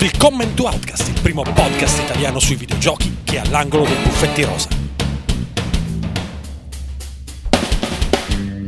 [0.00, 4.68] Willkommen to Outcast, il primo podcast italiano sui videogiochi che è all'angolo dei buffetti rosa.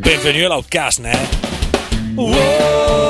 [0.01, 1.29] Benvenuti all'Outcast, né?
[2.17, 3.10] Welcome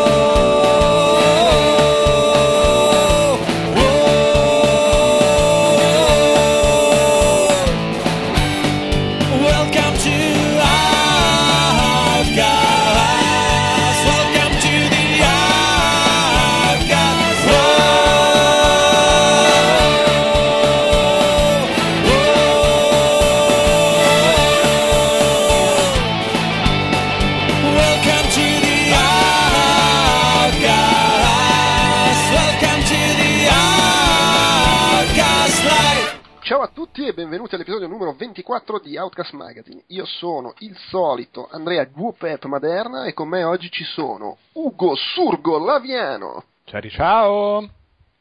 [38.20, 39.82] 24 di Outcast Magazine.
[39.86, 45.58] Io sono il solito Andrea Guopep Maderna e con me oggi ci sono Ugo Surgo
[45.58, 47.68] Laviano, Ciao, ciao!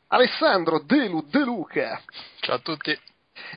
[0.08, 2.02] Alessandro Delu De Luca
[2.39, 2.97] Ciao a tutti.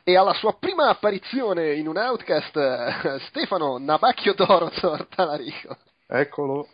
[0.03, 4.69] e alla sua prima apparizione in un Outcast eh, Stefano Nabacchio d'Oro
[5.15, 5.77] Talarico.
[6.09, 6.67] Eccolo.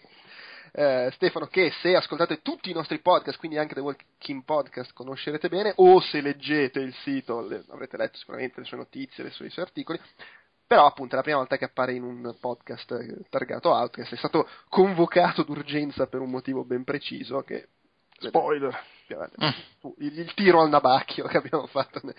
[0.73, 5.49] Eh, Stefano che se ascoltate tutti i nostri podcast, quindi anche The Walking Podcast, conoscerete
[5.49, 9.47] bene, o se leggete il sito le- avrete letto sicuramente le sue notizie, le sue-
[9.47, 10.01] i suoi articoli,
[10.67, 14.17] però appunto è la prima volta che appare in un podcast eh, targato Outcast, è
[14.17, 17.69] stato convocato d'urgenza per un motivo ben preciso che...
[18.19, 18.77] Spoiler.
[19.99, 22.01] Il, il tiro al nabacchio che abbiamo fatto.
[22.03, 22.15] ne-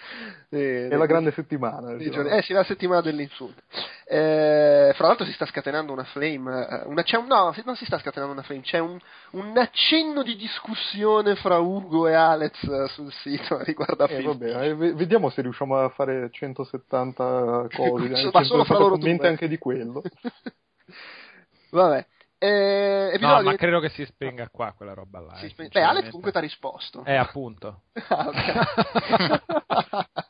[0.49, 1.93] eh, È la grande settimana.
[1.95, 2.23] diciamo.
[2.23, 3.61] giorni- eh sì, la settimana dell'insulto.
[4.05, 6.67] Eh, fra l'altro si sta scatenando una flame.
[6.67, 8.97] eh, una- c'è un, no, non si sta scatenando una flame, c'è un,
[9.31, 14.65] un accenno di discussione fra Ugo e Alex eh, sul sito riguardo a Eh, vabbè,
[14.69, 19.17] eh, ve- vediamo se riusciamo a fare 170 cose, Ma solo fra 170 loro commenti
[19.19, 19.27] due.
[19.27, 20.01] anche di quello.
[21.71, 22.05] Vabbè.
[22.41, 25.35] Eh, No, ma credo che si spenga qua quella roba là.
[25.35, 27.03] si eh, Beh, Alex comunque ti ha risposto.
[27.05, 27.81] Eh, appunto.
[28.07, 30.07] Ah, ok.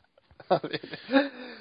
[0.50, 0.98] Va bene.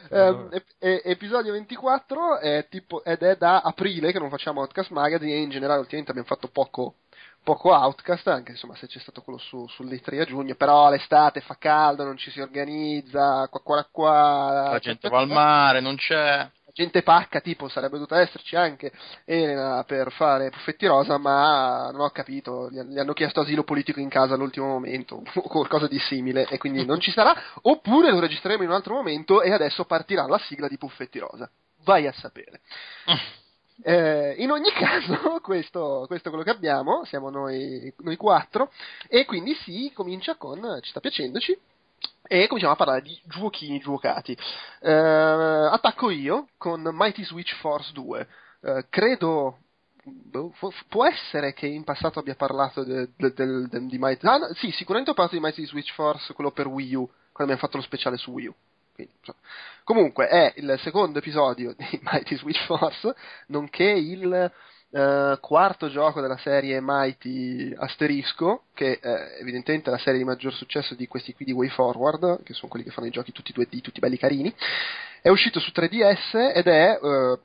[0.10, 4.90] Ehm, ep- e- episodio 24 è tipo, ed è da aprile che non facciamo Outcast
[4.90, 6.96] Magazine e in generale ultimamente abbiamo fatto poco,
[7.44, 11.56] poco Outcast, anche insomma se c'è stato quello su, sull'E3 a giugno, però l'estate fa
[11.60, 14.70] caldo, non ci si organizza, qua qua qua.
[14.72, 16.50] La gente va al mare, non c'è.
[16.74, 18.92] Gente pacca, tipo sarebbe dovuta esserci anche
[19.26, 24.10] Elena per fare Puffetti Rosa, ma non ho capito, gli, hanno chiesto asilo politico in
[24.10, 28.64] casa all'ultimo momento o qualcosa di simile e quindi non ci sarà, oppure lo registreremo
[28.64, 31.50] in un altro momento e adesso partirà la sigla di Puffetti Rosa.
[31.84, 32.62] Vai a sapere.
[33.82, 38.72] Eh, in ogni caso, questo, questo è quello che abbiamo, siamo noi, noi quattro,
[39.08, 41.58] e quindi si comincia con Ci sta piacendoci,
[42.32, 44.38] e cominciamo a parlare di giochini giocati.
[44.82, 48.28] Eh, attacco io con Mighty Switch Force 2.
[48.62, 49.58] Eh, credo.
[50.04, 50.54] boh,
[50.88, 54.28] può essere che in passato abbia parlato de- de- de- di Mighty.
[54.28, 57.52] Ah, no, sì, sicuramente ho parlato di Mighty Switch Force, quello per Wii U, quando
[57.52, 58.56] abbiamo fatto lo speciale su Wii U.
[58.94, 59.40] Quindi, insomma.
[59.84, 63.16] Comunque, è il secondo episodio di Mighty Switch Force,
[63.48, 64.52] nonché il
[64.92, 70.54] eh, quarto gioco della serie Mighty Asterisco, che eh, evidentemente è la serie di maggior
[70.54, 73.54] successo di questi qui di Way Forward, che sono quelli che fanno i giochi tutti
[73.56, 74.54] 2D, tutti belli carini.
[75.22, 77.40] È uscito su 3DS ed è eh,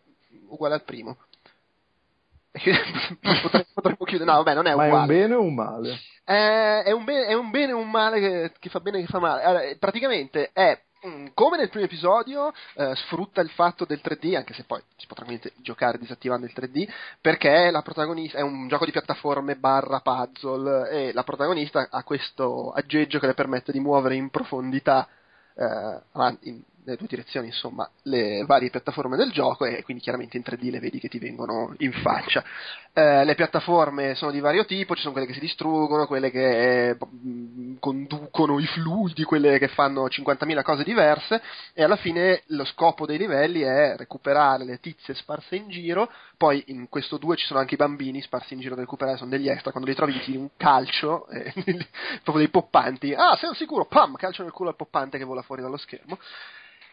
[0.49, 1.17] uguale al primo.
[3.43, 5.13] potremmo, potremmo chiudere, no, vabbè, non è Ma è uguale.
[5.13, 6.01] un bene o un male?
[6.25, 9.01] Eh, è, un bene, è un bene e un male che, che fa bene e
[9.03, 9.43] che fa male.
[9.43, 10.81] Allora, praticamente è
[11.35, 15.27] come nel primo episodio, eh, sfrutta il fatto del 3D, anche se poi si potrà
[15.57, 16.89] giocare disattivando il 3D,
[17.21, 22.73] perché la protagonista è un gioco di piattaforme barra puzzle e la protagonista ha questo
[22.73, 25.07] aggeggio che le permette di muovere in profondità
[25.55, 26.01] eh,
[26.43, 30.71] in, nelle due direzioni, insomma, le varie piattaforme del gioco e quindi chiaramente in 3D
[30.71, 32.45] le vedi che ti vengono in faccia.
[32.93, 36.91] Eh, le piattaforme sono di vario tipo, ci sono quelle che si distruggono, quelle che
[36.91, 36.97] eh,
[37.81, 43.19] conducono i fluidi, quelle che fanno 50.000 cose diverse e alla fine lo scopo dei
[43.19, 47.75] livelli è recuperare le tizie sparse in giro, poi in questo 2 ci sono anche
[47.75, 50.51] i bambini sparsi in giro da recuperare, sono degli extra, quando li trovi tiri un
[50.57, 51.53] calcio, eh,
[52.23, 55.63] proprio dei poppanti, ah sei sicuro, pam, calcio nel culo al poppante che vola fuori
[55.63, 56.19] dallo schermo.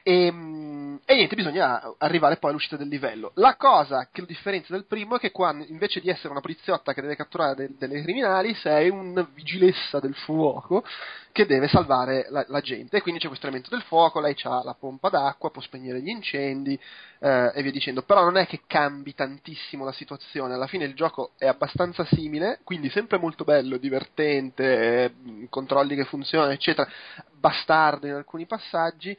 [0.03, 3.31] E, mm, e niente, bisogna arrivare poi all'uscita del livello.
[3.35, 6.93] La cosa che lo differenzia dal primo è che qua invece di essere una poliziotta
[6.93, 10.83] che deve catturare de- delle criminali, sei un vigilessa del fuoco
[11.31, 12.97] che deve salvare la, la gente.
[12.97, 16.09] E quindi c'è questo elemento del fuoco, lei ha la pompa d'acqua, può spegnere gli
[16.09, 16.79] incendi
[17.19, 18.01] eh, e via dicendo.
[18.01, 20.53] Però non è che cambi tantissimo la situazione.
[20.55, 26.05] Alla fine il gioco è abbastanza simile, quindi sempre molto bello, divertente, eh, controlli che
[26.05, 26.89] funzionano, eccetera.
[27.31, 29.17] Bastardo in alcuni passaggi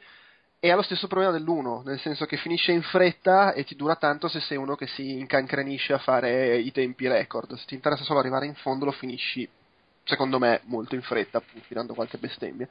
[0.65, 3.97] e ha lo stesso problema dell'1, nel senso che finisce in fretta e ti dura
[3.97, 7.53] tanto se sei uno che si incancrenisce a fare i tempi record.
[7.55, 9.45] Se ti interessa solo arrivare in fondo lo finisci
[10.05, 12.65] secondo me molto in fretta, tirando qualche bestemmia.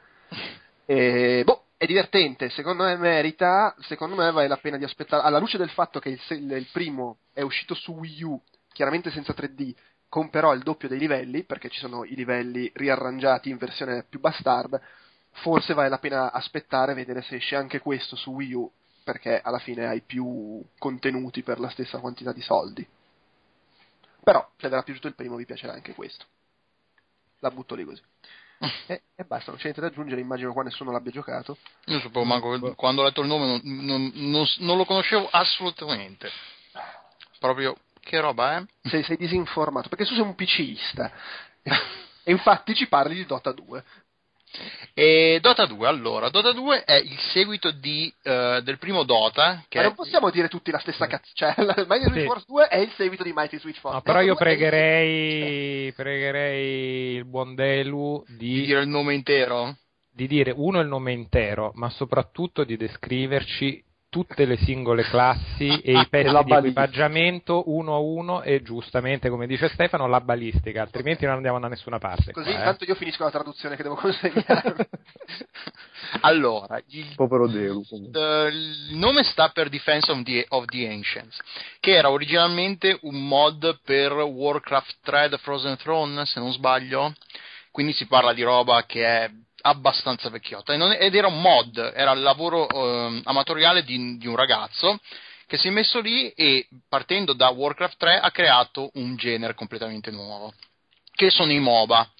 [0.86, 5.38] E, boh, è divertente, secondo me merita, secondo me vale la pena di aspettare, alla
[5.38, 8.40] luce del fatto che il, il primo è uscito su Wii U,
[8.72, 9.74] chiaramente senza 3D,
[10.08, 14.18] con però il doppio dei livelli, perché ci sono i livelli riarrangiati in versione più
[14.18, 14.80] bastard,
[15.32, 18.70] forse vale la pena aspettare e vedere se esce anche questo su Wii U,
[19.02, 22.87] perché alla fine hai più contenuti per la stessa quantità di soldi.
[24.23, 26.25] Però, se vi era piaciuto il primo, vi piacerà anche questo.
[27.40, 28.02] La butto lì così.
[28.87, 31.56] e, e, basta, non c'è niente da aggiungere, immagino qua nessuno l'abbia giocato.
[31.87, 36.31] Io sapevo manco, quando ho letto il nome non, non, non, non lo conoscevo assolutamente.
[37.40, 38.88] Proprio che roba è?
[38.88, 41.11] Sei, sei disinformato, perché tu sei un PCista.
[42.23, 43.85] e infatti ci parli di Dota 2.
[44.94, 49.64] E Dota 2, allora, Dota 2 è il seguito di, uh, del primo Dota.
[49.69, 51.31] Che Ma non possiamo dire tutti la stessa cazzo.
[51.32, 51.54] Cioè,
[51.88, 53.96] Mighty Switch Force 2 è il seguito di Mighty Switch Force.
[53.96, 55.94] No, però io pregherei, il...
[55.94, 58.37] pregherei il buon Delu di...
[58.37, 59.76] di dire il nome intero.
[60.14, 63.82] Di dire uno il nome intero, ma soprattutto di descriverci
[64.12, 69.31] tutte le singole classi e i pezzi e di equipaggiamento uno a uno e giustamente,
[69.31, 72.32] come dice Stefano, la balistica, altrimenti non andiamo da nessuna parte.
[72.32, 72.88] Così qua, intanto eh.
[72.88, 74.91] io finisco la traduzione che devo consegnare.
[76.20, 77.82] allora, il, povero Delu.
[77.88, 81.38] Uh, il nome sta per Defense of the, of the, Ancients,
[81.81, 87.14] che era originalmente un mod per Warcraft 3 The Frozen Throne, se non sbaglio.
[87.70, 89.31] Quindi si parla di roba che è
[89.62, 94.99] abbastanza vecchiotta ed era un mod, era il lavoro eh, amatoriale di, di, un ragazzo
[95.47, 100.11] che si è messo lì e partendo da Warcraft 3 ha creato un genere completamente
[100.11, 100.53] nuovo,
[101.14, 102.11] che sono i MOBA.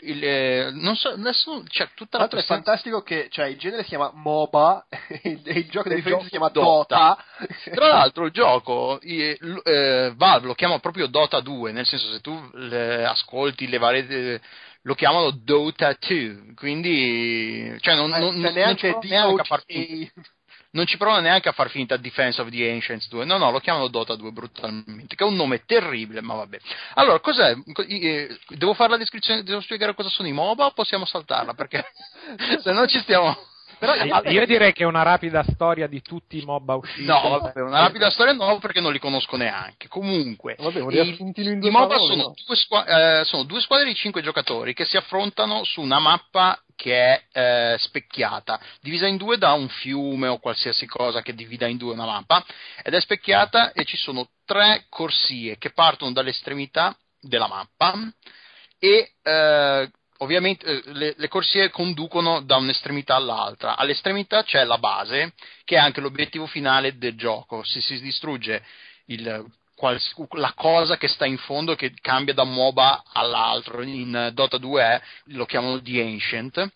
[0.00, 3.90] Il, eh, non so, adesso c'è tutta la è fantastico che cioè, il genere si
[3.90, 4.86] chiama MOBA
[5.22, 7.24] e il, gioco di riferimento si chiama Dota.
[7.38, 7.70] Dota.
[7.70, 12.20] Tra l'altro il gioco eh, eh, Valve lo chiama proprio Dota 2, nel senso se
[12.20, 14.40] tu le, ascolti le varie eh,
[14.88, 20.22] lo chiamano Dota 2, quindi cioè non, non, cioè, neanche, non, neanche a far finta,
[20.70, 23.60] non ci provano neanche a far finta Defense of the Ancients 2, no no, lo
[23.60, 26.58] chiamano Dota 2 brutalmente, che è un nome terribile, ma vabbè.
[26.94, 27.54] Allora, cos'è?
[27.86, 31.52] Eh, devo fare la descrizione, devo spiegare cosa sono i MOBA o possiamo saltarla?
[31.52, 31.84] Perché
[32.64, 33.36] se no ci stiamo...
[33.78, 37.04] Però io direi che è una rapida storia di tutti i MOBA usciti.
[37.04, 39.88] No, vabbè, una rapida storia no, perché non li conosco neanche.
[39.88, 44.74] Comunque, vabbè, i, i MOBA sono due, squadre, eh, sono due, squadre di cinque giocatori
[44.74, 49.68] che si affrontano su una mappa che è eh, specchiata, divisa in due da un
[49.68, 52.44] fiume o qualsiasi cosa che divida in due una mappa,
[52.82, 57.94] ed è specchiata e ci sono tre corsie che partono dall'estremità della mappa
[58.78, 63.76] e eh, ovviamente eh, le, le, corsie conducono da un'estremità all'altra.
[63.76, 65.32] All'estremità c'è la base,
[65.64, 67.62] che è anche l'obiettivo finale del gioco.
[67.64, 68.64] Se si distrugge
[69.06, 69.44] il,
[69.74, 74.82] quals, la cosa che sta in fondo, che cambia da MOBA all'altro, in Dota 2
[74.82, 76.72] è, lo chiamano The Ancient,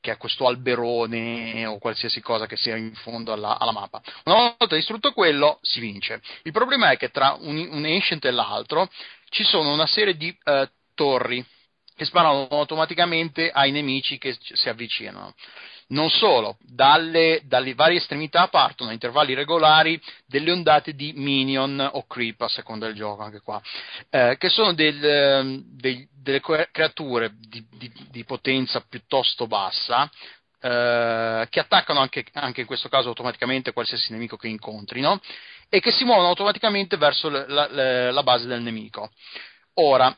[0.00, 4.02] che è questo alberone o qualsiasi cosa che sia in fondo alla, alla mappa.
[4.24, 6.20] Una volta distrutto quello, si vince.
[6.42, 8.88] Il problema è che tra un, un Ancient e l'altro
[9.30, 11.44] ci sono una serie di uh, torri
[11.96, 15.34] che sparano automaticamente ai nemici che si avvicinano.
[15.86, 22.06] Non solo, dalle, dalle, varie estremità partono a intervalli regolari delle ondate di minion o
[22.06, 23.60] creep, a seconda del gioco anche qua,
[24.08, 30.10] eh, che sono del, ehm, dei, delle creature di, di, di, potenza piuttosto bassa,
[30.58, 35.20] eh, che attaccano anche, anche, in questo caso automaticamente qualsiasi nemico che incontrino
[35.68, 39.10] e che si muovono automaticamente verso la, la, la base del nemico.
[39.74, 40.16] Ora,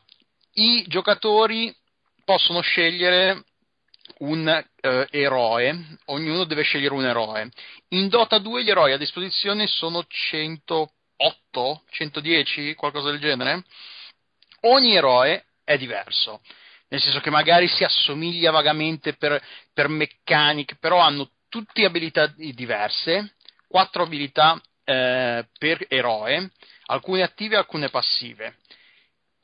[0.59, 1.75] i giocatori
[2.23, 3.43] possono scegliere
[4.19, 7.49] un eh, eroe, ognuno deve scegliere un eroe.
[7.89, 13.63] In Dota 2 gli eroi a disposizione sono 108, 110, qualcosa del genere.
[14.61, 16.41] Ogni eroe è diverso,
[16.87, 19.41] nel senso che magari si assomiglia vagamente per,
[19.73, 23.35] per meccaniche, però hanno tutte abilità diverse,
[23.67, 26.51] quattro abilità eh, per eroe,
[26.85, 28.57] alcune attive e alcune passive.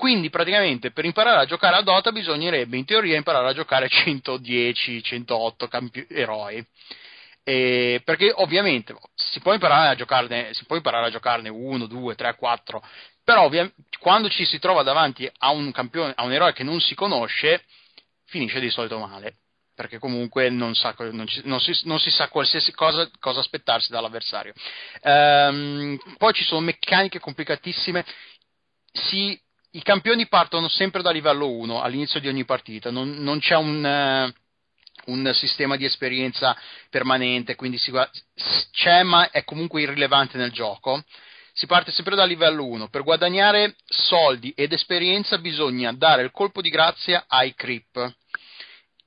[0.03, 5.01] Quindi praticamente per imparare a giocare a Dota bisognerebbe in teoria imparare a giocare 110,
[5.01, 6.61] 108 campi- eroi.
[7.41, 12.15] E perché ovviamente si può, imparare a giocarne, si può imparare a giocarne 1, 2,
[12.15, 12.85] 3, 4,
[13.23, 16.81] però ovvia- quando ci si trova davanti a un campione, a un eroe che non
[16.81, 17.63] si conosce,
[18.25, 19.37] finisce di solito male
[19.73, 23.89] perché comunque non, sa, non, ci, non, si, non si, sa qualsiasi cosa, cosa aspettarsi
[23.89, 24.53] dall'avversario.
[25.01, 28.05] Ehm, poi ci sono meccaniche complicatissime,
[28.91, 29.41] si
[29.75, 33.83] i campioni partono sempre da livello 1 all'inizio di ogni partita, non, non c'è un,
[33.83, 36.55] uh, un, sistema di esperienza
[36.89, 37.91] permanente, quindi si,
[38.71, 41.03] c'è ma è comunque irrilevante nel gioco.
[41.53, 42.89] si parte sempre dal livello 1.
[42.89, 48.13] Per guadagnare soldi ed esperienza bisogna dare il colpo di grazia ai creep.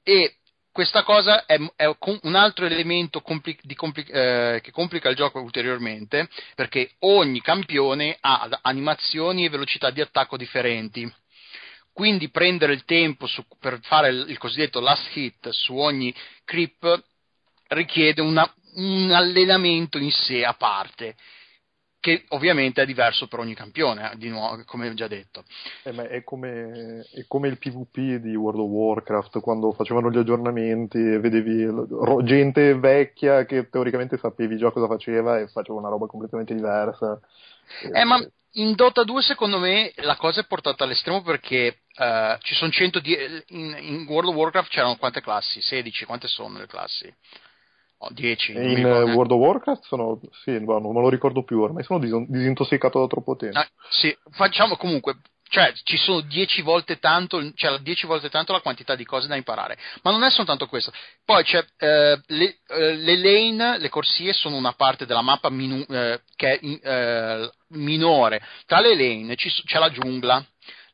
[0.02, 0.37] E
[0.76, 6.28] questa cosa è, è un altro elemento compli- compli- eh, che complica il gioco ulteriormente,
[6.54, 11.11] perché ogni campione ha animazioni e velocità di attacco differenti.
[11.95, 16.14] Quindi prendere il tempo su, per fare il, il, cosiddetto last hit su ogni
[16.45, 17.04] creep
[17.68, 21.16] richiede una, un allenamento in sé a parte
[22.06, 25.42] che ovviamente è diverso per ogni campione, di nuovo, come ho già detto.
[25.82, 30.98] Eh, è, come, è, come, il PvP di World of Warcraft, quando facevano gli aggiornamenti
[30.98, 31.66] e vedevi
[32.22, 37.18] gente vecchia che teoricamente sapevi già cosa faceva e faceva una roba completamente diversa.
[37.92, 42.54] Eh, ma in Dota 2 secondo me la cosa è portata all'estremo perché uh, ci
[42.54, 45.60] sono 110 in, in World of Warcraft c'erano quante classi?
[45.60, 47.12] 16, quante sono le classi?
[48.06, 48.52] Oh, 10.
[48.52, 52.28] In World of Warcraft sono, sì, no, non me lo ricordo più, ormai sono dis-
[52.28, 53.58] disintossicato da troppo tempo.
[53.58, 55.16] Ah, sì, facciamo comunque,
[55.48, 59.34] cioè ci sono 10 volte tanto, cioè 10 volte tanto la quantità di cose da
[59.36, 59.76] imparare.
[60.02, 60.92] Ma non è soltanto questo.
[61.25, 65.90] Poi c'è eh, le, eh, le, lane, le corsie sono una parte della mappa minu-
[65.90, 68.40] eh, che è eh, minore.
[68.66, 70.44] Tra le lane ci, c'è la giungla.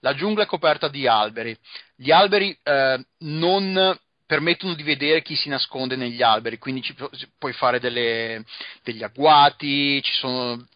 [0.00, 1.57] La giungla è coperta di alberi.
[1.95, 6.95] Gli alberi eh, non permettono di vedere chi si nasconde negli alberi, quindi ci,
[7.38, 8.45] puoi fare delle,
[8.83, 10.67] degli agguati, ci sono,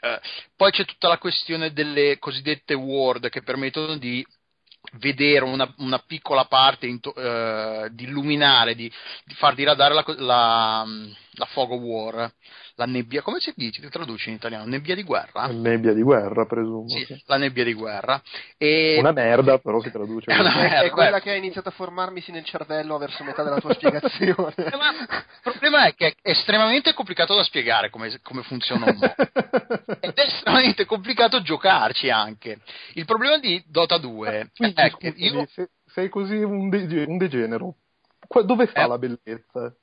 [0.00, 0.20] eh,
[0.56, 4.24] poi c'è tutta la questione delle cosiddette ward che permettono di
[4.94, 8.90] vedere una, una piccola parte, into, eh, di illuminare, di,
[9.24, 10.86] di, far diradare la, la,
[11.32, 12.32] la fog war
[12.80, 13.82] la nebbia, come si dice?
[13.82, 14.64] Ti traduci in italiano?
[14.64, 15.48] Nebbia di guerra?
[15.48, 16.88] Nebbia di guerra, presumo.
[16.88, 17.22] Sì, sì.
[17.26, 18.22] la nebbia di guerra.
[18.56, 18.96] E...
[18.98, 20.30] Una merda, però si traduce.
[20.32, 23.74] È, merda, è quella che ha iniziato a formarmisi nel cervello verso metà della tua
[23.74, 24.54] spiegazione.
[24.56, 29.14] Ma il problema è che è estremamente complicato da spiegare come, come funziona un modo.
[30.00, 32.60] Ed è estremamente complicato giocarci anche.
[32.94, 35.46] Il problema di Dota 2 Quindi, è che io...
[35.84, 37.74] sei così un, de- un degenero.
[38.44, 39.74] Dove sta eh, la bellezza?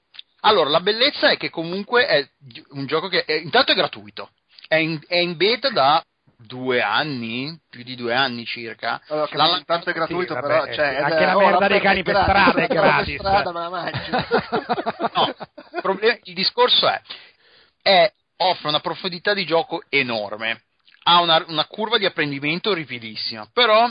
[0.41, 2.29] Allora, la bellezza è che comunque è
[2.69, 4.29] un gioco che è, intanto è gratuito,
[4.67, 6.03] è in, è in, beta da
[6.37, 9.01] due anni, più di due anni circa.
[9.07, 12.21] Allora, la, intanto è gratuito, sì, però vabbè, cioè, anche la merda dei cani per
[12.21, 13.17] strada è gratis.
[13.17, 13.91] Strada, ma la
[15.13, 15.35] no,
[15.73, 17.01] il, problema, il discorso è,
[17.81, 20.63] è, offre una profondità di gioco enorme,
[21.03, 23.89] ha una, una curva di apprendimento ripidissima, però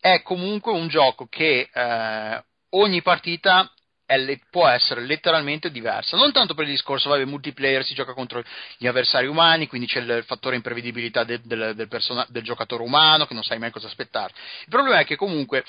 [0.00, 3.70] è comunque un gioco che eh, ogni partita
[4.10, 6.16] è, può essere letteralmente diversa.
[6.16, 8.42] Non tanto per il discorso, vabbè, multiplayer si gioca contro
[8.76, 13.26] gli avversari umani, quindi c'è il fattore imprevedibilità del, del, del, persona, del giocatore umano,
[13.26, 14.32] che non sai mai cosa aspettare.
[14.62, 15.64] Il problema è che comunque,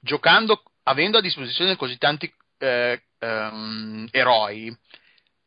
[0.00, 4.76] giocando, avendo a disposizione così tanti eh, ehm, eroi,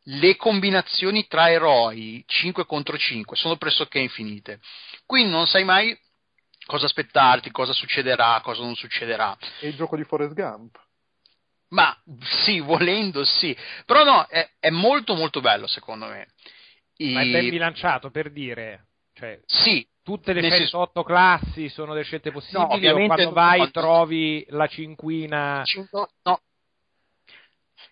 [0.04, 4.60] le combinazioni tra eroi 5 contro 5 sono pressoché infinite.
[5.06, 5.96] Quindi non sai mai
[6.66, 9.38] cosa aspettarti, cosa succederà, cosa non succederà.
[9.60, 10.88] E il gioco di Forrest Gump?
[11.70, 11.96] Ma
[12.44, 16.28] sì, volendo sì, però no, è, è molto molto bello secondo me.
[16.98, 17.14] I...
[17.14, 21.04] Ma è ben bilanciato per dire, cioè, sì, tutte le 108 senso...
[21.04, 25.64] classi sono delle scelte possibili no, o quando vai trovi la cinquina...
[26.24, 26.42] No,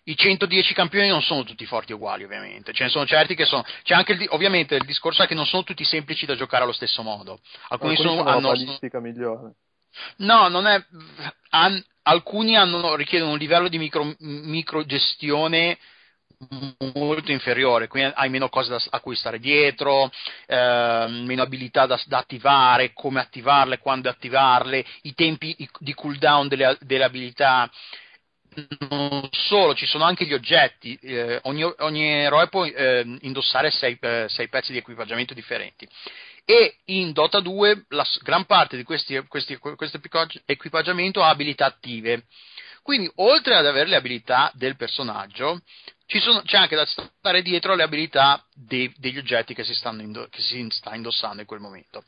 [0.08, 2.72] i 110 campioni non sono tutti forti uguali, ovviamente.
[2.72, 3.64] Ce ne sono certi che sono.
[3.82, 6.72] C'è anche il, ovviamente il discorso è che non sono tutti semplici da giocare allo
[6.72, 7.40] stesso modo.
[7.68, 8.48] Alcuni, Alcuni sono, sono hanno.
[8.48, 9.52] balistica migliore.
[10.18, 10.82] No, non è.
[11.50, 15.78] Han, alcuni hanno, richiedono un livello di micro, microgestione
[16.94, 20.10] molto inferiore, quindi hai meno cose da, a cui stare dietro,
[20.46, 26.76] eh, meno abilità da, da, attivare, come attivarle, quando attivarle, i tempi di cooldown delle,
[26.80, 27.68] delle abilità.
[28.88, 33.96] Non solo, ci sono anche gli oggetti, eh, ogni, ogni, eroe può eh, indossare sei,
[34.00, 35.88] eh, sei pezzi di equipaggiamento differenti
[36.50, 40.00] e in Dota 2 la gran parte di questi, questi, questo
[40.46, 42.24] equipaggiamento ha abilità attive.
[42.80, 45.60] Quindi, oltre ad avere le abilità del personaggio,
[46.06, 50.40] sono, c'è anche da stare dietro le abilità dei, degli oggetti che si, indo, che
[50.40, 52.02] si, sta indossando in quel momento.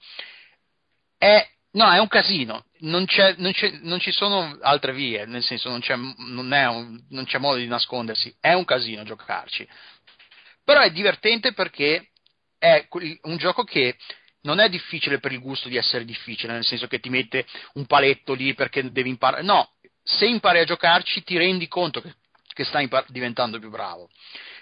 [1.18, 5.42] È, no, è un casino, non, c'è, non, c'è, non, ci sono altre vie, nel
[5.42, 9.68] senso non c'è, non, un, non c'è modo di nascondersi, è un casino giocarci.
[10.64, 12.06] Però è divertente perché
[12.56, 12.86] è
[13.22, 13.96] un gioco che
[14.42, 17.86] non è difficile per il gusto di essere difficile, nel senso che ti mette un
[17.86, 19.42] paletto lì perché devi imparare.
[19.42, 22.14] No, se impari a giocarci ti rendi conto che,
[22.52, 24.08] che stai impar- diventando più bravo.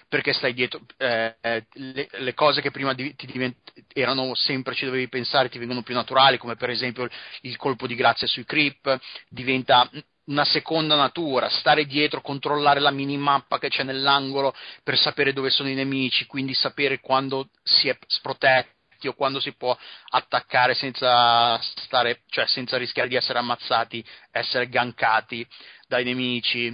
[0.07, 4.85] Perché stai dietro eh, eh le, le, cose che prima di, divent- erano sempre ci
[4.85, 8.43] dovevi pensare, ti vengono più naturali, come per esempio il, il colpo di grazia sui
[8.43, 9.87] creep, diventa
[10.25, 15.69] una seconda natura, stare dietro, controllare la minimappa che c'è nell'angolo per sapere dove sono
[15.69, 18.77] i nemici, quindi sapere quando si è sprotetto
[19.07, 19.77] o quando si può
[20.09, 25.47] attaccare senza, stare, cioè senza rischiare di essere ammazzati, essere gankati
[25.87, 26.67] dai nemici.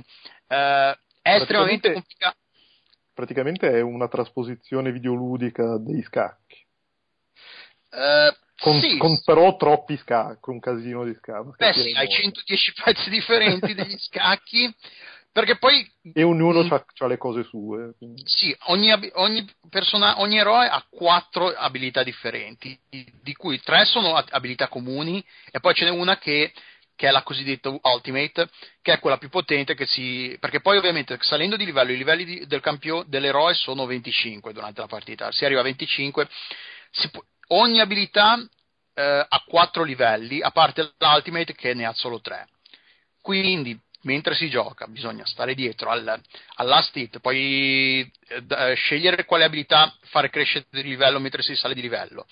[0.47, 2.37] Uh, è estremamente complicato.
[3.13, 6.63] Praticamente è una trasposizione videoludica dei scacchi.
[7.91, 8.97] Uh, con, sì.
[8.97, 11.49] con, però troppi scacchi, un casino di scacchi.
[11.57, 14.73] Beh sì, hai 110 pezzi differenti degli scacchi,
[15.35, 15.85] perché poi...
[16.13, 17.93] E ognuno mm, ha le cose sue.
[17.97, 18.23] Quindi.
[18.25, 24.69] Sì, ogni, ogni, persona, ogni eroe ha quattro abilità differenti, di cui tre sono abilità
[24.69, 26.53] comuni e poi ce n'è una che
[26.95, 28.47] che è la cosiddetta Ultimate,
[28.81, 30.37] che è quella più potente che si...
[30.39, 34.79] perché poi ovviamente salendo di livello i livelli di, del campione, dell'eroe sono 25 durante
[34.79, 36.29] la partita, si arriva a 25,
[37.11, 38.37] può, ogni abilità
[38.93, 42.47] eh, ha 4 livelli, a parte l'Ultimate che ne ha solo 3.
[43.19, 49.43] Quindi, mentre si gioca, bisogna stare dietro al, al last hit, poi eh, scegliere quale
[49.43, 52.25] abilità fare crescere di livello mentre si sale di livello,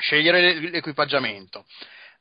[0.00, 1.66] scegliere l'equipaggiamento.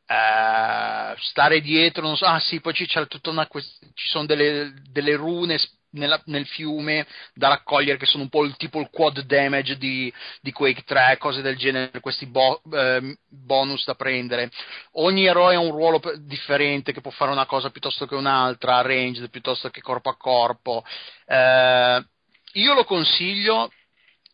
[0.09, 3.47] Uh, stare dietro, non so, ah sì, poi c'è tutta una
[3.93, 5.59] ci sono delle, delle rune
[5.91, 10.11] nella, nel fiume da raccogliere che sono un po' il tipo il quad damage di,
[10.41, 14.51] di Quake 3, cose del genere, questi bo, eh, bonus da prendere.
[14.93, 19.29] Ogni eroe ha un ruolo differente che può fare una cosa piuttosto che un'altra, ranged
[19.29, 20.83] piuttosto che corpo a corpo.
[21.25, 22.05] Eh,
[22.53, 23.71] io lo consiglio,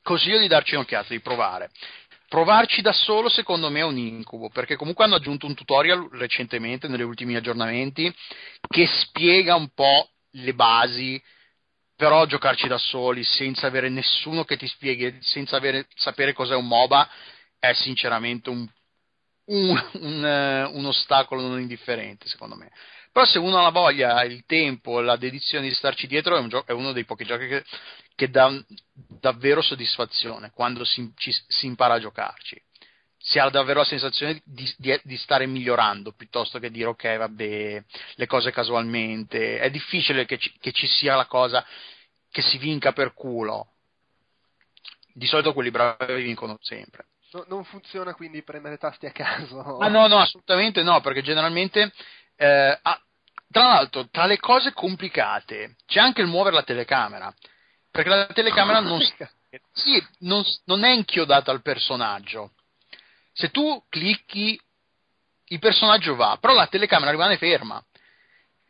[0.01, 1.69] consiglio di darci un'occhiata, di provare.
[2.27, 6.87] Provarci da solo secondo me è un incubo, perché comunque hanno aggiunto un tutorial recentemente,
[6.87, 8.13] negli ultimi aggiornamenti,
[8.67, 11.21] che spiega un po' le basi
[11.95, 16.67] però giocarci da soli senza avere nessuno che ti spieghi, senza avere, sapere cos'è un
[16.67, 17.09] MOBA
[17.59, 18.67] è sinceramente un,
[19.45, 22.71] un, un, un, ostacolo non indifferente secondo me.
[23.11, 26.49] Però se uno ha la voglia, il tempo, la dedizione di starci dietro è, un
[26.49, 27.63] gio- è uno dei pochi giochi che,
[28.13, 28.51] che dà
[28.93, 32.61] davvero soddisfazione quando si, ci, si impara a giocarci
[33.27, 37.83] si ha davvero la sensazione di, di, di, stare migliorando piuttosto che dire ok vabbè
[38.15, 39.57] le cose casualmente.
[39.57, 41.65] È difficile che ci, che ci sia la cosa
[42.29, 43.69] che si vinca per culo.
[45.11, 47.07] Di solito quelli bravi vincono sempre.
[47.31, 49.79] No, non funziona quindi premere tasti a caso.
[49.79, 51.91] Ah no no assolutamente no perché generalmente
[52.35, 53.01] eh, ah,
[53.49, 57.33] tra l'altro tra le cose complicate c'è anche il muovere la telecamera
[57.89, 58.99] perché la telecamera non,
[59.71, 62.51] sì, non, non è inchiodata al personaggio
[63.35, 64.59] se tu clicchi
[65.49, 67.83] il personaggio va, però la telecamera rimane ferma.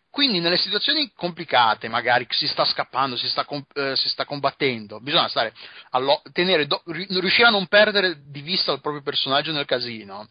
[0.10, 5.28] Quindi nelle situazioni complicate, magari si sta scappando, si sta, eh, si sta combattendo, bisogna
[5.28, 5.54] stare
[5.92, 10.28] allo- tenere, do- riuscire a non perdere di vista il proprio personaggio nel casino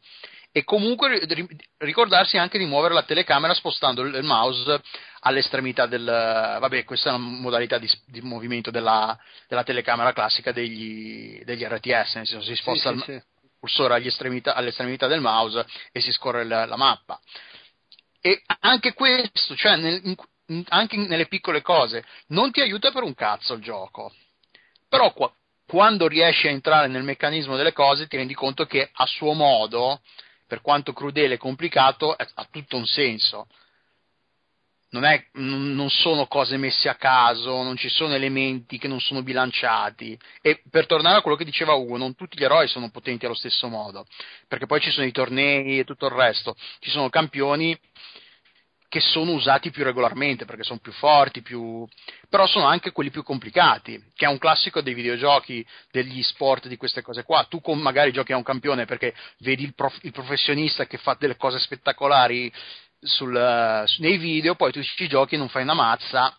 [0.50, 1.26] e comunque
[1.78, 4.80] ricordarsi anche di muovere la telecamera spostando il mouse
[5.20, 9.18] all'estremità del vabbè questa è una modalità di, di movimento della,
[9.48, 13.33] della, telecamera classica degli, degli RTS nel senso si sposta sì, sì, il, sì
[13.64, 17.18] cursore all'estremità, del mouse e si scorre la, la mappa.
[18.20, 20.00] E anche questo, cioè nel,
[20.46, 24.12] in, anche nelle piccole cose, non ti aiuta per un cazzo il gioco.
[24.88, 25.32] Però qua,
[25.66, 30.00] quando riesci a entrare nel meccanismo delle cose ti rendi conto che a suo modo,
[30.46, 33.46] per quanto crudele e complicato, ha tutto un senso
[34.94, 39.24] non, è, non, sono cose messe a caso, non ci sono elementi che non sono
[39.24, 40.16] bilanciati.
[40.40, 43.34] E per tornare a quello che diceva Ugo, non tutti gli eroi sono potenti allo
[43.34, 44.06] stesso modo,
[44.46, 47.76] perché poi ci sono i tornei e tutto il resto, ci sono campioni
[48.94, 51.84] che sono usati più regolarmente perché sono più forti, più...
[52.28, 56.76] però sono anche quelli più complicati, che è un classico dei videogiochi, degli sport, di
[56.76, 57.44] queste cose qua.
[57.48, 59.98] Tu magari giochi a un campione perché vedi il, prof...
[60.02, 62.52] il professionista che fa delle cose spettacolari
[63.04, 66.36] sul, uh, nei video, poi tu ci giochi e non fai una mazza,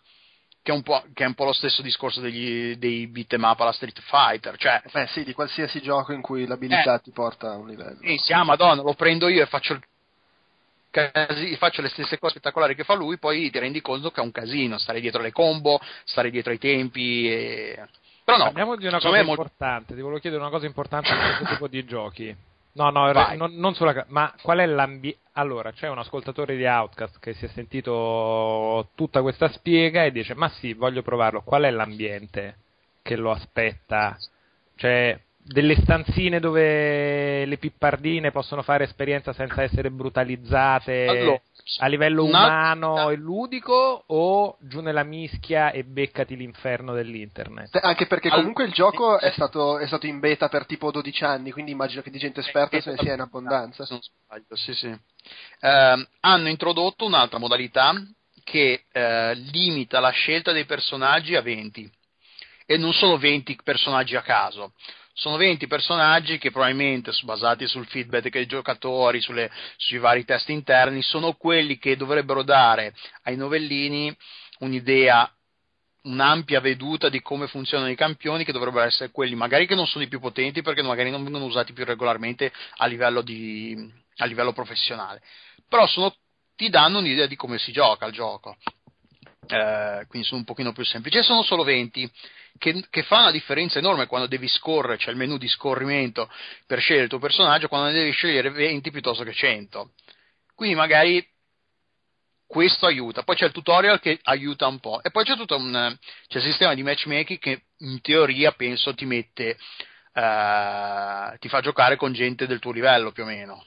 [0.62, 3.72] che è un po', è un po lo stesso discorso degli, dei beat'em up alla
[3.72, 4.58] Street Fighter.
[4.58, 7.98] Cioè, Beh, sì, di qualsiasi gioco in cui l'abilità eh, ti porta a un livello.
[8.02, 9.84] Sì, sì, ah, madonna, lo prendo io e faccio il
[11.58, 14.32] faccio le stesse cose spettacolari che fa lui, poi ti rendi conto che è un
[14.32, 17.30] casino, stare dietro le combo, stare dietro ai tempi.
[17.30, 17.88] E...
[18.24, 19.94] Però no, Parliamo di una cosa importante, molto...
[19.94, 22.36] ti volevo chiedere una cosa importante su questo tipo di giochi.
[22.76, 24.06] No, no, non, non sulla.
[24.10, 25.20] Ma qual è l'ambiente?
[25.34, 30.36] Allora, c'è un ascoltatore di Outcast che si è sentito tutta questa spiega e dice:
[30.36, 31.42] Ma sì, voglio provarlo.
[31.42, 32.58] Qual è l'ambiente
[33.02, 34.18] che lo aspetta?
[34.76, 41.42] Cioè, delle stanzine dove le pippardine possono fare esperienza senza essere brutalizzate allora,
[41.80, 47.80] a livello umano e ludico o giù nella mischia e beccati l'inferno dell'internet?
[47.82, 51.52] Anche perché comunque il gioco è stato, è stato in beta per tipo 12 anni,
[51.52, 53.86] quindi immagino che di gente esperta se ne sia in abbondanza.
[53.90, 54.88] Non sbaglio, sì, sì.
[54.88, 57.94] Eh, hanno introdotto un'altra modalità
[58.44, 61.92] che eh, limita la scelta dei personaggi a 20
[62.68, 64.74] e non sono 20 personaggi a caso
[65.18, 71.02] sono 20 personaggi che probabilmente, basati sul feedback dei giocatori, sulle, sui vari test interni,
[71.02, 74.16] sono quelli che dovrebbero dare ai novellini
[74.60, 75.30] un'idea
[76.04, 80.04] un'ampia veduta di come funzionano i campioni che dovrebbero essere quelli magari che non sono
[80.04, 83.76] i più potenti perché magari non vengono usati più regolarmente a livello, di,
[84.18, 85.22] a livello professionale.
[85.68, 86.14] Però sono,
[86.56, 88.58] ti danno un'idea di come si gioca il gioco
[89.48, 92.12] eh, quindi sono un pochino più semplici e sono solo 20
[92.58, 96.30] che, che, fa una differenza enorme quando devi scorrere, c'è il menu di scorrimento
[96.66, 99.92] per scegliere il tuo personaggio, quando devi scegliere 20 piuttosto che 100.
[100.54, 101.26] Quindi magari
[102.48, 103.24] questo aiuta.
[103.24, 105.04] Poi c'è il tutorial che aiuta un po'.
[105.04, 109.06] E poi c'è tutto un c'è il sistema di matchmaking che in teoria penso ti
[109.06, 109.58] mette,
[110.14, 113.66] uh, ti fa giocare con gente del tuo livello più o meno.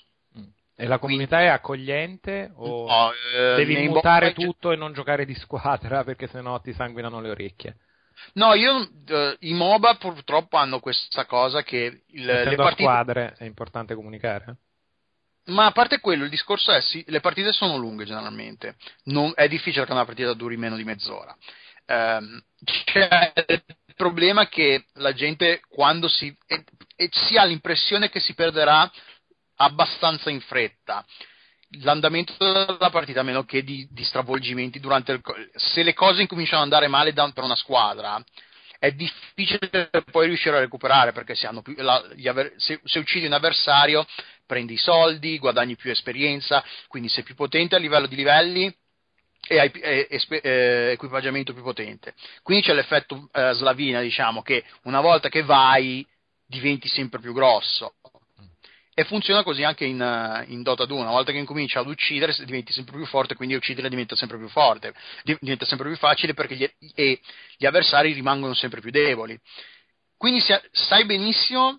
[0.80, 5.24] E la comunità Quindi, è accogliente o no, eh, devi mutare tutto e non giocare
[5.24, 7.76] di squadra perché sennò ti sanguinano le orecchie?
[8.34, 12.84] No, io uh, i MOBA purtroppo hanno questa cosa che il, le partite...
[12.84, 14.56] squadre è importante comunicare.
[15.46, 19.48] Ma a parte quello, il discorso è sì, le partite sono lunghe generalmente, non, è
[19.48, 21.36] difficile che una partita duri meno di mezz'ora.
[21.86, 26.62] Um, c'è il problema che la gente quando si, e,
[26.94, 28.88] e si ha l'impressione che si perderà
[29.58, 31.04] abbastanza in fretta
[31.80, 35.20] l'andamento della partita, a meno che di, di stravolgimenti durante il.
[35.54, 38.22] Se le cose incominciano ad andare male da, per una squadra,
[38.78, 43.32] è difficile poi riuscire a recuperare perché se, più, la, avver, se, se, uccidi un
[43.32, 44.06] avversario
[44.46, 48.74] prendi i soldi, guadagni più esperienza, quindi sei più potente a livello di livelli
[49.46, 52.14] e hai eh, eh, equipaggiamento più potente.
[52.42, 56.06] Quindi c'è l'effetto eh, slavina, diciamo, che una volta che vai
[56.46, 57.96] diventi sempre più grosso
[58.98, 62.34] e funziona così anche in, uh, in, Dota 2, una volta che incominci ad uccidere
[62.44, 66.56] diventi sempre più forte, quindi uccidere diventa sempre più forte, diventa sempre più facile perché
[66.56, 67.20] gli, e
[67.56, 69.38] gli avversari rimangono sempre più deboli.
[70.16, 71.78] Quindi sai benissimo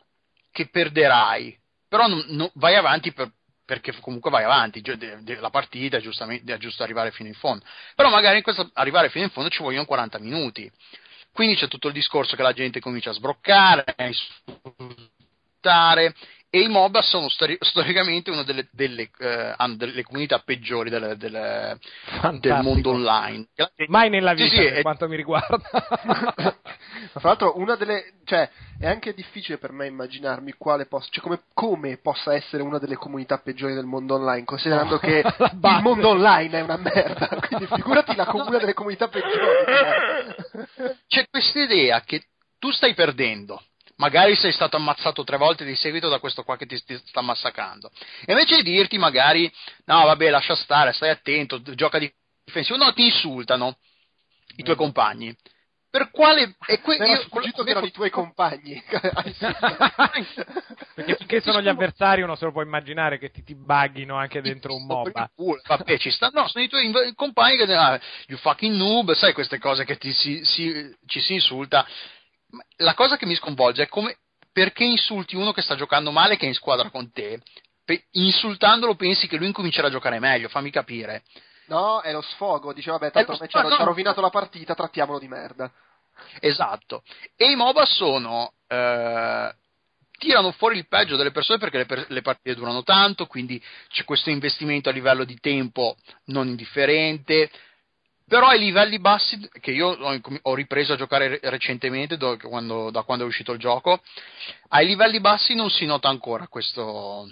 [0.49, 3.33] che perderai, però non, non, vai avanti per,
[3.65, 4.81] perché comunque vai avanti,
[5.41, 9.25] la partita è, è giusto arrivare fino in fondo, però magari in questo arrivare fino
[9.25, 10.71] in fondo ci vogliono 40 minuti.
[11.33, 14.05] Quindi c'è tutto il discorso che la gente comincia a sbroccare, a
[15.59, 16.15] insultare,
[16.51, 21.15] e i MOBA sono stori- storicamente una delle, delle, uh, hanno delle comunità peggiori delle,
[21.15, 21.77] delle,
[22.39, 23.49] del mondo online.
[23.87, 24.81] Mai nella vita, sì, sì, per è...
[24.81, 25.59] quanto mi riguarda.
[27.13, 31.41] Tra l'altro, una delle, cioè, è anche difficile per me immaginarmi quale possa, cioè come,
[31.53, 36.57] come, possa essere una delle comunità peggiori del mondo online, considerando che il mondo online
[36.57, 37.27] è una merda.
[37.47, 39.65] Quindi figurati la una delle comunità peggiori.
[41.07, 42.23] C'è questa idea che
[42.57, 43.61] tu stai perdendo
[43.99, 47.21] magari sei stato ammazzato tre volte di seguito da questo qua che ti, ti sta
[47.21, 47.91] massacrando.
[48.25, 49.51] E invece di dirti magari,
[49.85, 52.11] no vabbè lascia stare, stai attento, gioca di
[52.43, 53.77] difensivo, no ti insultano
[54.55, 54.79] i tuoi mm.
[54.79, 55.37] compagni.
[55.91, 56.55] Per quale...
[56.67, 58.79] E que- io, sfuggito che erano i tuoi compagni.
[60.93, 64.39] Perché finché sono gli avversari uno se lo può immaginare che ti, ti buggino anche
[64.41, 65.31] dentro un MOBA.
[65.65, 66.29] Vabbè, ci sta.
[66.31, 67.73] No, sono i tuoi compagni che...
[67.73, 71.87] Ah, you fucking noob, sai queste cose che ti si, si, ci si insulta
[72.77, 74.17] la cosa che mi sconvolge è come
[74.51, 77.41] perché insulti uno che sta giocando male che è in squadra con te?
[77.85, 81.23] Pe- insultandolo pensi che lui incomincerà a giocare meglio, fammi capire.
[81.67, 85.71] No, è lo sfogo, dice vabbè, tanto ci ha rovinato la partita, trattiamolo di merda.
[86.39, 87.03] Esatto.
[87.35, 89.53] E i MOBA sono eh,
[90.19, 94.03] tirano fuori il peggio delle persone perché le, per- le, partite durano tanto, quindi c'è
[94.03, 97.49] questo investimento a livello di tempo non indifferente,
[98.29, 103.01] però ai livelli bassi, che io ho, ho ripreso a giocare recentemente, do, quando, da
[103.01, 104.01] quando è uscito il gioco,
[104.69, 107.27] ai livelli bassi non si nota ancora questo,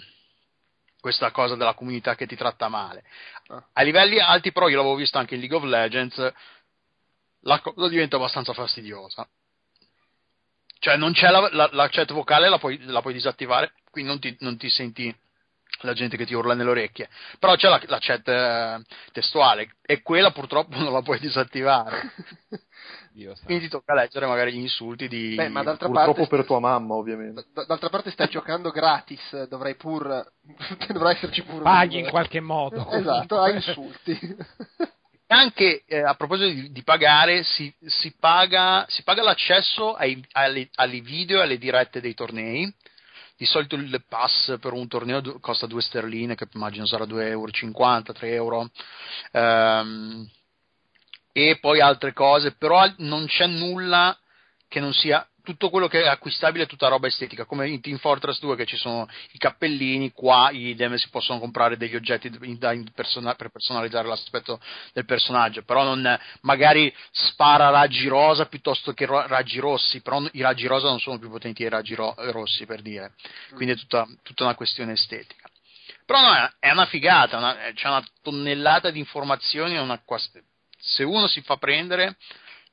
[1.00, 3.04] questa cosa della comunità che ti tratta male.
[3.46, 3.64] Ah.
[3.74, 6.32] Ai livelli alti, però, io l'avevo visto anche in League of Legends,
[7.42, 9.26] la cosa diventa abbastanza fastidiosa.
[10.80, 14.20] Cioè, non c'è la, la, la chat vocale, la puoi, la puoi disattivare, quindi non
[14.20, 15.16] ti, non ti senti
[15.80, 20.02] la gente che ti urla nelle orecchie, però c'è la, la chat eh, testuale e
[20.02, 22.12] quella purtroppo non la puoi disattivare.
[23.44, 25.34] Quindi ti tocca leggere magari gli insulti di...
[25.34, 27.46] Beh, ma d'altra Purtroppo parte, per tua mamma, ovviamente.
[27.52, 30.24] D- d'altra parte stai giocando gratis, dovrai pur...
[30.86, 31.62] dovrai esserci pur...
[31.62, 32.88] Paghi in qualche modo.
[32.92, 34.36] esatto, hai insulti.
[35.26, 40.68] Anche eh, a proposito di, di pagare, si, si, paga, si, paga, l'accesso ai, alle,
[40.76, 42.72] alle video e alle dirette dei tornei
[43.38, 48.12] di solito il pass per un torneo costa 2 sterline, che immagino sarà 2,50 euro,
[48.12, 48.70] 3 euro.
[49.30, 50.28] Ehm,
[51.32, 54.18] e poi altre cose, però non c'è nulla
[54.66, 57.96] che non sia tutto quello che è acquistabile è tutta roba estetica, come in Team
[57.96, 62.76] Fortress 2 che ci sono i cappellini, qua idem si possono comprare degli oggetti da,
[62.94, 64.60] persona, per personalizzare l'aspetto
[64.92, 70.42] del personaggio, però non, magari spara raggi rosa piuttosto che ro- raggi rossi, però i
[70.42, 73.14] raggi rosa non sono più potenti dei raggi ro- rossi per dire,
[73.54, 75.48] quindi è tutta, tutta una questione estetica.
[76.04, 79.98] Però no, è una figata, una, c'è una tonnellata di informazioni, una,
[80.78, 82.16] se uno si fa prendere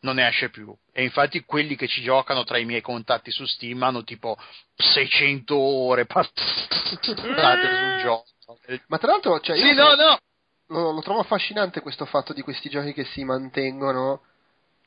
[0.01, 0.75] non ne esce più.
[0.91, 4.37] E infatti quelli che ci giocano tra i miei contatti su Steam hanno tipo
[4.75, 6.35] 600 ore passate
[7.01, 8.25] sul gioco.
[8.87, 10.17] Ma tra l'altro, cioè, sì, no, no.
[10.67, 14.21] Lo, lo, trovo affascinante questo fatto di questi giochi che si mantengono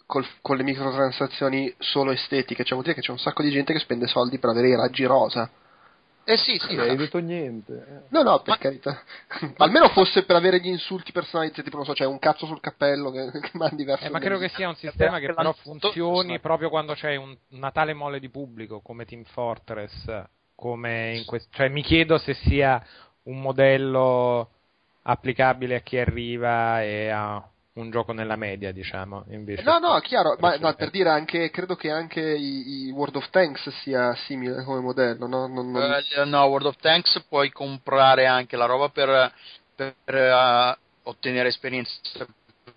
[0.06, 2.62] col, con le microtransazioni solo estetiche.
[2.62, 4.76] Cioè, vuol dire che c'è un sacco di gente che spende soldi per avere i
[4.76, 5.50] raggi rosa.
[6.30, 6.74] Eh sì, sì.
[6.74, 8.04] Non hai detto niente.
[8.10, 8.58] No, no, per ma...
[8.58, 9.02] carità.
[9.56, 12.60] Almeno fosse per avere gli insulti personalizzati, tipo, non so, c'è cioè un cazzo sul
[12.60, 14.04] cappello che, che mandi verso...
[14.04, 17.70] Eh, ma credo che sia un sistema che però funzioni proprio quando c'è un, una
[17.70, 20.04] tale mole di pubblico, come Team Fortress,
[20.54, 21.48] come in questo...
[21.50, 22.84] Cioè, mi chiedo se sia
[23.22, 24.50] un modello
[25.04, 27.42] applicabile a chi arriva e a
[27.78, 29.24] un gioco nella media, diciamo.
[29.30, 33.16] Invece no, no, chiaro, ma no, per dire anche, credo che anche i, i, World
[33.16, 35.46] of Tanks sia simile come modello, no?
[35.46, 36.02] Non, non...
[36.16, 39.32] Uh, no, World of Tanks puoi comprare anche la roba per,
[39.74, 41.94] per uh, ottenere esperienza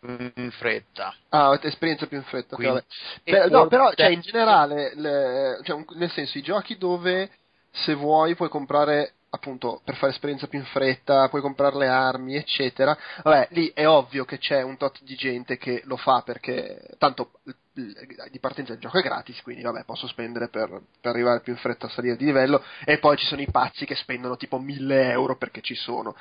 [0.04, 1.14] in fretta.
[1.30, 2.56] Ah, esperienza più in fretta.
[2.56, 2.82] Quindi,
[3.24, 7.30] per, no, però, cioè, in generale, le, cioè, nel senso, i giochi dove
[7.72, 12.36] se vuoi puoi comprare appunto per fare esperienza più in fretta, puoi comprare le armi,
[12.36, 12.98] eccetera.
[13.24, 17.32] Vabbè, lì è ovvio che c'è un tot di gente che lo fa perché tanto
[17.74, 21.60] di partenza il gioco è gratis, quindi vabbè, posso spendere per, per arrivare più in
[21.60, 25.10] fretta a salire di livello e poi ci sono i pazzi che spendono tipo 1000
[25.10, 26.16] euro perché ci sono.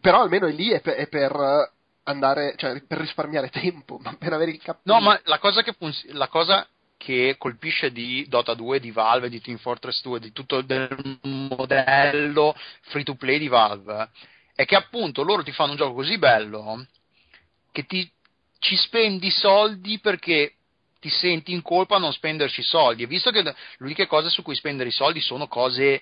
[0.00, 1.72] Però almeno lì è per, è per
[2.04, 4.98] andare, cioè per risparmiare tempo, ma per avere il cappello.
[4.98, 6.66] No, ma la cosa che funziona, la cosa
[7.04, 12.56] che colpisce di Dota 2, di Valve, di Team Fortress 2, di tutto il modello
[12.84, 14.08] free to play di Valve,
[14.54, 16.86] è che appunto loro ti fanno un gioco così bello
[17.72, 18.10] che ti,
[18.58, 20.54] ci spendi soldi perché
[20.98, 23.02] ti senti in colpa a non spenderci soldi.
[23.02, 26.00] E visto che le uniche cose su cui spendere i soldi sono cose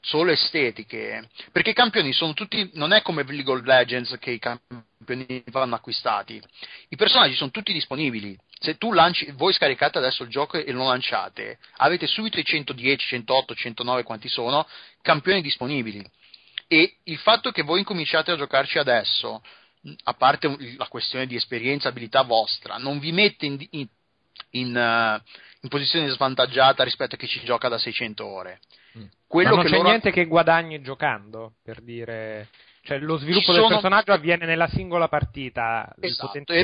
[0.00, 4.38] solo estetiche, perché i campioni sono tutti, non è come League of Legends che i
[4.38, 6.40] campioni vanno acquistati,
[6.88, 10.86] i personaggi sono tutti disponibili, se tu lanci, voi scaricate adesso il gioco e lo
[10.86, 14.66] lanciate, avete subito i 110, 108, 109 quanti sono,
[15.02, 16.04] campioni disponibili.
[16.66, 19.42] E il fatto che voi incominciate a giocarci adesso,
[20.04, 23.86] a parte la questione di esperienza, abilità vostra, non vi mette in, in,
[24.50, 25.22] in, uh,
[25.60, 28.60] in posizione svantaggiata rispetto a chi ci gioca da 600 ore.
[28.98, 29.04] Mm.
[29.26, 29.88] Quello Ma non c'è loro...
[29.88, 32.48] niente che guadagni giocando, per dire
[32.88, 33.58] cioè, lo sviluppo sono...
[33.58, 35.94] del personaggio avviene nella singola partita.
[36.00, 36.62] Esatto, e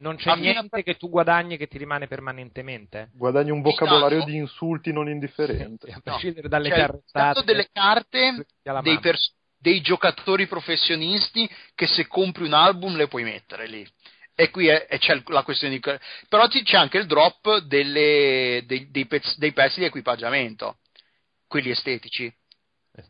[0.00, 3.08] Non c'è Avviene niente che tu guadagni che ti rimane permanentemente.
[3.14, 4.30] Guadagni un vocabolario Intanto...
[4.30, 5.90] di insulti non indifferente.
[5.90, 6.48] a prescindere no.
[6.48, 7.44] dalle cioè, carrettate.
[7.44, 8.46] delle carte
[8.82, 13.88] dei, pers- dei giocatori professionisti che se compri un album le puoi mettere lì
[14.34, 15.80] e qui è, è, c'è la questione di
[16.28, 20.78] però c'è anche il drop delle, dei, dei, pezzi, dei, pezzi di equipaggiamento
[21.46, 22.34] quelli estetici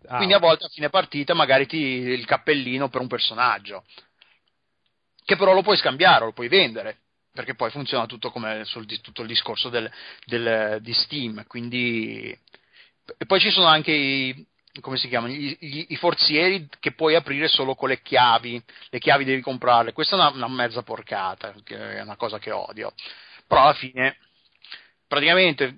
[0.07, 3.85] Ah, Quindi a volte a fine partita magari ti il cappellino per un personaggio,
[5.25, 6.99] che però lo puoi scambiare, lo puoi vendere,
[7.33, 9.91] perché poi funziona tutto come sul, tutto il discorso del,
[10.25, 11.45] del, di Steam.
[11.47, 12.39] Quindi...
[13.19, 14.47] E poi ci sono anche i,
[14.81, 18.99] come si chiamano, I, i, i, forzieri che puoi aprire solo con le chiavi, le
[19.01, 19.93] chiavi devi comprarle.
[19.93, 22.93] Questa è una, una mezza porcata, che è una cosa che odio.
[23.49, 24.17] Però alla fine,
[25.09, 25.77] praticamente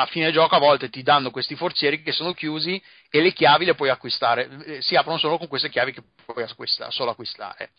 [0.00, 2.80] a fine gioco a volte ti danno questi forzieri che sono chiusi
[3.10, 6.44] e le chiavi le puoi acquistare, eh, si aprono solo con queste chiavi che puoi
[6.44, 7.70] acquistare, solo acquistare.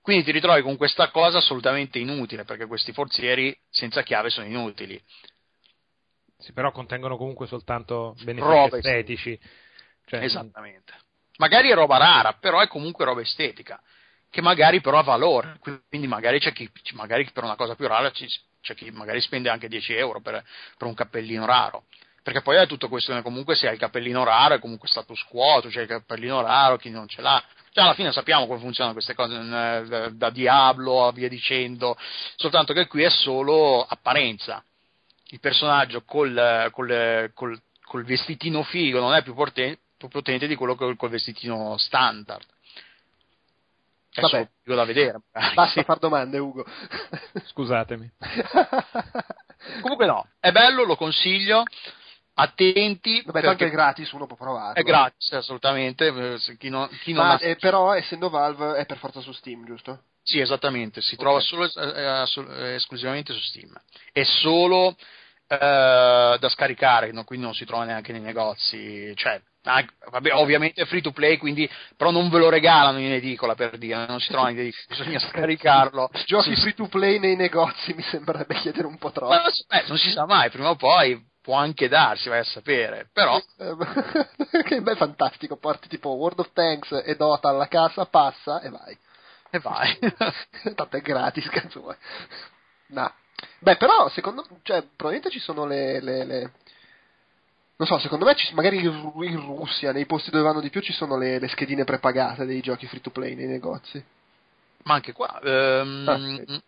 [0.00, 5.00] Quindi ti ritrovi con questa cosa assolutamente inutile, perché questi forzieri senza chiave sono inutili.
[6.38, 9.38] Sì, però contengono comunque soltanto benefici roba estetici.
[10.06, 10.92] Cioè, Esattamente.
[11.36, 13.80] Magari è roba rara, però è comunque roba estetica,
[14.28, 15.60] che magari però ha valore.
[15.88, 18.26] Quindi magari c'è chi, magari per una cosa più rara ci,
[18.62, 20.42] c'è chi magari spende anche 10 euro per,
[20.78, 21.84] per un cappellino raro
[22.22, 25.60] perché poi è tutto questione comunque se hai il cappellino raro è comunque status quo,
[25.60, 27.42] tu c'hai il cappellino raro, chi non ce l'ha.
[27.72, 31.96] Cioè alla fine sappiamo come funzionano queste cose da Diablo a via dicendo,
[32.36, 34.62] soltanto che qui è solo apparenza.
[35.30, 40.54] Il personaggio col, col, col, col vestitino figo non è più potente, più potente di
[40.54, 42.44] quello col, col vestitino standard.
[44.20, 44.48] Vabbè.
[44.62, 45.20] solo da vedere.
[45.32, 45.84] Basta sì.
[45.84, 46.64] far domande, Ugo.
[47.46, 48.10] Scusatemi.
[49.80, 51.62] Comunque no, è bello, lo consiglio.
[52.34, 53.22] Attenti.
[53.24, 54.80] Vabbè, tanto è gratis, uno può provare.
[54.80, 56.06] È gratis, assolutamente.
[56.06, 57.38] Eh, chi non, chi non Ma, ha...
[57.40, 60.04] eh, però, essendo Valve, è per forza su Steam, giusto?
[60.22, 61.00] Sì, esattamente.
[61.00, 61.24] Si okay.
[61.24, 63.72] trova solo, eh, eh, esclusivamente su Steam.
[64.12, 64.96] È solo
[65.46, 67.24] da scaricare, no?
[67.24, 69.12] quindi non si trova neanche nei negozi.
[69.14, 73.12] Cioè, anche, vabbè, ovviamente è free to play, quindi, però non ve lo regalano in
[73.12, 76.10] edicola per dire, non si trova in edicola, bisogna scaricarlo.
[76.26, 79.34] Giochi free to play nei negozi mi sembrerebbe chiedere un po' troppo.
[79.68, 83.40] Beh, non si sa mai, prima o poi può anche darsi, vai a sapere, però...
[84.64, 88.96] che beh, fantastico, porti tipo World of Tanks e Dota alla casa, passa e vai.
[89.50, 89.98] E vai.
[90.74, 91.94] Tanto è gratis, cazzo.
[92.86, 93.12] No.
[93.58, 96.52] Beh, però, secondo cioè, probabilmente ci sono le, le, le...
[97.76, 100.92] Non so, secondo me ci, magari in Russia, nei posti dove vanno di più, ci
[100.92, 104.02] sono le, le schedine prepagate dei giochi free to play nei negozi.
[104.84, 105.40] Ma anche qua.
[105.42, 106.62] Um, ah, sì.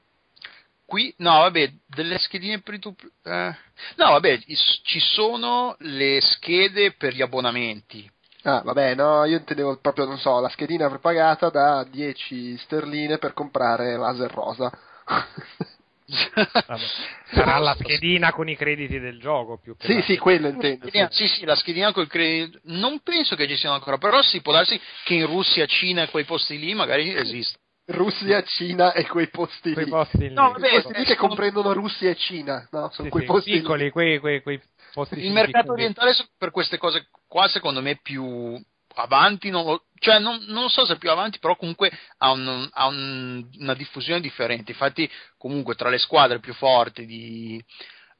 [0.86, 3.10] Qui, no, vabbè, delle schedine free to play.
[3.22, 3.56] Eh,
[3.96, 8.10] no, vabbè, ci sono le schede per gli abbonamenti.
[8.42, 13.32] Ah, vabbè, no, io intendevo proprio, non so, la schedina prepagata da 10 sterline per
[13.32, 14.70] comprare laser rosa.
[16.06, 20.88] Sarà la schedina con i crediti del gioco più che Sì, sì, quello intendo.
[20.90, 21.06] Sì.
[21.10, 22.58] sì, sì, la schedina con i crediti.
[22.64, 26.10] Non penso che ci siano ancora, però sì, può darsi che in Russia, Cina e
[26.10, 27.58] quei posti lì magari esista.
[27.86, 29.90] Russia, Cina e quei posti quei lì.
[29.90, 30.32] Posti lì.
[30.32, 32.90] No, vabbè, posti lì che comprendono Russia e Cina, no?
[32.90, 33.90] Sono sì, quei sì, posti piccoli, lì.
[33.90, 34.60] Quei, quei, quei
[34.92, 38.58] posti Il mercato orientale per queste cose qua secondo me è più
[38.94, 42.86] avanti, non lo, cioè non, non, so se più avanti, però comunque ha, un, ha
[42.86, 44.72] un, una diffusione differente.
[44.72, 47.62] Infatti, comunque, tra le squadre più forti di,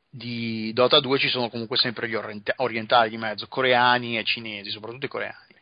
[0.09, 5.07] di Dota 2 ci sono comunque sempre gli orientali di mezzo, coreani e cinesi, soprattutto
[5.07, 5.55] i coreani.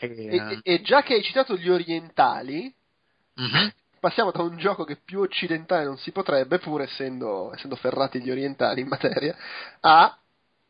[0.00, 2.72] E, e, e già che hai citato gli orientali,
[3.40, 3.68] mm-hmm.
[4.00, 8.30] passiamo da un gioco che più occidentale non si potrebbe, pur essendo, essendo ferrati gli
[8.30, 9.36] orientali in materia,
[9.80, 10.18] a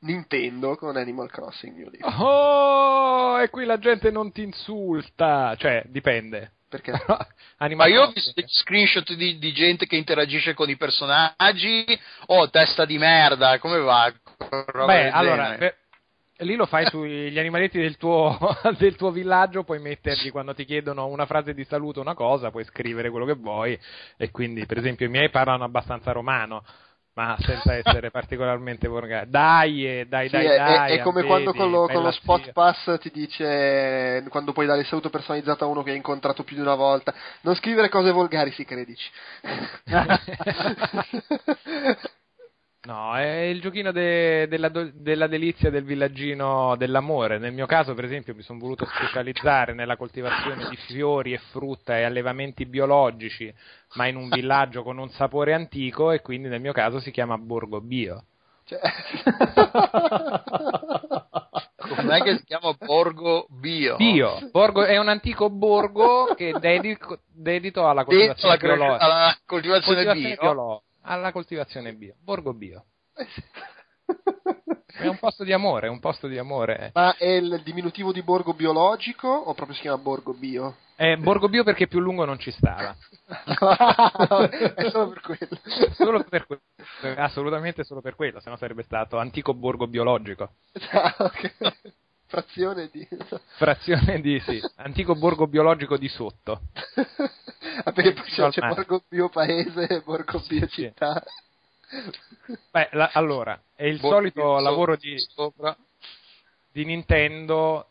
[0.05, 2.19] Nintendo con Animal Crossing New Leaf.
[2.21, 6.53] Oh, e qui la gente non ti insulta, cioè dipende.
[6.69, 6.93] Perché?
[7.75, 11.85] Ma io ho visto degli screenshot di, di, gente che interagisce con i personaggi.
[12.27, 14.13] Oh, testa di merda, come va?
[14.85, 15.77] Beh, allora, per,
[16.39, 18.37] lì lo fai sugli animaletti del tuo,
[18.77, 22.65] del tuo, villaggio, puoi mettergli quando ti chiedono una frase di saluto, una cosa, puoi
[22.65, 23.79] scrivere quello che vuoi.
[24.17, 26.65] E quindi, per esempio, i miei parlano abbastanza romano
[27.15, 29.27] ma senza essere particolarmente volgare.
[29.29, 30.99] Dai, eh, dai, sì, dai, è, dai.
[30.99, 34.81] È, come vedi, quando con lo, con lo spot pass ti dice, quando puoi dare
[34.81, 38.11] il saluto personalizzato a uno che hai incontrato più di una volta, non scrivere cose
[38.11, 39.09] volgari, si credici.
[42.85, 47.39] No, è il giochino de, della, della, delizia del villaggino dell'amore.
[47.39, 51.97] Nel mio caso, per esempio, mi sono voluto specializzare nella coltivazione di fiori e frutta
[51.97, 53.51] e allevamenti biologici,
[53.95, 57.39] ma in un villaggio con un sapore antico e quindi nel mio caso si chiama
[57.39, 58.25] Borgo Bio.
[58.65, 58.81] Cioè...
[61.85, 63.97] Com'è che si chiama Borgo Bio?
[63.97, 70.35] Bio, borgo, è un antico borgo che dedico, dedito alla coltivazione, alla, alla coltivazione, coltivazione
[70.35, 70.41] bio.
[70.41, 72.85] biologica alla coltivazione bio, Borgo Bio.
[74.97, 76.93] È un posto di amore, è un posto di amore.
[76.95, 80.77] Ma è il diminutivo di borgo biologico o proprio si chiama borgo bio?
[80.95, 82.97] È borgo bio perché più lungo non ci stava.
[83.27, 85.59] è solo per quello.
[85.95, 86.63] Solo per quello.
[87.17, 90.51] Assolutamente solo per quello, se no sarebbe stato antico borgo biologico.
[90.93, 91.53] Ah, okay.
[92.35, 93.07] Frazione di...
[93.57, 94.61] Frazione di, sì.
[94.77, 96.63] Antico borgo biologico di sotto.
[97.95, 101.23] perché poi c'è, c'è borgo bio paese borgo bio città.
[102.73, 105.17] Beh, la, allora, è il borgo solito lavoro di,
[106.73, 107.87] di Nintendo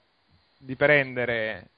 [0.58, 1.70] di prendere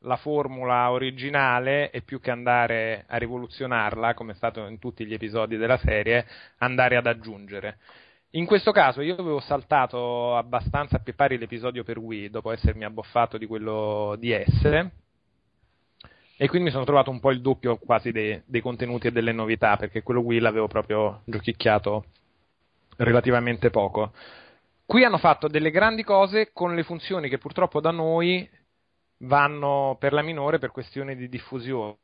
[0.00, 5.14] la formula originale e più che andare a rivoluzionarla, come è stato in tutti gli
[5.14, 6.26] episodi della serie,
[6.58, 7.78] andare ad aggiungere.
[8.34, 12.84] In questo caso io avevo saltato abbastanza a più pari l'episodio per Wii dopo essermi
[12.84, 14.64] abboffato di quello di S
[16.36, 19.32] e quindi mi sono trovato un po' il doppio quasi dei, dei contenuti e delle
[19.32, 22.04] novità perché quello Wii l'avevo proprio giochicchiato
[22.98, 24.12] relativamente poco.
[24.86, 28.48] Qui hanno fatto delle grandi cose con le funzioni che purtroppo da noi
[29.22, 31.96] vanno per la minore per questioni di diffusione.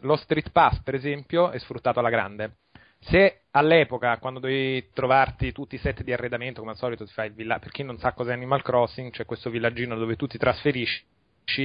[0.00, 2.56] Lo Street Pass, per esempio, è sfruttato alla grande
[3.00, 7.28] se all'epoca, quando dovevi trovarti tutti i set di arredamento, come al solito ti fai
[7.28, 10.38] il villaggio, per chi non sa cos'è Animal Crossing, c'è questo villaggino dove tu ti
[10.38, 11.04] trasferisci,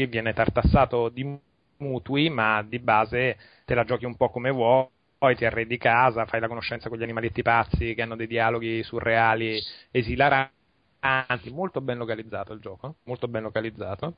[0.07, 1.37] viene tartassato di
[1.77, 6.25] mutui, ma di base te la giochi un po' come vuoi, poi ti arredi casa,
[6.25, 9.59] fai la conoscenza con gli animaletti pazzi che hanno dei dialoghi surreali
[9.91, 10.51] esilaranti,
[11.51, 14.15] molto ben localizzato il gioco, molto ben localizzato.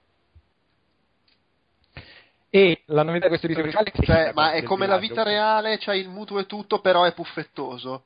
[2.56, 5.78] E la novità di questo edizione speciale è cioè, ma è come la vita reale,
[5.78, 8.06] c'hai il mutuo e tutto, però è puffettoso.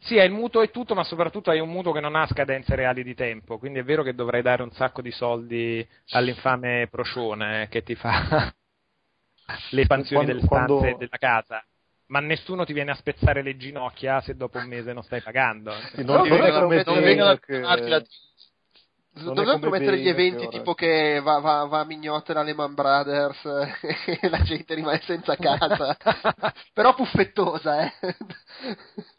[0.00, 2.74] Sì, hai il mutuo e tutto, ma soprattutto hai un mutuo che non ha scadenze
[2.74, 7.68] reali di tempo, quindi è vero che dovrai dare un sacco di soldi all'infame procione
[7.70, 8.52] che ti fa
[9.70, 10.96] le espansioni quando, delle stanze quando...
[10.96, 11.64] della casa.
[12.06, 15.72] ma nessuno ti viene a spezzare le ginocchia se dopo un mese non stai pagando.
[15.94, 18.04] Sì, non, non, non, non, non vengono a che...
[19.22, 23.44] Dovrebbero mettere gli eventi tipo che va, va, va a mignotta Lehman Brothers
[24.20, 25.96] e la gente rimane senza casa.
[26.74, 27.92] Però puffettosa, eh.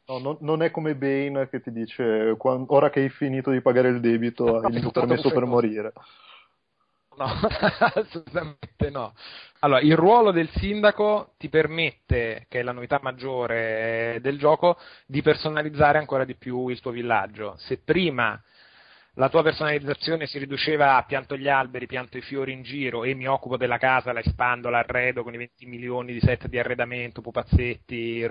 [0.06, 3.62] No, non, non, è come Bane che ti dice quando, ora che hai finito di
[3.62, 5.94] pagare il debito hai il permesso per morire.
[7.18, 9.14] No, assolutamente no.
[9.62, 14.78] Allora, il ruolo del sindaco ti permette, che è la novità maggiore del gioco,
[15.08, 17.56] di personalizzare ancora di più il tuo villaggio.
[17.58, 18.40] Se prima
[19.18, 23.16] la tua personalizzazione si riduceva a pianto gli alberi, pianto i fiori in giro e
[23.16, 27.22] mi occupo della casa, la espando, l'arredo con i 20 milioni di set di arredamento,
[27.22, 28.24] pupazzetti,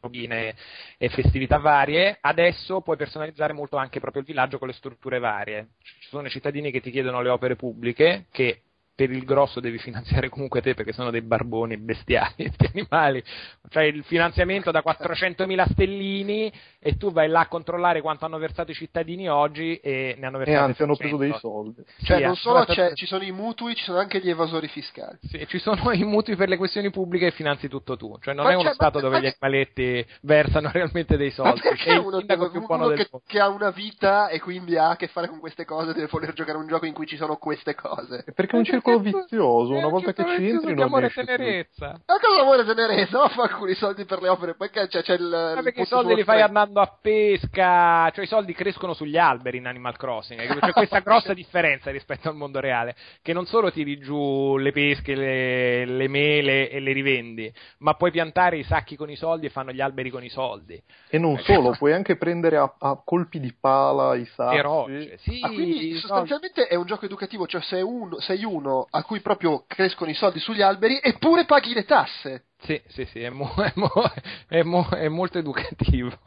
[0.00, 0.54] robine
[0.96, 5.68] e festività varie, adesso puoi personalizzare molto anche proprio il villaggio con le strutture varie.
[5.82, 8.62] Ci sono i cittadini che ti chiedono le opere pubbliche che
[8.96, 13.22] per il grosso devi finanziare comunque te perché sono dei barboni bestiali, questi animali.
[13.68, 18.70] Cioè il finanziamento da 400.000 stellini e tu vai là a controllare quanto hanno versato
[18.70, 20.58] i cittadini oggi e ne hanno versato.
[20.58, 21.84] E anzi, hanno preso dei soldi.
[22.02, 25.18] Cioè, sì, non solo ci sono i mutui, ci sono anche gli evasori fiscali.
[25.28, 28.16] Sì, ci sono i mutui per le questioni pubbliche e finanzi tutto tu.
[28.22, 31.60] Cioè, non ma è uno stato dove gli animaletti versano realmente dei soldi.
[31.84, 35.38] Sei uno, uno che, che, ha una vita e quindi ha a che fare con
[35.38, 38.24] queste cose, deve voler giocare un gioco in cui ci sono queste cose.
[38.34, 42.00] Perché un circolo circolo vizioso, una volta che ci entri non amore tenerezza.
[42.06, 43.18] Ma cosa amore tenerezza?
[43.18, 45.52] Ma fa alcuni soldi per le opere, perché c'è, c'è il...
[45.56, 49.58] Ma perché i soldi li fai andando a pesca, cioè i soldi crescono sugli alberi
[49.58, 53.98] in Animal Crossing, c'è questa grossa differenza rispetto al mondo reale, che non solo tiri
[53.98, 59.10] giù le pesche, le, le mele e le rivendi, ma puoi piantare i sacchi con
[59.10, 60.80] i soldi e fanno gli alberi con i soldi.
[61.08, 64.60] E non solo, puoi anche prendere a, a colpi di pala i sacchi.
[64.60, 66.66] Rocce, sì, ah, quindi sostanzialmente no.
[66.66, 70.38] è un gioco educativo, cioè sei uno, sei uno a cui proprio crescono i soldi
[70.40, 72.46] sugli alberi eppure paghi le tasse.
[72.60, 74.12] Sì, sì, sì, è, mo- è, mo-
[74.48, 76.10] è, mo- è molto educativo.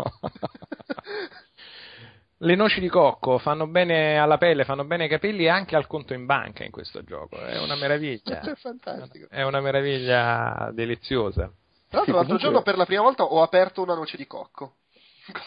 [2.41, 5.87] le noci di cocco fanno bene alla pelle, fanno bene ai capelli e anche al
[5.87, 7.37] conto in banca in questo gioco.
[7.37, 8.39] È una meraviglia.
[8.51, 9.27] È fantastico.
[9.29, 11.51] È una meraviglia deliziosa.
[11.89, 14.75] Tra l'altro, l'altro giorno per la prima volta ho aperto una noce di cocco.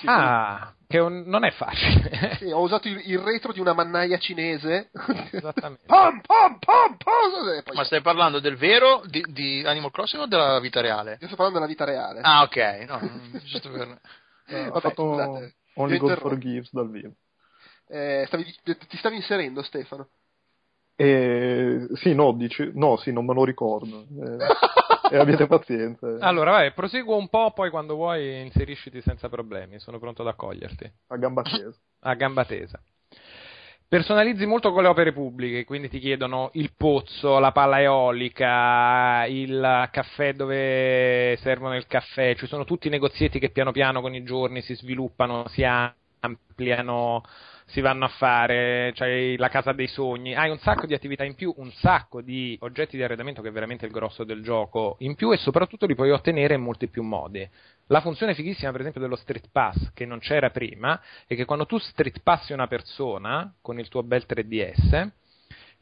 [0.05, 2.37] Ah, che un, non è facile.
[2.39, 4.91] sì, ho usato il, il, retro di una mannaia cinese.
[5.30, 5.85] Esattamente.
[5.87, 10.61] pom, pom, pom, pom, Ma stai parlando del vero di, di, Animal Crossing o della
[10.61, 11.18] vita reale?
[11.20, 12.20] Io sto parlando della vita reale.
[12.22, 12.57] Ah, ok.
[12.87, 13.01] No,
[13.45, 14.01] giusto per...
[14.47, 17.14] eh, ho fatto scusate, Only God Forgives dal vivo.
[17.89, 20.09] Eh, stavi, ti stavi inserendo, Stefano?
[21.03, 24.05] Eh, sì, no, dici, no, sì, non me lo ricordo.
[24.24, 25.14] Eh.
[25.14, 26.16] e abbiate pazienza.
[26.20, 30.92] Allora, vai, proseguo un po', poi quando vuoi inserisciti senza problemi, sono pronto ad accoglierti.
[31.09, 31.74] A gamba tesa.
[32.00, 32.80] A gamba tesa.
[33.92, 39.88] Personalizzi molto con le opere pubbliche, quindi ti chiedono il pozzo, la palla eolica, il
[39.90, 44.22] caffè dove servono il caffè, ci sono tutti i negozietti che piano piano con i
[44.22, 47.22] giorni si sviluppano, si ampliano,
[47.66, 51.34] si vanno a fare, c'hai la casa dei sogni, hai un sacco di attività in
[51.34, 55.14] più, un sacco di oggetti di arredamento che è veramente il grosso del gioco in
[55.14, 57.48] più e soprattutto li puoi ottenere in molti più modi.
[57.86, 61.66] La funzione fighissima, per esempio, dello Street Pass, che non c'era prima, è che quando
[61.66, 65.10] tu Street Passi una persona con il tuo bel 3DS,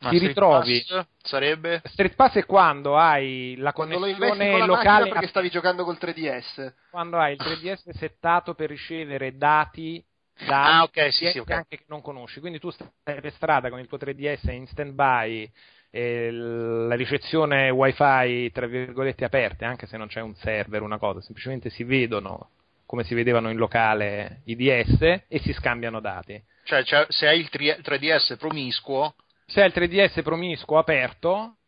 [0.01, 0.85] ma ti ritrovi.
[0.87, 1.83] Pass sarebbe?
[1.85, 5.09] Street Pass è quando hai la connessione locale.
[5.09, 6.73] perché stavi giocando col 3DS.
[6.91, 10.03] Quando hai il 3DS settato per ricevere dati
[10.47, 11.57] da ah, okay, sì, sì, okay.
[11.57, 12.41] anche che non conosci.
[12.41, 15.51] Quindi tu stai per strada con il tuo 3DS in stand by,
[15.91, 21.71] la ricezione wifi tra virgolette aperte, anche se non c'è un server, una cosa, semplicemente
[21.71, 22.51] si vedono
[22.91, 26.43] come si vedevano in locale i DS e si scambiano dati.
[26.65, 29.15] Cioè, cioè se hai il 3DS promiscuo.
[29.47, 31.59] Se hai il 3DS promiscuo aperto,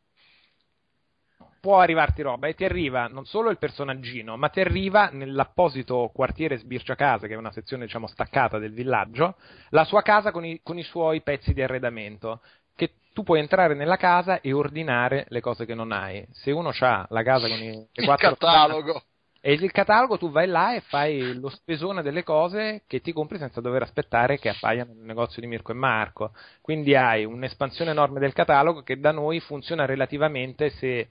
[1.63, 6.59] può arrivarti roba e ti arriva non solo il personaggino, ma ti arriva nell'apposito quartiere
[6.59, 9.37] Sbirciacase, che è una sezione diciamo staccata del villaggio,
[9.69, 12.41] la sua casa con i, con i suoi pezzi di arredamento.
[12.75, 16.27] Che tu puoi entrare nella casa e ordinare le cose che non hai.
[16.33, 19.03] Se uno ha la casa con i il quattro catalogo.
[19.41, 23.39] E il catalogo tu vai là e fai lo spesone delle cose che ti compri
[23.39, 26.33] senza dover aspettare che appaiano nel negozio di Mirko e Marco.
[26.61, 31.11] Quindi hai un'espansione enorme del catalogo che da noi funziona relativamente se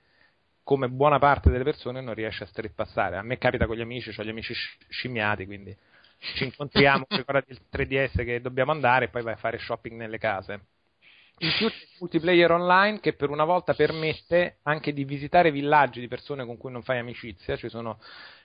[0.63, 3.17] come buona parte delle persone non riesce a streetpassare.
[3.17, 4.53] A me capita con gli amici, ho gli amici
[4.89, 5.75] scimmiati, quindi
[6.35, 10.17] ci incontriamo, ricordati il 3DS che dobbiamo andare e poi vai a fare shopping nelle
[10.17, 10.65] case.
[11.39, 15.99] In più c'è il multiplayer online che per una volta permette anche di visitare villaggi
[15.99, 17.97] di persone con cui non fai amicizia, ci sono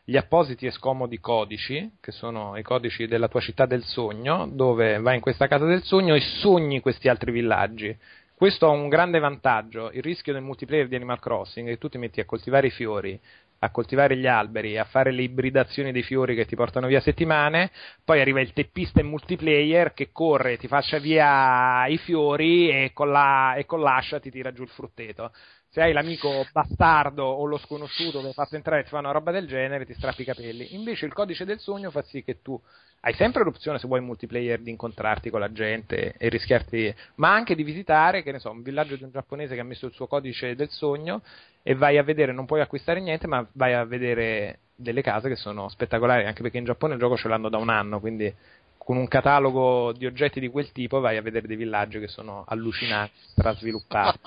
[0.03, 4.99] gli appositi e scomodi codici, che sono i codici della tua città del sogno, dove
[4.99, 7.95] vai in questa casa del sogno e sogni questi altri villaggi.
[8.39, 11.89] Questo ha un grande vantaggio, il rischio del multiplayer di Animal Crossing è che tu
[11.89, 13.19] ti metti a coltivare i fiori,
[13.61, 17.71] a coltivare gli alberi, a fare le ibridazioni dei fiori che ti portano via settimane,
[18.05, 23.11] poi arriva il teppista in multiplayer che corre, ti faccia via i fiori e con,
[23.11, 25.33] la, e con l'ascia ti tira giù il frutteto.
[25.77, 29.11] Se hai l'amico bastardo o lo sconosciuto che hai fatto entrare e ti fa una
[29.11, 30.75] roba del genere, ti strappi i capelli.
[30.75, 32.59] Invece il codice del sogno fa sì che tu
[33.01, 37.35] hai sempre l'opzione, se vuoi in multiplayer, di incontrarti con la gente e rischiarti, ma
[37.35, 39.93] anche di visitare, che ne so, un villaggio di un giapponese che ha messo il
[39.93, 41.21] suo codice del sogno
[41.63, 45.37] e vai a vedere, non puoi acquistare niente, ma vai a vedere delle case che
[45.37, 48.35] sono spettacolari, anche perché in Giappone il gioco ce l'hanno da un anno, quindi
[48.79, 52.47] con un catalogo di oggetti di quel tipo vai a vedere dei villaggi che sono
[52.49, 54.19] allucinanti, strasviluppati.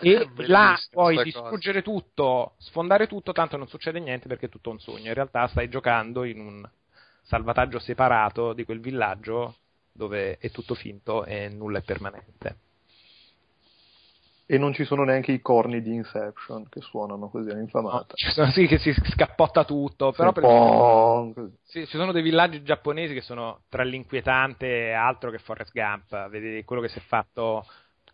[0.00, 1.98] E là puoi distruggere cosa.
[1.98, 5.08] tutto, sfondare tutto, tanto non succede niente perché è tutto un sogno.
[5.08, 6.68] In realtà stai giocando in un
[7.22, 9.56] salvataggio separato di quel villaggio
[9.92, 12.58] dove è tutto finto e nulla è permanente.
[14.48, 18.14] E non ci sono neanche i corni di Inception che suonano così all'infamata.
[18.16, 20.12] No, sono, sì, che si scappotta tutto.
[20.12, 25.32] Però per esempio, sì, ci sono dei villaggi giapponesi che sono tra l'inquietante e altro
[25.32, 26.28] che Forrest Gump.
[26.28, 27.66] Vedi quello che si è fatto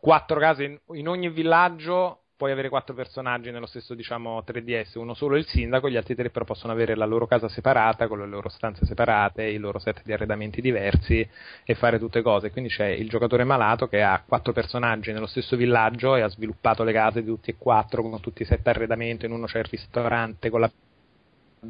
[0.02, 5.14] quattro case in, in ogni villaggio puoi avere quattro personaggi nello stesso diciamo 3DS, uno
[5.14, 8.26] solo il sindaco, gli altri tre però possono avere la loro casa separata, con le
[8.26, 11.24] loro stanze separate, i loro set di arredamenti diversi
[11.62, 12.50] e fare tutte cose.
[12.50, 16.82] Quindi c'è il giocatore malato che ha quattro personaggi nello stesso villaggio e ha sviluppato
[16.82, 19.68] le case di tutti e quattro con tutti i set arredamento, in uno c'è il
[19.70, 20.70] ristorante con la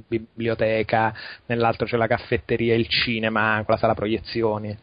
[0.09, 1.13] biblioteca,
[1.45, 4.75] nell'altro c'è la caffetteria, il cinema, con la sala proiezioni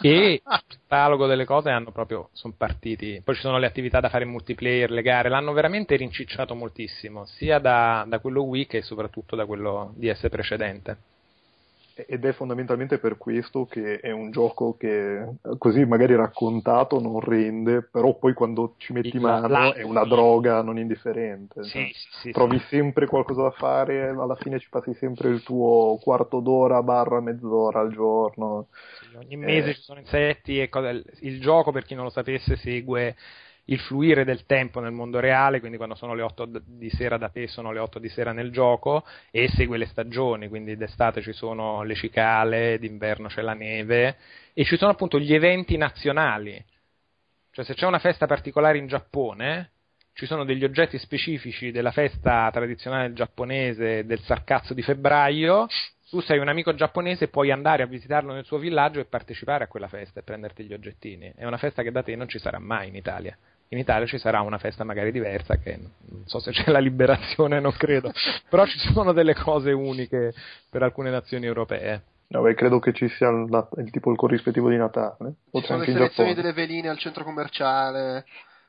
[0.00, 3.20] e il catalogo delle cose hanno proprio sono partiti.
[3.24, 7.26] Poi ci sono le attività da fare in multiplayer le gare l'hanno veramente rincicciato moltissimo
[7.26, 10.96] sia da, da quello Wii che soprattutto da quello DS precedente
[12.06, 17.82] ed è fondamentalmente per questo che è un gioco che così magari raccontato non rende,
[17.82, 21.64] però poi quando ci metti mano la, è una droga non indifferente.
[21.64, 21.90] Sì,
[22.20, 22.66] sì, Trovi sì.
[22.66, 27.80] sempre qualcosa da fare, alla fine ci passi sempre il tuo quarto d'ora barra mezz'ora
[27.80, 28.66] al giorno.
[29.16, 29.74] ogni mese eh.
[29.74, 31.04] ci sono insetti e cose.
[31.20, 33.16] Il gioco, per chi non lo sapesse, segue
[33.66, 37.28] il fluire del tempo nel mondo reale, quindi quando sono le 8 di sera da
[37.28, 41.32] te sono le 8 di sera nel gioco e segue le stagioni, quindi d'estate ci
[41.32, 44.16] sono le cicale, d'inverno c'è la neve
[44.52, 46.62] e ci sono appunto gli eventi nazionali.
[47.50, 49.70] Cioè se c'è una festa particolare in Giappone,
[50.12, 55.66] ci sono degli oggetti specifici della festa tradizionale giapponese del sarcazzo di febbraio
[56.08, 59.66] tu sei un amico giapponese, puoi andare a visitarlo nel suo villaggio e partecipare a
[59.66, 61.32] quella festa e prenderti gli oggettini.
[61.34, 63.36] È una festa che da te non ci sarà mai in Italia
[63.68, 67.60] in Italia ci sarà una festa magari diversa, che non so se c'è la liberazione,
[67.60, 68.12] non credo,
[68.48, 70.32] però ci sono delle cose uniche
[70.70, 72.02] per alcune nazioni europee.
[72.28, 75.34] No, beh, credo che ci sia il, il tipo il corrispettivo di Natale.
[75.52, 78.24] Ci sono le selezioni delle veline al centro commerciale.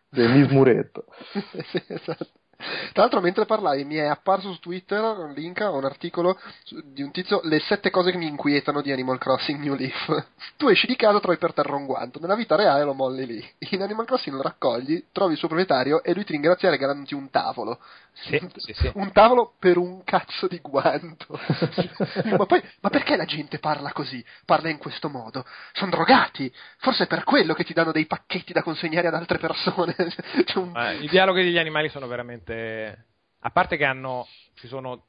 [0.09, 1.05] Del Miss Muretto.
[1.71, 2.27] sì, esatto.
[2.57, 6.39] Tra l'altro, mentre parlavi, mi è apparso su Twitter un link a un articolo
[6.85, 10.25] di un tizio Le sette cose che mi inquietano di Animal Crossing New Leaf.
[10.57, 12.19] Tu esci di casa, trovi per terra un guanto.
[12.19, 13.53] Nella vita reale lo molli lì.
[13.69, 17.29] In Animal Crossing lo raccogli, trovi il suo proprietario e lui ti ringrazia regalandoti un
[17.29, 17.79] tavolo.
[18.21, 18.91] Sì, sì, sì.
[18.95, 21.39] Un tavolo per un cazzo di guanto.
[22.37, 24.23] ma, poi, ma perché la gente parla così?
[24.45, 25.45] Parla in questo modo?
[25.73, 26.51] Sono drogati?
[26.79, 29.95] Forse è per quello che ti danno dei pacchetti da consegnare ad altre persone.
[30.55, 30.97] un...
[31.01, 33.05] I dialoghi degli animali sono veramente...
[33.41, 35.05] A parte che hanno, ci sono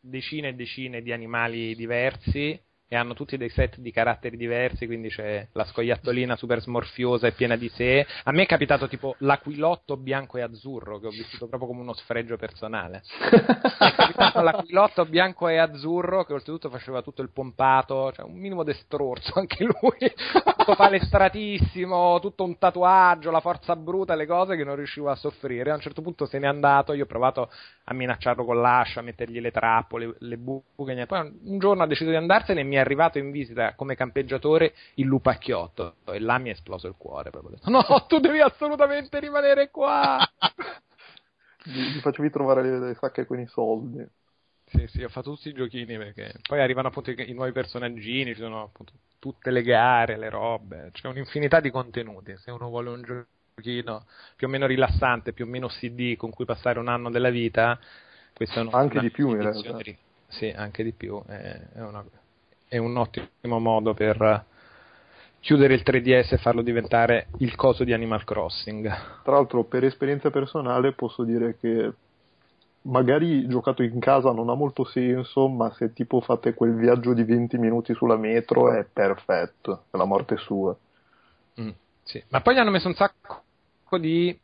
[0.00, 2.58] decine e decine di animali diversi
[2.88, 7.32] e hanno tutti dei set di caratteri diversi, quindi c'è la scoiattolina super smorfiosa e
[7.32, 8.06] piena di sé.
[8.24, 11.94] A me è capitato tipo l'aquilotto bianco e azzurro, che ho vissuto proprio come uno
[11.94, 13.02] sfregio personale.
[13.20, 18.62] è capitato l'aquilotto bianco e azzurro, che oltretutto faceva tutto il pompato, cioè un minimo
[18.62, 20.12] destrorso anche lui,
[20.56, 25.72] tutto palestratissimo, tutto un tatuaggio, la forza bruta, le cose che non riuscivo a soffrire.
[25.72, 27.50] A un certo punto se n'è andato, io ho provato
[27.84, 32.10] a minacciarlo con l'ascia, a mettergli le trappole, le buche, poi un giorno ha deciso
[32.10, 36.48] di andarsene e mi è arrivato in visita come campeggiatore il lupacchiotto e là mi
[36.48, 37.30] è esploso il cuore.
[37.30, 37.56] Proprio.
[37.56, 40.18] Detto, no, tu devi assolutamente rimanere qua.
[41.64, 44.06] Gli facevi trovare le, le sacche con i soldi.
[44.68, 48.34] Sì, sì, ho fatto tutti i giochini perché poi arrivano appunto i, i, nuovi personaggini,
[48.34, 52.36] ci sono appunto tutte le gare, le robe, c'è un'infinità di contenuti.
[52.36, 53.24] Se uno vuole un
[53.54, 57.30] giochino più o meno rilassante, più o meno CD con cui passare un anno della
[57.30, 57.78] vita,
[58.34, 59.78] questo è un, anche di più in realtà.
[60.28, 62.04] Sì, anche di più, è, è una,
[62.68, 64.44] è un ottimo modo per
[65.40, 69.22] chiudere il 3DS e farlo diventare il coso di Animal Crossing.
[69.22, 71.92] Tra l'altro, per esperienza personale, posso dire che
[72.82, 77.22] magari giocato in casa non ha molto senso, ma se tipo fate quel viaggio di
[77.22, 80.76] 20 minuti sulla metro è perfetto, è la morte sua.
[81.60, 81.70] Mm,
[82.02, 82.22] sì.
[82.28, 84.36] Ma poi gli hanno messo un sacco di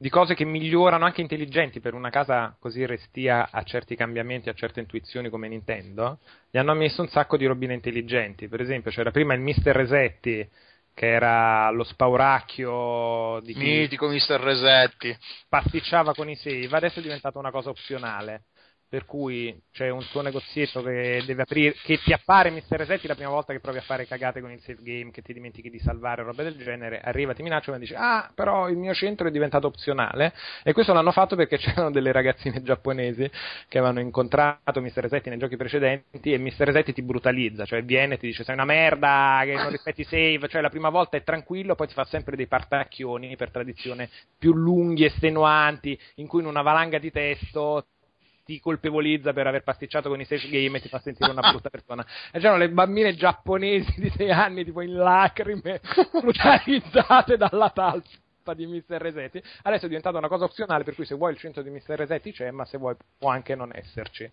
[0.00, 4.54] di cose che migliorano anche intelligenti per una casa così restia a certi cambiamenti, a
[4.54, 6.20] certe intuizioni come Nintendo,
[6.50, 8.46] gli hanno messo un sacco di robine intelligenti.
[8.46, 10.48] Per esempio, c'era prima il Mister Resetti
[10.94, 15.16] che era lo spauracchio di chi mitico Mister Resetti
[15.48, 18.44] pasticciava con i save, adesso è diventata una cosa opzionale
[18.88, 22.76] per cui c'è un suo negozietto che deve aprire, che ti appare Mr.
[22.76, 25.34] Resetti la prima volta che provi a fare cagate con il save game, che ti
[25.34, 28.94] dimentichi di salvare, roba del genere, arriva, ti minaccia e dice ah, però il mio
[28.94, 30.32] centro è diventato opzionale
[30.62, 33.30] e questo l'hanno fatto perché c'erano delle ragazzine giapponesi
[33.68, 35.00] che avevano incontrato Mr.
[35.00, 36.64] Resetti nei giochi precedenti e Mr.
[36.64, 40.48] Resetti ti brutalizza, cioè viene e ti dice sei una merda, che non rispetti save,
[40.48, 44.08] cioè la prima volta è tranquillo, poi ti fa sempre dei partacchioni per tradizione
[44.38, 47.84] più lunghi, estenuanti, in cui in una valanga di testo
[48.48, 51.68] ti colpevolizza per aver pasticciato con i stage game e ti fa sentire una brutta
[51.68, 52.02] persona.
[52.32, 58.66] E c'erano le bambine giapponesi di 6 anni, tipo in lacrime, brutalizzate dalla talpa di
[58.66, 58.96] Mr.
[58.96, 59.42] Resetti.
[59.64, 61.96] Adesso è diventata una cosa opzionale, per cui se vuoi il centro di Mr.
[61.96, 64.30] Resetti c'è, ma se vuoi può anche non esserci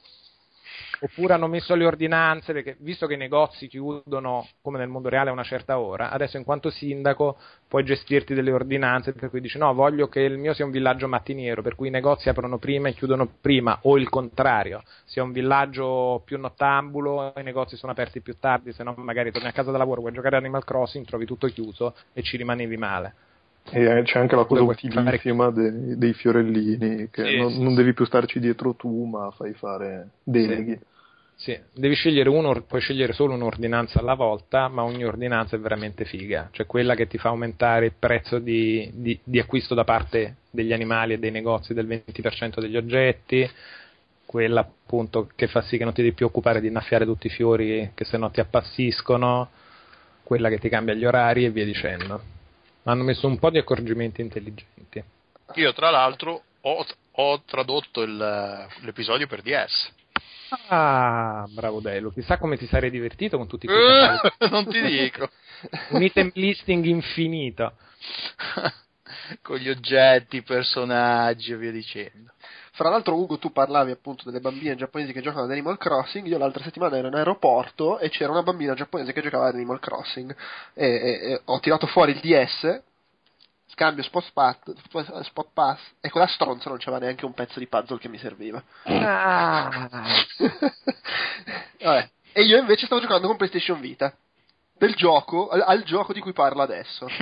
[0.99, 5.29] oppure hanno messo le ordinanze, perché visto che i negozi chiudono come nel mondo reale
[5.29, 7.37] a una certa ora, adesso in quanto sindaco
[7.67, 11.07] puoi gestirti delle ordinanze per cui dici no, voglio che il mio sia un villaggio
[11.07, 15.31] mattiniero, per cui i negozi aprono prima e chiudono prima, o il contrario, sia un
[15.31, 19.71] villaggio più nottambulo i negozi sono aperti più tardi, se no magari torni a casa
[19.71, 23.13] da lavoro, vuoi giocare a Animal Crossing, trovi tutto chiuso e ci rimanevi male.
[23.71, 27.93] E c'è anche la cosa utilissima dei, dei, fiorellini, che sì, non, sì, non devi
[27.93, 30.79] più starci dietro tu, ma fai fare deleghi.
[31.37, 36.05] Sì, devi scegliere uno, puoi scegliere solo un'ordinanza alla volta, ma ogni ordinanza è veramente
[36.05, 40.37] figa, cioè quella che ti fa aumentare il prezzo di, di, di acquisto da parte
[40.49, 43.49] degli animali e dei negozi del 20% degli oggetti,
[44.25, 47.31] quella appunto che fa sì che non ti devi più occupare di innaffiare tutti i
[47.31, 49.49] fiori che se no ti appassiscono,
[50.23, 52.33] quella che ti cambia gli orari e via dicendo
[52.85, 55.03] hanno messo un po' di accorgimenti intelligenti.
[55.55, 59.91] Io, tra l'altro, ho, ho tradotto il, l'episodio per DS.
[60.67, 65.29] Ah, bravo Delo, chissà come ti sarei divertito con tutti questi uh, Non ti dico.
[65.89, 67.73] Un item listing infinito.
[69.41, 72.33] con gli oggetti, personaggi e via dicendo.
[72.75, 76.27] Fra l'altro, Ugo, tu parlavi appunto delle bambine giapponesi che giocano ad Animal Crossing.
[76.27, 79.79] Io l'altra settimana ero in aeroporto e c'era una bambina giapponese che giocava ad Animal
[79.79, 80.35] Crossing.
[80.73, 82.81] E, e, e ho tirato fuori il DS,
[83.67, 87.97] scambio spot, pat, spot pass, e quella stronza non c'era neanche un pezzo di puzzle
[87.97, 88.61] che mi serviva.
[88.83, 89.87] Ah.
[91.79, 92.09] Vabbè.
[92.33, 94.13] E io invece stavo giocando con PlayStation Vita.
[94.77, 97.07] Del gioco, al, al gioco di cui parlo adesso.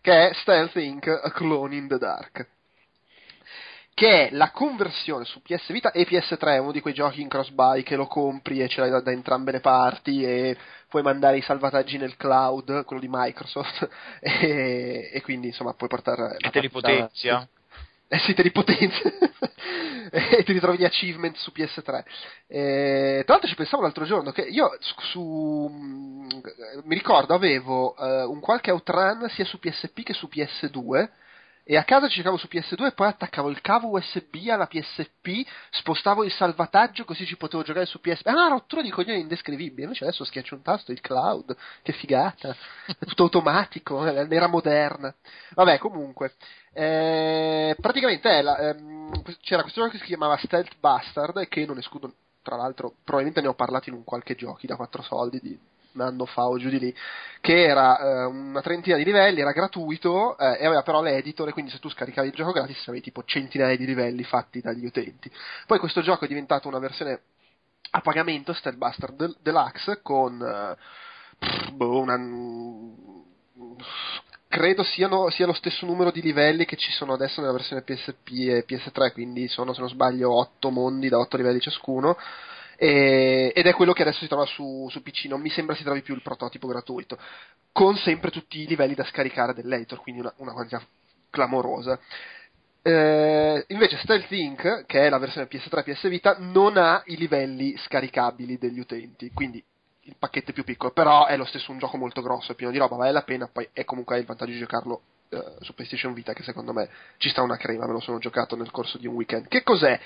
[0.00, 1.08] che è Stealth Inc.
[1.08, 2.54] A Clone in the Dark
[3.96, 7.82] che è la conversione su PS Vita e PS3, uno di quei giochi in cross-buy
[7.82, 10.54] che lo compri e ce l'hai da, da, entrambe le parti e
[10.86, 13.88] puoi mandare i salvataggi nel cloud, quello di Microsoft,
[14.20, 16.36] e, e quindi insomma puoi portare...
[16.36, 17.48] E te li potenzia.
[18.06, 19.10] Eh sì, te li potenzia.
[20.12, 22.04] e ti ritrovi gli achievement su PS3.
[22.48, 25.68] E, tra l'altro ci pensavo l'altro giorno che io su, su
[26.84, 31.08] mi ricordo avevo uh, un qualche outrun sia su PSP che su PS2
[31.68, 35.44] e a casa ci giocavo su PS2 e poi attaccavo il cavo USB alla PSP,
[35.70, 38.24] spostavo il salvataggio così ci potevo giocare su PSP.
[38.28, 39.82] Ah, una rottura di coglioni indescrivibile.
[39.82, 42.54] Invece adesso schiaccio un tasto, il cloud, che figata.
[42.86, 45.12] È tutto automatico, l'era moderna.
[45.54, 46.34] Vabbè, comunque.
[46.72, 51.78] Eh, praticamente è la, ehm, c'era questo gioco che si chiamava Stealth Bastard che non
[51.78, 52.12] escludo,
[52.42, 55.58] tra l'altro, probabilmente ne ho parlato in un qualche giochi da 4 soldi di
[55.96, 56.94] un anno fa o giù di lì,
[57.40, 61.52] che era eh, una trentina di livelli, era gratuito eh, e aveva però l'editor, e
[61.52, 65.30] quindi se tu scaricavi il gioco gratis avevi tipo centinaia di livelli fatti dagli utenti.
[65.66, 67.20] Poi questo gioco è diventato una versione
[67.90, 70.76] a pagamento, Steadbuster Del- Deluxe, con eh,
[71.38, 72.16] pff, boh, una
[74.48, 78.28] credo siano, sia lo stesso numero di livelli che ci sono adesso nella versione PSP
[78.30, 82.16] e PS3, quindi sono se non sbaglio 8 mondi da 8 livelli ciascuno.
[82.76, 85.82] E, ed è quello che adesso si trova su, su, PC, non mi sembra si
[85.82, 87.18] trovi più il prototipo gratuito,
[87.72, 90.82] con sempre tutti i livelli da scaricare dell'editor, quindi una, una quantità
[91.30, 91.98] clamorosa.
[92.82, 97.16] Eh, invece Stealth Inc., che è la versione PS3 e PS Vita, non ha i
[97.16, 99.62] livelli scaricabili degli utenti, quindi
[100.06, 102.72] il pacchetto è più piccolo, però è lo stesso un gioco molto grosso, è pieno
[102.72, 106.14] di roba, vale la pena, poi è comunque il vantaggio di giocarlo uh, su PlayStation
[106.14, 106.88] Vita che secondo me
[107.18, 109.48] ci sta una crema, me lo sono giocato nel corso di un weekend.
[109.48, 109.98] Che cos'è?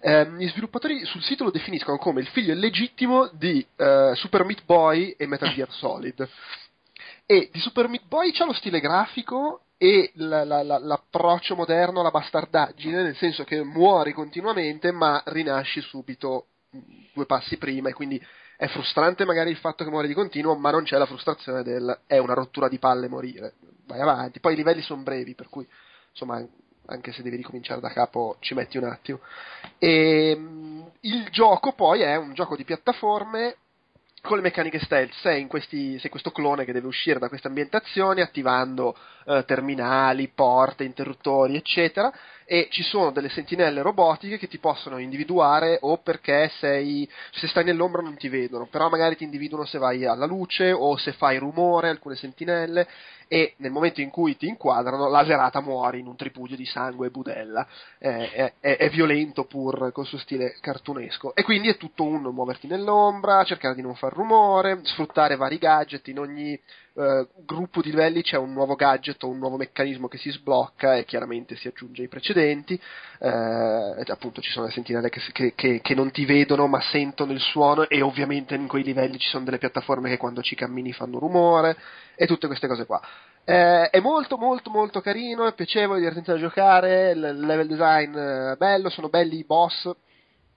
[0.00, 4.64] Eh, gli sviluppatori sul sito lo definiscono come il figlio illegittimo di uh, Super Meat
[4.64, 6.28] Boy e Metal Gear Solid.
[7.26, 12.00] E di Super Meat Boy c'ha lo stile grafico e la, la, la, l'approccio moderno
[12.00, 16.46] alla bastardaggine, nel senso che muori continuamente ma rinasci subito
[16.76, 16.80] mm,
[17.12, 18.20] due passi prima e quindi
[18.60, 22.00] è frustrante magari il fatto che muore di continuo, ma non c'è la frustrazione del
[22.08, 23.54] è una rottura di palle morire.
[23.86, 24.40] Vai avanti.
[24.40, 25.64] Poi i livelli sono brevi, per cui
[26.10, 26.44] insomma
[26.86, 29.20] anche se devi ricominciare da capo ci metti un attimo.
[29.78, 33.58] E, ehm, il gioco poi è un gioco di piattaforme
[34.22, 38.22] con le meccaniche stealth, sei, questi, sei, questo clone che deve uscire da queste ambientazioni
[38.22, 42.12] attivando eh, terminali, porte, interruttori, eccetera,
[42.50, 47.62] e ci sono delle sentinelle robotiche che ti possono individuare o perché sei, se stai
[47.62, 51.36] nell'ombra non ti vedono, però magari ti individuano se vai alla luce o se fai
[51.36, 52.88] rumore, alcune sentinelle,
[53.28, 57.10] e nel momento in cui ti inquadrano laserata muori in un tripudio di sangue e
[57.10, 57.66] budella,
[57.98, 62.66] è, è, è, violento pur col suo stile cartunesco, e quindi è tutto un muoverti
[62.66, 66.58] nell'ombra, cercare di non far rumore, sfruttare vari gadget in ogni
[66.98, 70.96] eh, gruppo di livelli c'è un nuovo gadget o un nuovo meccanismo che si sblocca
[70.96, 72.80] e chiaramente si aggiunge ai precedenti.
[73.20, 77.32] Eh, appunto ci sono le sentinelle che, che, che, che, non ti vedono ma sentono
[77.32, 80.92] il suono e ovviamente in quei livelli ci sono delle piattaforme che quando ci cammini
[80.92, 81.76] fanno rumore
[82.16, 83.00] e tutte queste cose qua.
[83.44, 88.56] Eh, è molto molto molto carino, è piacevole, divertente da giocare, il level design è
[88.56, 89.88] bello, sono belli i boss.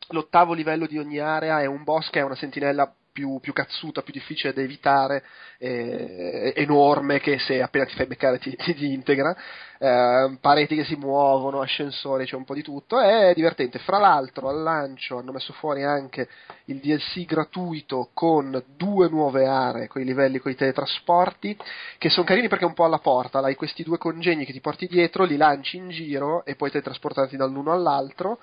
[0.09, 4.01] L'ottavo livello di ogni area è un boss che è una sentinella più, più, cazzuta,
[4.01, 5.23] più difficile da evitare,
[5.57, 9.35] eh, enorme che se appena ti fai beccare ti, ti, ti integra,
[9.77, 13.79] eh, pareti che si muovono, ascensori, c'è un po' di tutto, è divertente.
[13.79, 16.27] Fra l'altro al lancio hanno messo fuori anche
[16.65, 21.57] il DLC gratuito con due nuove aree, con i livelli, con i teletrasporti,
[21.97, 24.61] che sono carini perché è un po' alla porta, hai questi due congegni che ti
[24.61, 28.39] porti dietro, li lanci in giro e poi teletrasportarti dall'uno all'altro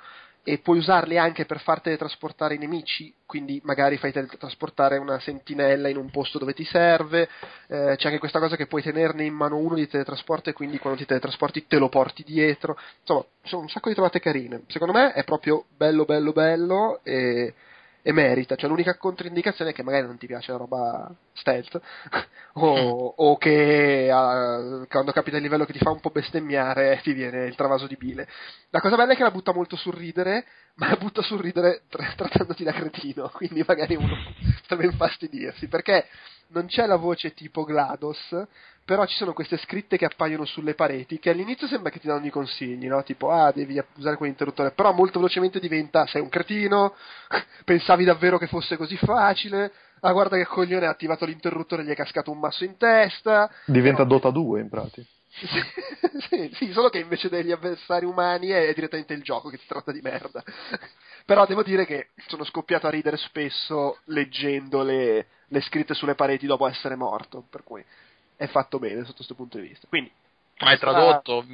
[0.49, 5.88] e puoi usarli anche per far teletrasportare i nemici, quindi magari fai teletrasportare una sentinella
[5.88, 7.28] in un posto dove ti serve,
[7.66, 10.78] eh, c'è anche questa cosa che puoi tenerne in mano uno di teletrasporto e quindi
[10.78, 14.94] quando ti teletrasporti te lo porti dietro, insomma, sono un sacco di trovate carine, secondo
[14.94, 17.53] me è proprio bello bello bello e
[18.09, 18.56] e merita.
[18.56, 21.78] Cioè, l'unica controindicazione è che magari non ti piace la roba stealth
[22.54, 27.12] o, o, che uh, quando capita il livello che ti fa un po' bestemmiare ti
[27.12, 28.26] viene il travaso di bile.
[28.70, 30.46] La cosa bella è che la butta molto sul ridere,
[30.76, 34.16] ma la butta sul ridere tra- trattandoti da cretino, quindi magari uno
[34.62, 36.06] potrebbe infastidirsi, perché
[36.48, 38.46] non c'è la voce tipo GLaDOS,
[38.89, 42.24] però ci sono queste scritte che appaiono sulle pareti che all'inizio sembra che ti danno
[42.24, 43.03] i consigli, no?
[43.03, 46.95] Tipo, ah, devi usare quell'interruttore, però molto velocemente diventa, sei un cretino,
[47.66, 49.70] pensavi davvero che fosse così facile,
[50.01, 53.51] ah, guarda che coglione ha attivato l'interruttore e gli è cascato un masso in testa.
[53.66, 54.14] Diventa però...
[54.14, 55.07] Dota 2 in pratica.
[56.30, 59.93] sì, sì, solo che invece degli avversari umani è direttamente il gioco che ti tratta
[59.93, 60.43] di merda.
[61.26, 66.47] Però devo dire che sono scoppiato a ridere spesso leggendo le, le scritte sulle pareti
[66.47, 67.84] dopo essere morto, per cui
[68.39, 69.86] è fatto bene sotto questo punto di vista.
[69.89, 70.11] Quindi,
[70.61, 71.45] Ma è tradotto?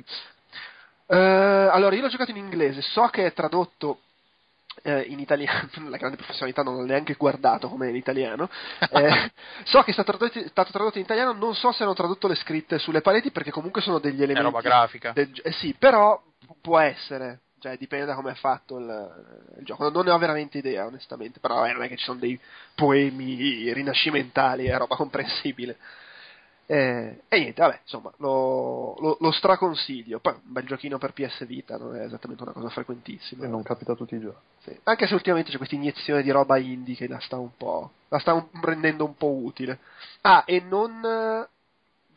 [1.07, 4.01] Uh, allora, io l'ho giocato in inglese, so che è tradotto
[4.82, 8.49] eh, in italiano, la grande professionalità non l'ho neanche guardato come in italiano.
[8.95, 9.32] Eh,
[9.64, 12.28] so che è stato tradotto, è stato tradotto, in italiano, non so se hanno tradotto
[12.28, 14.41] le scritte sulle pareti perché comunque sono degli elementi.
[14.41, 15.12] È roba grafica.
[15.12, 16.22] Del, eh, sì, però
[16.61, 17.41] può essere.
[17.59, 19.89] Cioè, dipende da come è fatto il, il, gioco.
[19.89, 21.41] Non ne ho veramente idea, onestamente.
[21.41, 22.39] Però eh, non è che ci sono dei
[22.74, 25.78] poemi rinascimentali, è roba comprensibile.
[26.66, 30.18] Eh, e niente, vabbè, insomma, lo, lo, lo, straconsiglio.
[30.18, 33.44] Poi un bel giochino per PS Vita non è esattamente una cosa frequentissima.
[33.44, 34.40] E non capita tutti i giorni.
[34.62, 34.78] Sì.
[34.84, 37.90] Anche se ultimamente c'è questa iniezione di roba indie che la sta un po'.
[38.08, 39.78] la sta un, rendendo un po' utile.
[40.22, 41.46] Ah, e non.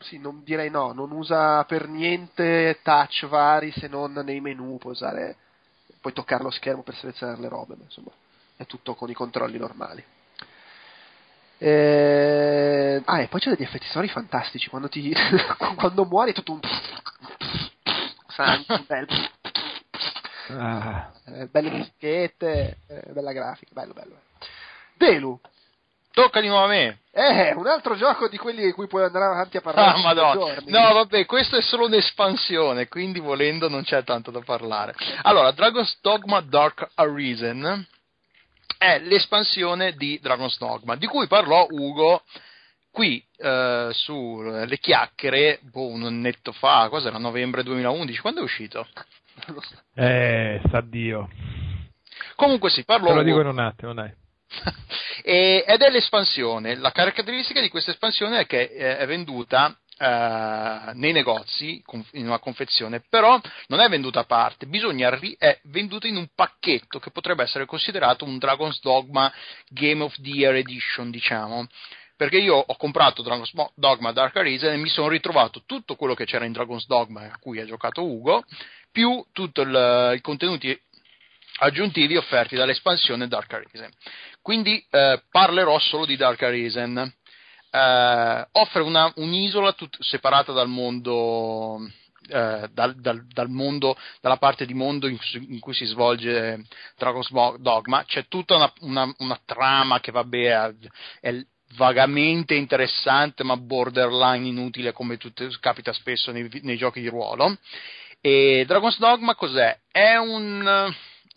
[0.00, 4.92] Sì, non direi no, non usa per niente touch vari se non nei menu, puoi
[4.92, 5.36] usare.
[6.00, 8.10] puoi toccare lo schermo per selezionare le robe, ma insomma,
[8.56, 10.02] è tutto con i controlli normali.
[11.58, 14.68] Eh, ah, e poi c'è degli effetti sonori fantastici.
[14.68, 15.12] Quando, ti,
[15.76, 16.60] quando muori è tutto un.
[18.28, 19.06] sangue, bello.
[20.50, 21.10] Ah.
[21.26, 24.20] Eh, belle musichette, eh, bella grafica, bello, bello.
[24.94, 25.38] Delu.
[26.12, 27.00] Tocca di nuovo a me.
[27.12, 29.98] Eh, un altro gioco di quelli di cui puoi andare avanti a parlare.
[29.98, 30.56] Ah, madonna.
[30.66, 34.94] No, vabbè, questo è solo un'espansione, quindi volendo non c'è tanto da parlare.
[35.22, 37.86] Allora, Dragon's Dogma Dark Arisen
[38.78, 42.22] è l'espansione di Dragon's Dogma, di cui parlò Ugo
[42.90, 48.86] qui eh, sulle chiacchiere boh, un annetto fa, cos'era novembre 2011, quando è uscito?
[49.94, 51.28] Eh, sa Dio.
[52.34, 53.08] Comunque si parlò.
[53.08, 54.12] Te lo dico in un attimo, dai.
[55.22, 56.76] ed è l'espansione.
[56.76, 61.82] La caratteristica di questa espansione è che eh, è venduta Uh, nei negozi
[62.12, 67.00] in una confezione, però non è venduta a parte, ri- è venduta in un pacchetto
[67.00, 69.32] che potrebbe essere considerato un Dragon's Dogma
[69.66, 71.66] Game of the Year Edition, diciamo.
[72.16, 76.26] Perché io ho comprato Dragon's Dogma Dark Arisen e mi sono ritrovato tutto quello che
[76.26, 78.44] c'era in Dragon's Dogma a cui ha giocato Ugo,
[78.92, 80.80] più tutti i contenuti
[81.58, 83.90] aggiuntivi offerti dall'espansione Dark Arisen.
[84.42, 87.14] Quindi eh, parlerò solo di Dark Arisen
[87.70, 91.78] eh, offre una, un'isola tut- separata dal mondo
[92.28, 96.62] eh, dal, dal, dal, mondo, dalla parte di mondo in, in cui si svolge
[96.96, 100.74] Dragon's Dogma, c'è tutta una, una, una trama che vabbè
[101.20, 101.44] è
[101.76, 107.56] vagamente interessante ma borderline inutile come tutte, capita spesso nei, nei, giochi di ruolo.
[108.20, 109.78] E Dragon's Dogma cos'è?
[109.90, 110.92] È un,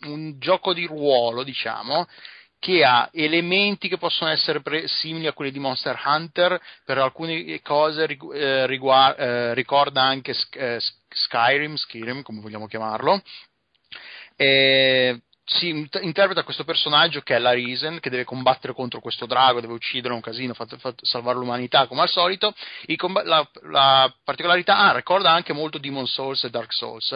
[0.06, 2.06] un gioco di ruolo, diciamo,
[2.62, 7.60] che ha elementi che possono essere pre- simili a quelli di Monster Hunter, per alcune
[7.60, 13.20] cose eh, riguard- eh, ricorda anche eh, Skyrim, Skyrim, come vogliamo chiamarlo.
[14.36, 19.60] E si interpreta questo personaggio che è la Risen, che deve combattere contro questo drago,
[19.60, 22.54] deve uccidere un casino, fa, fa, salvare l'umanità come al solito.
[22.96, 27.10] Com- la, la, particolarità, ah, ricorda anche molto Demon Souls e Dark Souls.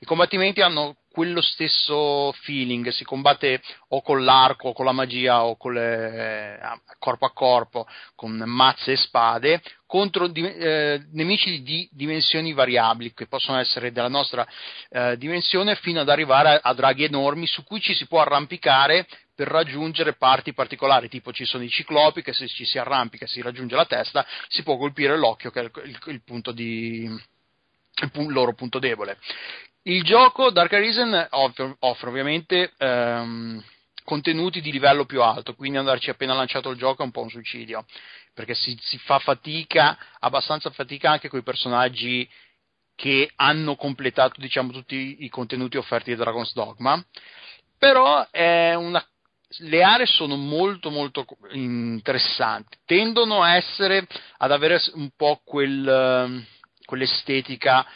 [0.00, 5.42] I combattimenti hanno quello stesso feeling, si combatte o con l'arco o con la magia
[5.42, 11.64] o con le, eh, corpo a corpo, con mazze e spade, contro di, eh, nemici
[11.64, 14.46] di dimensioni variabili, che possono essere della nostra
[14.90, 19.08] eh, dimensione, fino ad arrivare a, a draghi enormi su cui ci si può arrampicare
[19.34, 23.28] per raggiungere parti particolari, tipo ci sono i ciclopi che se ci si arrampica e
[23.28, 27.10] si raggiunge la testa si può colpire l'occhio che è il, il, il punto di
[28.00, 29.18] il loro punto debole.
[29.88, 33.64] Il gioco Dark Arisen offre, offre ovviamente ehm,
[34.04, 37.30] contenuti di livello più alto, quindi andarci appena lanciato il gioco è un po' un
[37.30, 37.86] suicidio,
[38.34, 42.28] perché si, si fa fatica, abbastanza fatica anche con i personaggi
[42.94, 47.02] che hanno completato diciamo, tutti i contenuti offerti da Dragon's Dogma,
[47.78, 49.02] però una,
[49.60, 56.44] le aree sono molto molto interessanti, tendono a essere, ad avere un po' quel,
[56.84, 57.86] quell'estetica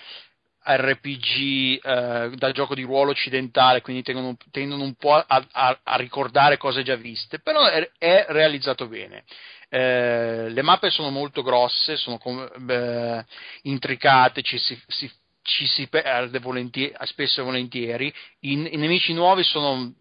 [0.65, 5.97] RPG eh, da gioco di ruolo occidentale, quindi tendono, tendono un po' a, a, a,
[5.97, 9.25] ricordare cose già viste, però è, è realizzato bene.
[9.69, 12.21] Eh, le mappe sono molto grosse, sono
[12.59, 13.25] beh,
[13.63, 15.11] intricate, ci si, si,
[15.43, 18.15] ci si perde volentieri, spesso e volentieri.
[18.41, 19.95] I, I, nemici nuovi sono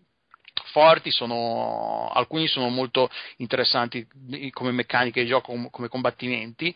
[0.72, 4.07] forti, sono, alcuni sono molto interessanti
[4.51, 6.76] come meccaniche di gioco, come, come combattimenti.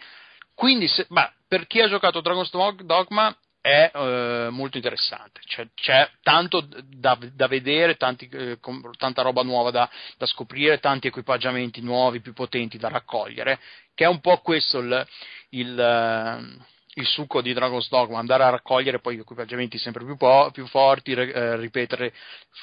[0.56, 2.50] Quindi, se, bah, per chi ha giocato Dragon's
[2.84, 9.24] Dogma è eh, molto interessante, c'è, c'è tanto da, da vedere, tanti, eh, com, tanta
[9.24, 9.90] roba nuova da,
[10.20, 13.60] da, scoprire, tanti equipaggiamenti nuovi, più potenti da raccogliere,
[13.96, 15.08] che è un po' questo il,
[15.50, 16.64] il,
[16.98, 21.12] il succo di Dragon's Dogma, andare a raccogliere poi equipaggiamenti sempre più, po- più forti,
[21.12, 22.14] eh, ripetere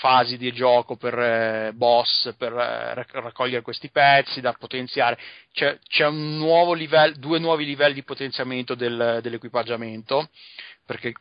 [0.00, 5.18] fasi di gioco per eh, boss, per eh, raccogliere questi pezzi, da potenziare.
[5.52, 10.30] C'è, c'è livello, due nuovi livelli di potenziamento del, dell'equipaggiamento
[10.84, 11.12] perché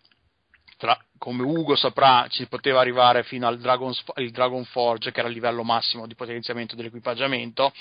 [0.78, 5.64] tra, come Ugo saprà ci poteva arrivare fino al Dragon Forge che era il livello
[5.64, 7.74] massimo di potenziamento dell'equipaggiamento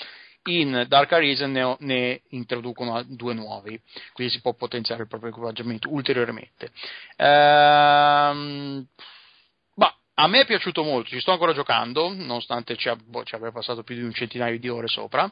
[0.45, 3.79] in Dark Arisen ne, ne, introducono due nuovi,
[4.13, 6.71] quindi si può potenziare il proprio equipaggiamento ulteriormente.
[7.17, 8.85] Ehm,
[9.75, 13.51] bah, a me è piaciuto molto, ci sto ancora giocando, nonostante ci, boh, ci abbia
[13.51, 15.31] passato più di un centinaio di ore sopra.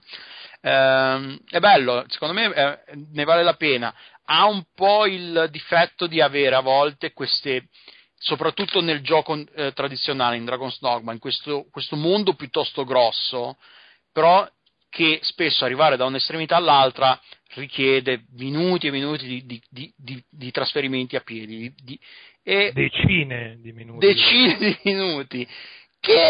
[0.61, 2.79] Ehm, è bello, secondo me eh,
[3.11, 3.93] ne vale la pena
[4.31, 7.69] ha un po' il difetto di avere a volte queste,
[8.15, 13.57] soprattutto nel gioco eh, tradizionale, in Dragon's Dogma, in questo, questo, mondo piuttosto grosso,
[14.11, 14.47] però
[14.89, 17.19] che spesso arrivare da un'estremità all'altra
[17.55, 21.73] richiede minuti e minuti di, di, di, di trasferimenti a piedi.
[22.43, 24.05] e decine di minuti.
[24.05, 25.47] Decine di minuti.
[25.99, 26.21] Che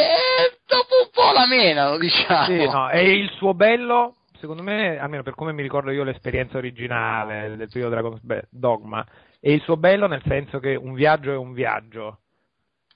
[0.66, 2.46] dopo un po' la menano, diciamo.
[2.46, 6.58] Sì, no, e il suo bello secondo me, almeno per come mi ricordo io l'esperienza
[6.58, 9.06] originale del primo Dragon's Dogma,
[9.40, 12.20] è il suo bello nel senso che un viaggio è un viaggio,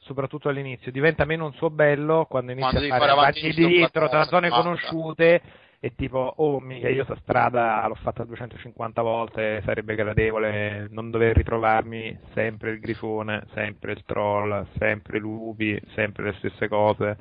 [0.03, 4.23] soprattutto all'inizio, diventa meno un suo bello quando inizia quando a fare avanti dietro tra
[4.25, 5.41] zone conosciute
[5.79, 11.35] e tipo, oh mica io sta strada l'ho fatta 250 volte, sarebbe gradevole non dover
[11.35, 17.17] ritrovarmi sempre il grifone, sempre il troll, sempre i lupi, sempre le stesse cose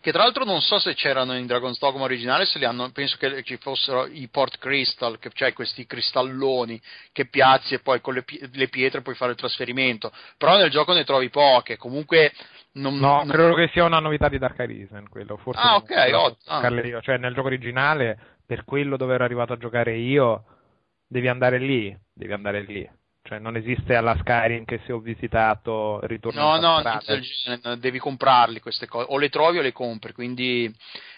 [0.00, 3.16] che tra l'altro non so se c'erano in Dragon's Dogma originale, se li hanno, penso
[3.18, 6.80] che ci fossero i port crystal, che, cioè questi cristalloni
[7.12, 10.92] che piazzi e poi con le, le, pietre puoi fare il trasferimento, però nel gioco
[10.92, 12.32] ne trovi poche, comunque...
[12.76, 13.28] Non, no, non...
[13.28, 17.00] credo che sia una novità di Dark Arisen quello, forse ah, ok, oh, ah.
[17.02, 20.44] cioè nel gioco originale, per quello dove ero arrivato a giocare io,
[21.06, 22.88] devi andare lì, devi andare lì.
[23.26, 28.60] Cioè non esiste alla Skyrim che se ho visitato ritorno No, no, no, devi comprarli
[28.60, 30.70] queste cose, o le trovi o le compri, quindi...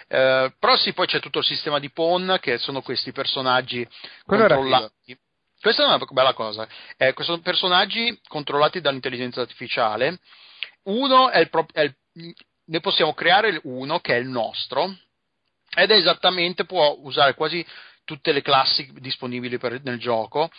[0.06, 3.84] Eh, però sì, poi c'è tutto il sistema di pawn, che sono questi personaggi
[4.24, 5.18] Quello controllati.
[5.60, 6.68] Questa è una bella cosa.
[6.96, 10.20] Eh, sono personaggi controllati dall'intelligenza artificiale.
[10.84, 12.34] Uno è il, pro- è il,
[12.66, 14.96] ne possiamo creare uno che è il nostro,
[15.74, 17.66] ed è esattamente, può usare quasi
[18.04, 20.50] tutte le classi disponibili per, nel gioco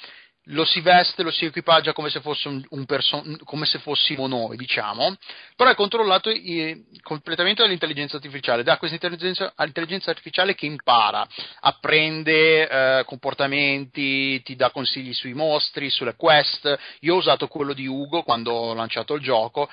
[0.49, 4.27] lo si veste, lo si equipaggia come se, fosse un, un person- come se fossimo
[4.27, 5.15] noi, diciamo,
[5.55, 11.27] però è controllato eh, completamente dall'intelligenza artificiale, da questa intelligenza, artificiale che impara,
[11.61, 16.77] apprende eh, comportamenti, ti dà consigli sui mostri, sulle quest.
[17.01, 19.69] Io ho usato quello di Ugo quando ho lanciato il gioco,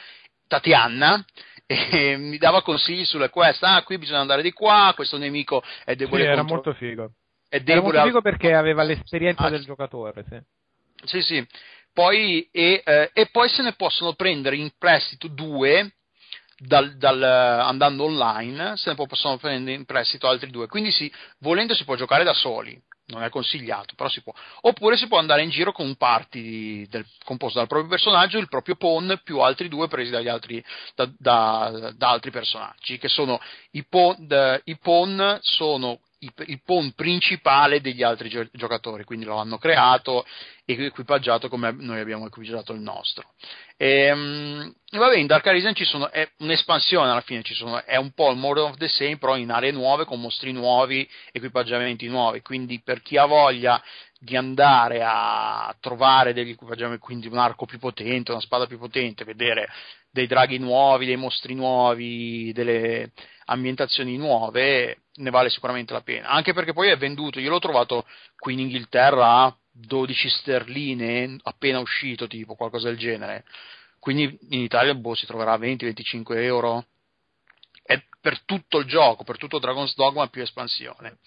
[0.49, 1.25] Tatiana,
[1.67, 3.63] e mi dava consigli sulle quest.
[3.63, 6.23] Ah, qui bisogna andare di qua, questo nemico è debole.
[6.23, 6.55] Sì, era contro...
[6.55, 7.13] molto figo.
[7.49, 10.41] È debole era molto figo perché aveva l'esperienza ah, del giocatore, sì.
[11.05, 11.47] Sì, sì.
[11.93, 15.95] Poi, e, eh, e, poi se ne possono prendere in prestito due
[16.59, 20.67] dal, dal, andando online, se ne possono prendere in prestito altri due.
[20.67, 24.33] Quindi sì, volendo si può giocare da soli, non è consigliato, però si può.
[24.63, 28.49] Oppure si può andare in giro con un party del, composto dal proprio personaggio, il
[28.49, 30.65] proprio pawn più altri due presi dagli altri,
[30.97, 33.41] da, da, da altri personaggi, che sono
[33.73, 36.01] i pawn, i pawn sono
[36.47, 40.25] il pawn principale degli altri giocatori, quindi lo hanno creato
[40.65, 43.33] e equipaggiato come noi abbiamo equipaggiato il nostro.
[43.77, 48.13] E, um, vabbè, in Dark Arisen ci sono, è un'espansione alla fine, sono, è un
[48.13, 52.41] po' il More of the Same, però in aree nuove, con mostri nuovi, equipaggiamenti nuovi,
[52.41, 53.83] quindi per chi ha voglia
[54.19, 59.25] di andare a trovare degli equipaggiamenti, quindi un arco più potente, una spada più potente,
[59.25, 59.69] vedere
[60.11, 63.11] dei draghi nuovi, dei mostri nuovi, delle
[63.47, 66.29] ambientazioni nuove, ne vale sicuramente la pena.
[66.29, 71.79] Anche perché poi è venduto, io l'ho trovato qui in Inghilterra a 12 sterline appena
[71.79, 73.45] uscito, tipo qualcosa del genere.
[73.99, 76.87] Quindi in Italia boh, si troverà a 20-25 euro.
[77.83, 81.19] È per tutto il gioco, per tutto Dragon's Dogma più espansione.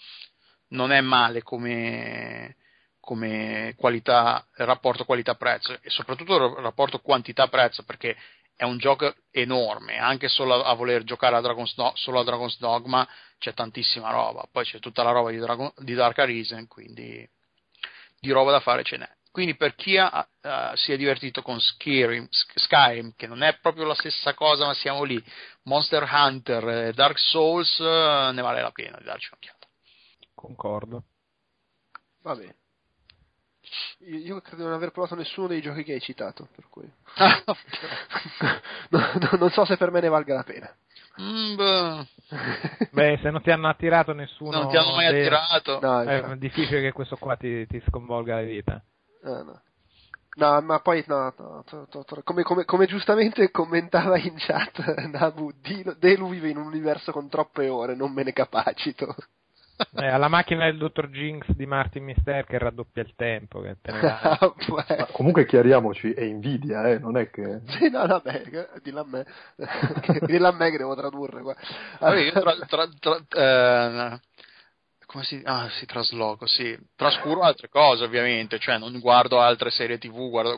[0.68, 2.56] Non è male come,
[3.00, 8.16] come qualità, rapporto qualità-prezzo e soprattutto rapporto quantità-prezzo perché
[8.58, 12.24] è un gioco enorme, anche solo a, a voler giocare a Dragon's Do- solo a
[12.24, 16.66] Dragon's Dogma c'è tantissima roba, poi c'è tutta la roba di, Dragon- di Dark Arisen,
[16.66, 17.24] quindi
[18.18, 19.08] di roba da fare ce n'è.
[19.30, 23.84] Quindi per chi ha, uh, si è divertito con Skyrim, Skyrim, che non è proprio
[23.84, 25.22] la stessa cosa, ma siamo lì,
[25.62, 29.68] Monster Hunter, eh, Dark Souls, uh, ne vale la pena di darci un'occhiata.
[30.34, 31.04] Concordo.
[32.22, 32.56] Va bene.
[34.00, 36.84] Io credo di non aver provato nessuno dei giochi che hai citato, per cui
[38.90, 40.72] no, no, non so se per me ne valga la pena.
[41.20, 43.18] Mm, beh.
[43.22, 45.20] se non ti hanno attirato nessuno, non ti hanno mai dei...
[45.20, 48.82] attirato, no, è difficile che questo qua ti, ti sconvolga la vita.
[49.24, 49.62] Ah, no.
[50.38, 54.94] No, ma poi no, no to, to, to, come, come, come, giustamente commentava in chat
[55.10, 55.52] Nabu,
[55.98, 59.16] Delu vive in un universo con troppe ore, non me ne capacito.
[59.94, 63.60] Eh, alla macchina del dottor Jinx di Martin Mister che raddoppia il tempo.
[63.60, 63.76] Che
[65.12, 67.60] comunque chiariamoci, è invidia, eh, non è che.
[67.66, 68.42] Sì, no, vabbè,
[68.82, 69.26] dillo a me.
[70.26, 71.54] dillo a me che devo tradurre qua.
[72.00, 74.20] Allora, io tra, tra, tra, eh,
[75.06, 76.76] come si, ah, si trasloco, sì.
[76.94, 80.56] Trascuro altre cose, ovviamente, cioè non guardo altre serie TV, guardo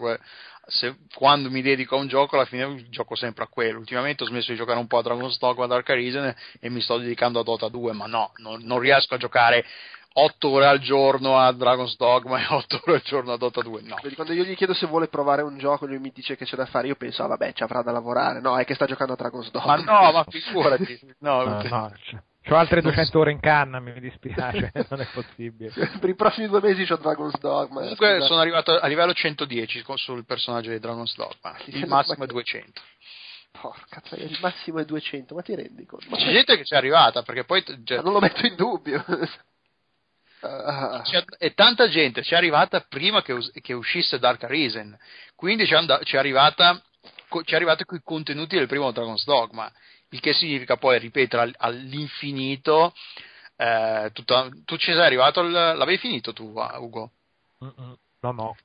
[0.67, 3.79] se, quando mi dedico a un gioco, alla fine gioco sempre a quello.
[3.79, 6.99] Ultimamente ho smesso di giocare un po' a Dragon's Dogma Dark Arisen e mi sto
[6.99, 9.65] dedicando a Dota 2, ma no, non, non riesco a giocare
[10.13, 13.83] 8 ore al giorno a Dragon's Dogma e 8 ore al giorno a Dota 2.
[13.83, 13.97] No.
[14.15, 16.67] Quando io gli chiedo se vuole provare un gioco, lui mi dice che c'è da
[16.67, 16.89] fare.
[16.89, 18.41] Io penso, ah, vabbè, ci avrà da lavorare.
[18.41, 19.77] No, è che sta giocando a Dragon's Dogma.
[19.77, 21.15] Ma no, ma figurati.
[21.19, 21.93] No, no, no,
[22.49, 25.71] ho altre 200 ore in canna, mi dispiace, non è possibile.
[26.01, 27.81] per i prossimi due mesi ho Dragon's Dogma.
[27.81, 28.27] Comunque scusate.
[28.27, 32.81] sono arrivato a livello 110 sul personaggio di Dragon's Dogma, il massimo è 200.
[33.61, 36.07] Porca troia, il massimo è 200, ma ti rendi conto?
[36.09, 37.63] Ma c'è gente che ci è arrivata, perché poi...
[37.85, 39.05] Cioè, non lo metto in dubbio.
[40.41, 44.97] C'è, e tanta gente ci è arrivata prima che, che uscisse Dark Arisen,
[45.35, 46.83] quindi ci è, ci è arrivata
[47.45, 49.71] ci è arrivato con i contenuti del primo Dragon's Dogma
[50.11, 52.93] il che significa poi ripetere all'infinito.
[53.57, 57.13] Eh, tutta, tu ci sei arrivato, al, l'avevi finito tu, Ugo?
[57.65, 57.97] Mm-mm.
[58.21, 58.57] No, no.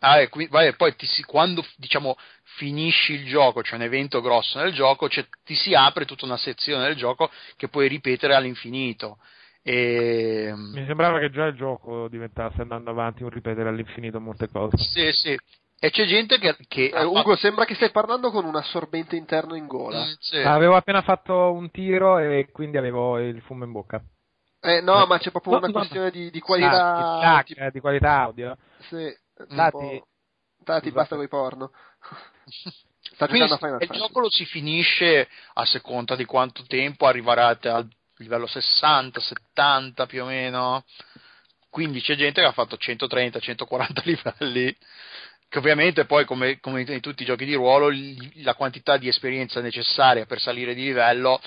[0.00, 2.16] Ah, e qui, vai, poi ti quando diciamo,
[2.56, 6.84] finisci il gioco, c'è un evento grosso nel gioco, ti si apre tutta una sezione
[6.84, 9.18] del gioco che puoi ripetere all'infinito.
[9.62, 10.52] E...
[10.56, 14.76] Mi sembrava che già il gioco diventasse andando avanti un ripetere all'infinito molte cose.
[14.78, 15.38] Sì, sì.
[15.84, 16.56] E c'è gente che.
[16.68, 20.04] che eh, Ugo, sembra che stai parlando con un assorbente interno in gola.
[20.04, 20.36] Mm, sì.
[20.36, 24.00] Avevo appena fatto un tiro e quindi avevo il fumo in bocca.
[24.60, 26.10] Eh, no, ma c'è proprio no, una no, questione no.
[26.12, 27.18] Di, di, qualità.
[27.18, 27.68] Ah, tipo...
[27.68, 28.56] di qualità audio.
[28.88, 29.12] Sì.
[29.48, 30.00] Tati,
[30.62, 31.72] Tati basta con i porno.
[33.14, 38.46] Sta Quindi, il gioco lo si finisce a seconda di quanto tempo arriverete al livello
[38.46, 40.84] 60, 70 più o meno.
[41.68, 44.76] Quindi c'è gente che ha fatto 130, 140 livelli
[45.52, 47.90] che ovviamente poi come, come, in tutti i giochi di ruolo
[48.36, 51.42] la quantità di esperienza necessaria per salire di livello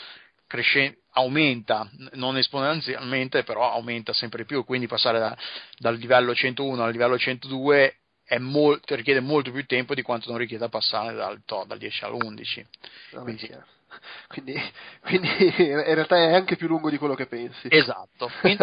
[0.46, 5.36] cresce, aumenta, non esponenzialmente però aumenta sempre più, quindi passare da,
[5.80, 7.96] dal livello 101 al livello 102
[8.38, 12.66] molto, richiede molto più tempo di quanto non richieda passare dal, dal 10 all'11.
[13.10, 13.50] Quindi,
[14.28, 14.54] quindi,
[15.02, 17.70] quindi, in realtà è anche più lungo di quello che pensi.
[17.72, 18.56] Esatto, sì.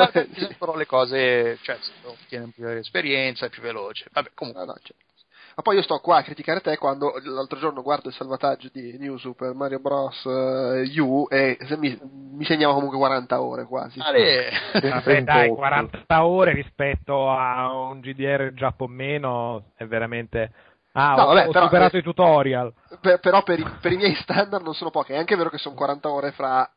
[0.56, 4.06] però le cose, cioè, ottiene più esperienza, è più veloce.
[4.12, 4.64] Vabbè, comunque.
[4.64, 5.10] No, no, certo.
[5.54, 8.96] Ma poi io sto qua a criticare te quando l'altro giorno guardo il salvataggio di
[8.98, 10.24] New Super Mario Bros.
[10.24, 11.98] Uh, U e mi,
[12.32, 14.00] mi, segnava comunque 40 ore quasi.
[14.00, 14.50] Ale.
[14.80, 20.52] Vabbè, dai, 40 ore rispetto a un GDR già po' meno è veramente
[20.94, 22.72] Ah, no, ho, vabbè, ho però, superato eh, i tutorial.
[23.00, 25.14] Per, però per i, per i, miei standard non sono poche.
[25.14, 26.70] È anche vero che sono 40 ore fra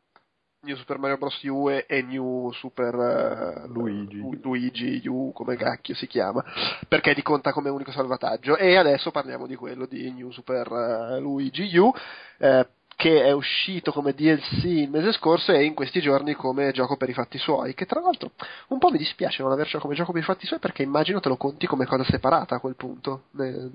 [0.65, 1.41] New Super Mario Bros.
[1.43, 4.19] U e New Super uh, Luigi.
[4.41, 6.43] Luigi U, come cacchio si chiama,
[6.87, 8.57] perché li conta come unico salvataggio.
[8.57, 11.93] E adesso parliamo di quello di New Super uh, Luigi U.
[12.37, 16.95] Eh, che è uscito come DLC il mese scorso e in questi giorni come gioco
[16.95, 18.31] per i fatti suoi, che tra l'altro
[18.69, 21.27] un po' mi dispiace non avercelo come gioco per i fatti suoi perché immagino te
[21.27, 23.69] lo conti come cosa separata a quel punto nelle,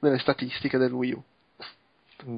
[0.00, 1.22] nelle statistiche del Wii U.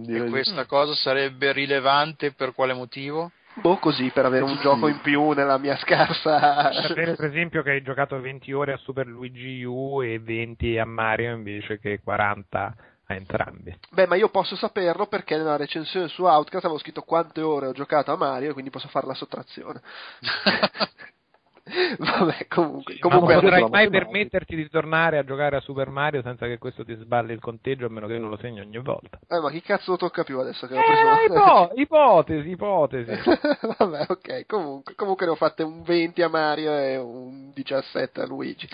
[0.09, 3.31] E questa cosa sarebbe rilevante per quale motivo?
[3.61, 6.73] Boh, così per avere un gioco in più nella mia scarsa.
[6.73, 10.85] Sapere, per esempio, che hai giocato 20 ore a Super Luigi U e 20 a
[10.85, 12.75] Mario invece che 40
[13.09, 13.77] a entrambi.
[13.91, 17.73] Beh, ma io posso saperlo perché nella recensione su Outcast avevo scritto quante ore ho
[17.73, 19.81] giocato a Mario e quindi posso fare la sottrazione.
[21.99, 26.47] Vabbè, comunque, comunque non potrai mai permetterti di tornare a giocare a Super Mario senza
[26.47, 29.19] che questo ti sballi il conteggio, a meno che non lo segni ogni volta.
[29.29, 31.21] Eh, ma chi cazzo lo tocca più adesso che ho preso?
[31.21, 33.11] Eh, ipo- ipotesi, ipotesi.
[33.79, 38.27] Vabbè, ok, comunque, comunque ne ho fatte un 20 a Mario e un 17 a
[38.27, 38.69] Luigi.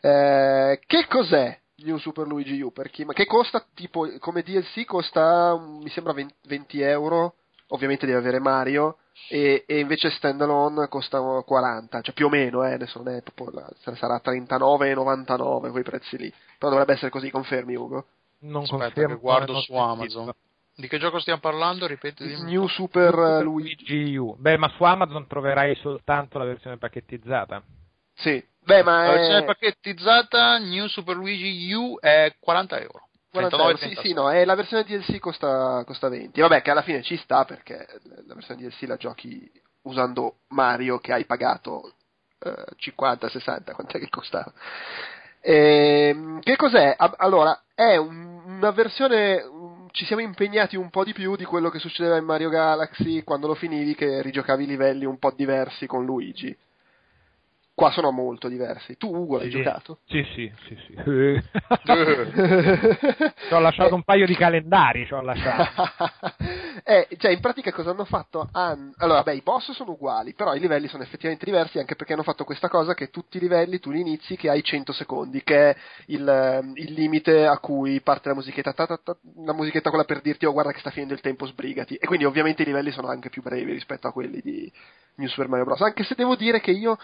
[0.00, 4.84] Eh, che cos'è New Super Luigi U per chi, ma che costa tipo come DLC
[4.84, 7.34] costa mi sembra 20, 20 euro
[7.68, 8.98] ovviamente devi avere Mario
[9.28, 13.66] e, e, invece standalone costa 40 cioè più o meno eh, adesso non è proprio
[13.94, 18.06] sarà 39,99 quei prezzi lì però dovrebbe essere così confermi Ugo
[18.40, 20.32] non Aspetta confermo guardo su Amazon
[20.74, 21.86] di che gioco stiamo parlando?
[21.86, 22.24] Ripeti.
[22.44, 24.34] New Super, Super Luigi U.
[24.38, 27.62] Beh, ma su Amazon troverai soltanto la versione pacchettizzata.
[28.14, 29.44] Sì, Beh, ma la versione è...
[29.44, 33.08] pacchettizzata New Super Luigi U è 40 euro.
[33.32, 36.38] 40 euro, sì, sì, no, e la versione DLC costa, costa 20.
[36.38, 37.86] Vabbè, che alla fine ci sta perché
[38.26, 39.50] la versione DLC la giochi
[39.82, 41.94] usando Mario che hai pagato
[42.38, 44.52] eh, 50, 60, quant'è che costava?
[45.40, 46.94] E, che cos'è?
[46.98, 49.60] Allora, è un, una versione.
[49.92, 53.46] Ci siamo impegnati un po' di più di quello che succedeva in Mario Galaxy quando
[53.46, 56.56] lo finivi, che rigiocavi livelli un po' diversi con Luigi.
[57.74, 58.98] Qua sono molto diversi.
[58.98, 60.00] Tu, Ugo, l'hai sì, giocato?
[60.06, 60.76] Sì, sì, sì.
[60.84, 60.94] sì.
[63.48, 65.82] ci ho lasciato un paio di calendari, ci ho lasciato.
[66.84, 68.46] eh, cioè, in pratica cosa hanno fatto?
[68.52, 68.92] Han...
[68.98, 72.22] Allora, beh, i boss sono uguali, però i livelli sono effettivamente diversi anche perché hanno
[72.22, 75.70] fatto questa cosa che tutti i livelli tu li inizi che hai 100 secondi, che
[75.70, 75.76] è
[76.08, 79.16] il, il limite a cui parte la musichetta, ta, ta, ta,
[79.46, 81.94] la musichetta quella per dirti oh guarda che sta finendo il tempo, sbrigati.
[81.94, 84.70] E quindi ovviamente i livelli sono anche più brevi rispetto a quelli di
[85.14, 85.80] New Super Mario Bros.
[85.80, 86.98] Anche se devo dire che io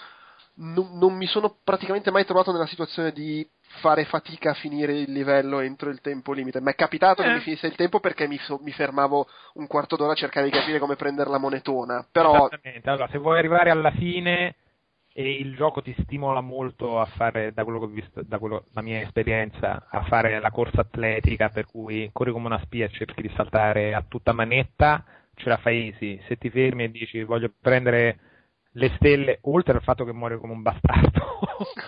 [0.58, 3.46] non, non, mi sono praticamente mai trovato nella situazione di
[3.80, 6.60] fare fatica a finire il livello entro il tempo limite.
[6.60, 7.26] Mi è capitato eh.
[7.26, 10.46] che mi finisse il tempo perché mi, so, mi, fermavo un quarto d'ora a cercare
[10.46, 12.06] di capire come prendere la monetona.
[12.10, 12.46] Però...
[12.46, 14.56] Esattamente, allora se vuoi arrivare alla fine
[15.12, 18.66] e il gioco ti stimola molto a fare, da quello che ho visto, da quello,
[18.72, 22.90] la mia esperienza, a fare la corsa atletica, per cui corri come una spia e
[22.90, 25.04] cerchi di saltare a tutta manetta,
[25.34, 26.20] ce la fai easy.
[26.26, 28.18] Se ti fermi e dici voglio prendere
[28.78, 31.40] le stelle, oltre al fatto che muore come un bastardo,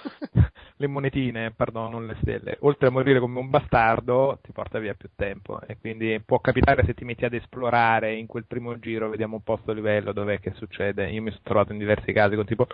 [0.77, 4.95] le monetine, pardon, non le stelle, oltre a morire come un bastardo, ti porta via
[4.95, 9.09] più tempo e quindi può capitare se ti metti ad esplorare in quel primo giro,
[9.09, 11.09] vediamo un po' sto livello, dov'è che succede.
[11.11, 12.67] Io mi sono trovato in diversi casi con tipo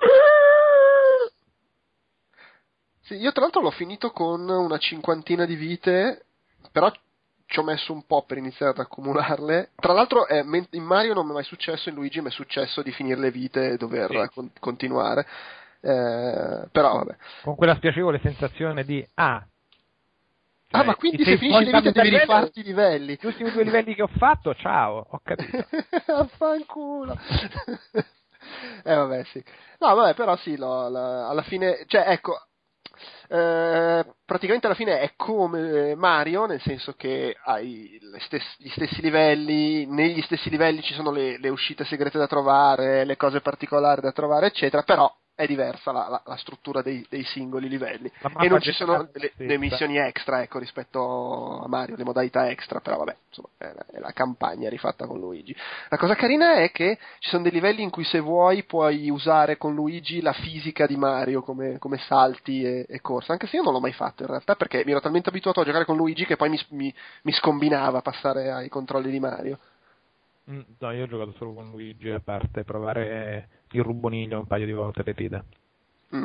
[3.02, 6.26] sì, io tra l'altro l'ho finito con una cinquantina di vite,
[6.72, 6.90] però
[7.46, 9.70] ci ho messo un po' per iniziare ad accumularle.
[9.76, 12.82] Tra l'altro, eh, in Mario non mi è mai successo, in Luigi mi è successo
[12.82, 14.34] di finire le vite e dover sì.
[14.34, 15.26] con- continuare.
[15.80, 17.16] Eh, però vabbè.
[17.42, 19.46] Con quella spiacevole sensazione di ah.
[20.68, 23.16] Cioè, ah, ma quindi se finisci le vite devi rifarti i livelli.
[23.20, 25.64] Gli ultimi due livelli che ho fatto, ciao, ho capito.
[26.12, 27.16] Affanculo.
[28.82, 29.42] eh vabbè, sì.
[29.78, 32.46] No, vabbè, però sì, lo, la, alla fine, cioè, ecco,
[33.28, 39.86] eh, praticamente alla fine è come Mario, nel senso che hai stessi, gli stessi livelli,
[39.86, 44.12] negli stessi livelli ci sono le, le, uscite segrete da trovare, le cose particolari da
[44.12, 48.10] trovare, eccetera, però è diversa la, la, la struttura dei, dei, singoli livelli
[48.40, 52.80] e non ci sono le, le, missioni extra ecco, rispetto a Mario, le modalità extra,
[52.80, 55.54] però vabbè, insomma, è la, è la, campagna rifatta con Luigi.
[55.90, 59.58] La cosa carina è che ci sono dei livelli in cui se vuoi puoi usare
[59.58, 63.62] con Luigi la fisica di Mario come, come salti e, e corsa, anche se io
[63.62, 66.24] non l'ho mai fatto in realtà perché mi ero talmente abituato a giocare con Luigi
[66.24, 69.58] che poi mi, mi, mi scombinava passare ai controlli di Mario.
[70.50, 74.66] Mm, no, io ho giocato solo con Luigi a parte provare il ruboniglio un paio
[74.66, 75.44] di volte ride.
[76.14, 76.24] Mm.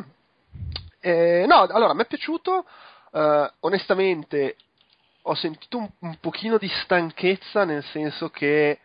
[0.99, 2.65] Eh, no, allora mi è piaciuto.
[3.11, 4.56] Uh, onestamente,
[5.23, 8.80] ho sentito un, un, pochino di stanchezza, nel senso che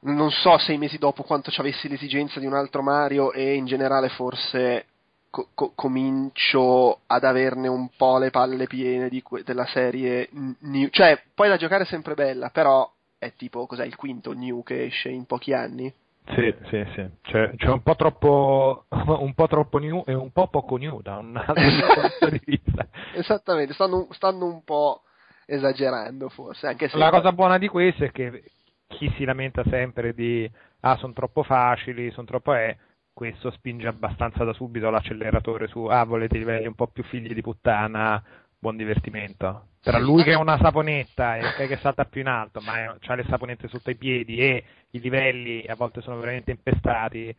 [0.00, 3.66] non so sei mesi dopo quanto ci avessi l'esigenza di un altro Mario e in
[3.66, 4.86] generale forse
[5.30, 10.28] co- co- comincio ad averne un po' le palle piene que- della serie
[10.60, 10.88] new.
[10.90, 14.84] Cioè, poi da giocare è sempre bella, però è tipo, cos'è, il quinto new che
[14.84, 15.92] esce in pochi anni?
[16.34, 17.08] Sì, sì, sì.
[17.22, 21.18] C'è, c'è un, po troppo, un po' troppo new e un po' poco new da
[21.18, 21.54] un altro
[22.18, 22.88] punto di vista.
[23.14, 25.02] Esattamente, stanno, stanno, un po'
[25.46, 26.66] esagerando forse.
[26.66, 28.42] Anche se La cosa buona di questo è che
[28.88, 30.50] chi si lamenta sempre di
[30.80, 32.76] ah, sono troppo facili, sono troppo è,
[33.12, 37.40] questo spinge abbastanza da subito l'acceleratore su ah, volete livelli un po' più figli di
[37.40, 38.22] puttana,
[38.58, 39.68] buon divertimento.
[39.82, 43.24] Per lui che è una saponetta e che salta più in alto, ma ha le
[43.28, 47.34] saponette sotto i piedi e i livelli a volte sono veramente impestati.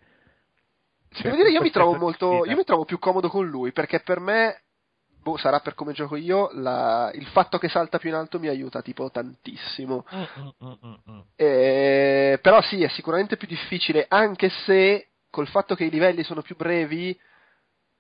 [1.21, 2.45] Devo dire, io mi trovo molto.
[2.45, 4.61] Io mi trovo più comodo con lui perché per me.
[5.21, 8.47] Boh, sarà per come gioco io, la, il fatto che salta più in alto mi
[8.47, 10.05] aiuta tipo tantissimo.
[10.15, 10.23] Mm,
[10.63, 15.89] mm, mm, eh, però sì, è sicuramente più difficile, anche se col fatto che i
[15.89, 17.19] livelli sono più brevi,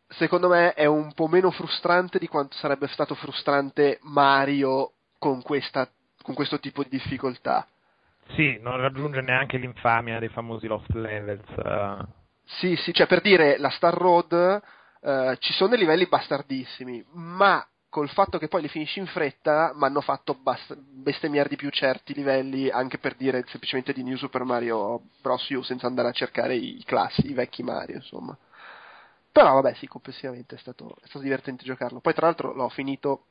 [0.09, 5.89] secondo me è un po' meno frustrante di quanto sarebbe stato frustrante Mario con, questa,
[6.21, 7.67] con questo tipo di difficoltà.
[8.35, 11.47] Sì, non raggiunge neanche l'infamia dei famosi Lost Levels.
[11.55, 12.05] Uh.
[12.43, 14.61] Sì, sì, cioè per dire, la Star Road
[15.01, 19.71] uh, ci sono dei livelli bastardissimi, ma col fatto che poi li finisci in fretta
[19.73, 24.17] mi hanno fatto bast- bestemmiare di più certi livelli, anche per dire semplicemente di New
[24.17, 25.49] Super Mario Bros.
[25.49, 28.37] U, senza andare a cercare i classi, i vecchi Mario, insomma.
[29.37, 31.99] Però vabbè, sì, complessivamente è stato, è stato divertente giocarlo.
[31.99, 33.25] Poi tra l'altro l'ho finito,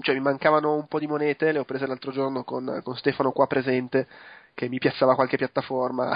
[0.00, 3.32] cioè mi mancavano un po' di monete, le ho prese l'altro giorno con, con Stefano
[3.32, 4.08] qua presente,
[4.54, 6.10] che mi piazzava qualche piattaforma.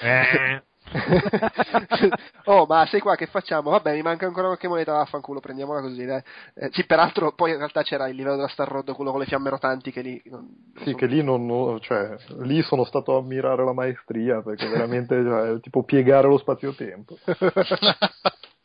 [0.00, 0.62] Eh.
[2.44, 3.70] oh, ma sei qua che facciamo?
[3.70, 6.22] Vabbè, mi manca ancora qualche moneta, vaffanculo, prendiamola così, dai.
[6.54, 9.26] Eh, sì, peraltro, poi in realtà c'era il livello della Star Road, quello con le
[9.26, 10.22] fiamme rotanti, che lì.
[10.26, 10.96] Non, non sì, so.
[10.96, 15.82] che lì non, cioè, lì sono stato a ammirare la maestria, perché veramente cioè, tipo
[15.82, 17.18] piegare lo spazio-tempo.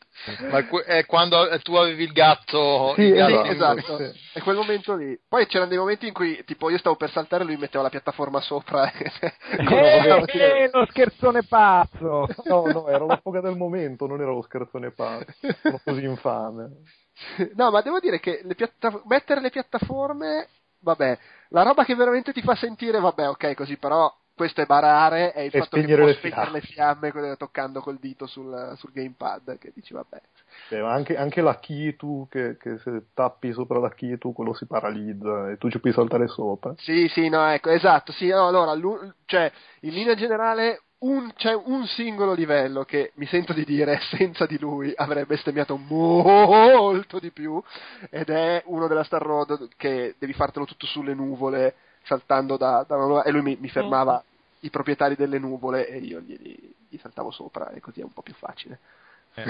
[0.50, 2.94] Ma è quando tu avevi il gatto.
[2.94, 3.96] Sì, il gatto esatto.
[3.96, 4.20] Sì.
[4.34, 5.18] È quel momento lì.
[5.28, 7.90] Poi c'erano dei momenti in cui, tipo, io stavo per saltare e lui metteva la
[7.90, 8.90] piattaforma sopra.
[8.92, 9.12] eh,
[9.58, 12.28] eh, lo scherzone pazzo!
[12.44, 15.24] No, no, era la foga del momento, non era lo scherzone pazzo.
[15.62, 16.68] Sono così infame.
[17.54, 20.48] No, ma devo dire che le piatta- mettere le piattaforme,
[20.80, 21.18] vabbè,
[21.50, 25.44] la roba che veramente ti fa sentire, vabbè, ok, così, però questo è barare e
[25.46, 27.36] il e fatto che può spegnere le fiamme.
[27.36, 30.20] toccando col dito sul, sul gamepad che dici vabbè.
[30.68, 35.50] Eh, anche, anche, la Kitu che, che, se tappi sopra la Kitu quello si paralizza
[35.50, 36.74] e tu ci puoi saltare sopra.
[36.78, 38.74] Sì sì no ecco esatto sì no, allora
[39.26, 39.50] cioè
[39.80, 44.58] in linea generale un, c'è un singolo livello che mi sento di dire senza di
[44.58, 47.62] lui avrebbe bestemmiato molto di più
[48.10, 51.74] ed è uno della Star Road che devi fartelo tutto sulle nuvole
[52.04, 54.56] saltando da, da una e lui mi, mi fermava mm.
[54.60, 56.36] i proprietari delle nuvole e io gli,
[56.88, 58.78] gli, saltavo sopra e così è un po' più facile.
[59.34, 59.44] Eh.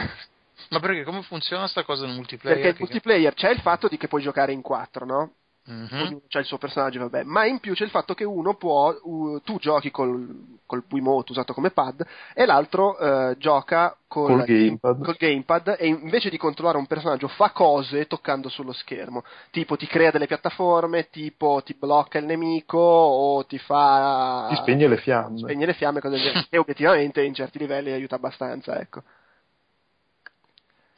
[0.70, 2.60] Ma perché come funziona sta cosa nel multiplayer?
[2.60, 5.32] Perché il multiplayer c'è il fatto di che puoi giocare in quattro, no?
[5.70, 6.16] Mm-hmm.
[6.26, 9.40] C'è il suo personaggio, vabbè, ma in più c'è il fatto che uno può, uh,
[9.44, 15.04] tu giochi col, col Wiimote usato come pad e l'altro uh, gioca col, col, gamepad.
[15.04, 15.76] col, gamepad.
[15.78, 19.22] e invece di controllare un personaggio fa cose toccando sullo schermo,
[19.52, 24.48] tipo ti crea delle piattaforme, tipo ti blocca il nemico o ti fa...
[24.50, 25.38] ti spegne le fiamme.
[25.38, 26.46] Spegne le fiamme, cose del genere.
[26.50, 29.02] e obiettivamente in certi livelli aiuta abbastanza, ecco.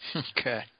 [0.14, 0.72] Ok.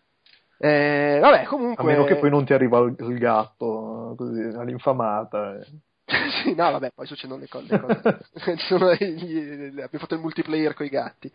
[0.59, 1.83] Eh, vabbè, comunque...
[1.83, 5.59] A meno che poi non ti arriva il, il gatto, così, all'infamata.
[5.59, 5.67] Eh.
[6.43, 7.67] sì, no, vabbè, poi succedono le cose.
[7.69, 11.31] Le gli, abbiamo fatto il multiplayer con i gatti.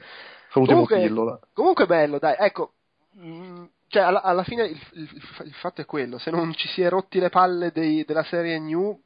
[0.49, 1.39] Salutiamo comunque, pillola.
[1.53, 2.73] Comunque bello, dai, ecco.
[3.13, 5.09] Mh, mm, cioè, alla, alla fine il, il,
[5.45, 8.59] il, fatto è quello, se non ci si è rotti le palle dei, della serie
[8.59, 8.99] New,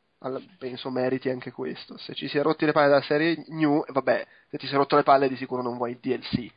[0.57, 1.97] penso meriti anche questo.
[1.97, 4.77] Se ci si è rotti le palle della serie New, vabbè, se ti si è
[4.77, 6.51] rotto le palle di sicuro non vuoi il DLC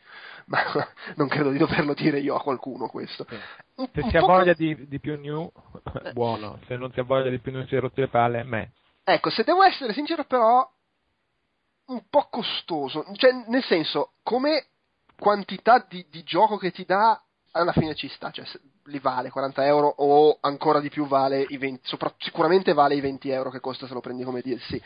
[0.46, 0.60] ma
[1.16, 3.26] non credo di doverlo dire io a qualcuno questo.
[3.76, 5.50] Un, se un si ha voglia di, di, più new,
[6.04, 6.12] eh.
[6.12, 8.72] buono, se non si ha voglia di più new si è rotto le palle, me.
[9.02, 10.68] Ecco, se devo essere sincero però,
[11.86, 14.66] un po' costoso, cioè nel senso, come
[15.18, 17.20] quantità di, di, gioco che ti dà,
[17.52, 18.44] alla fine ci sta, cioè
[18.86, 23.00] li vale 40 euro o ancora di più vale i 20, sopra, sicuramente vale i
[23.00, 24.80] 20 euro che costa se lo prendi come DLC.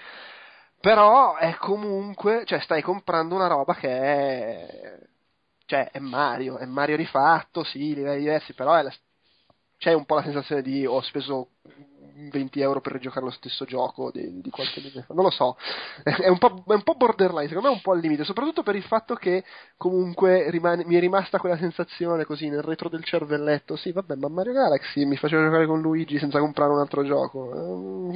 [0.80, 4.98] Però è comunque, cioè stai comprando una roba che è,
[5.66, 8.92] cioè è Mario, è Mario rifatto, sì, livelli diversi, però la,
[9.76, 11.50] c'è un po' la sensazione di ho speso
[12.28, 15.14] 20 euro per giocare lo stesso gioco di, di qualche mese fa.
[15.14, 15.56] Non lo so,
[16.02, 18.76] è un, è un, po', borderline, secondo me è un po' al limite, soprattutto per
[18.76, 19.44] il fatto che
[19.76, 23.76] comunque rimane, mi è rimasta quella sensazione così nel retro del cervelletto.
[23.76, 28.10] Sì, vabbè, ma Mario Galaxy mi faceva giocare con Luigi senza comprare un altro gioco.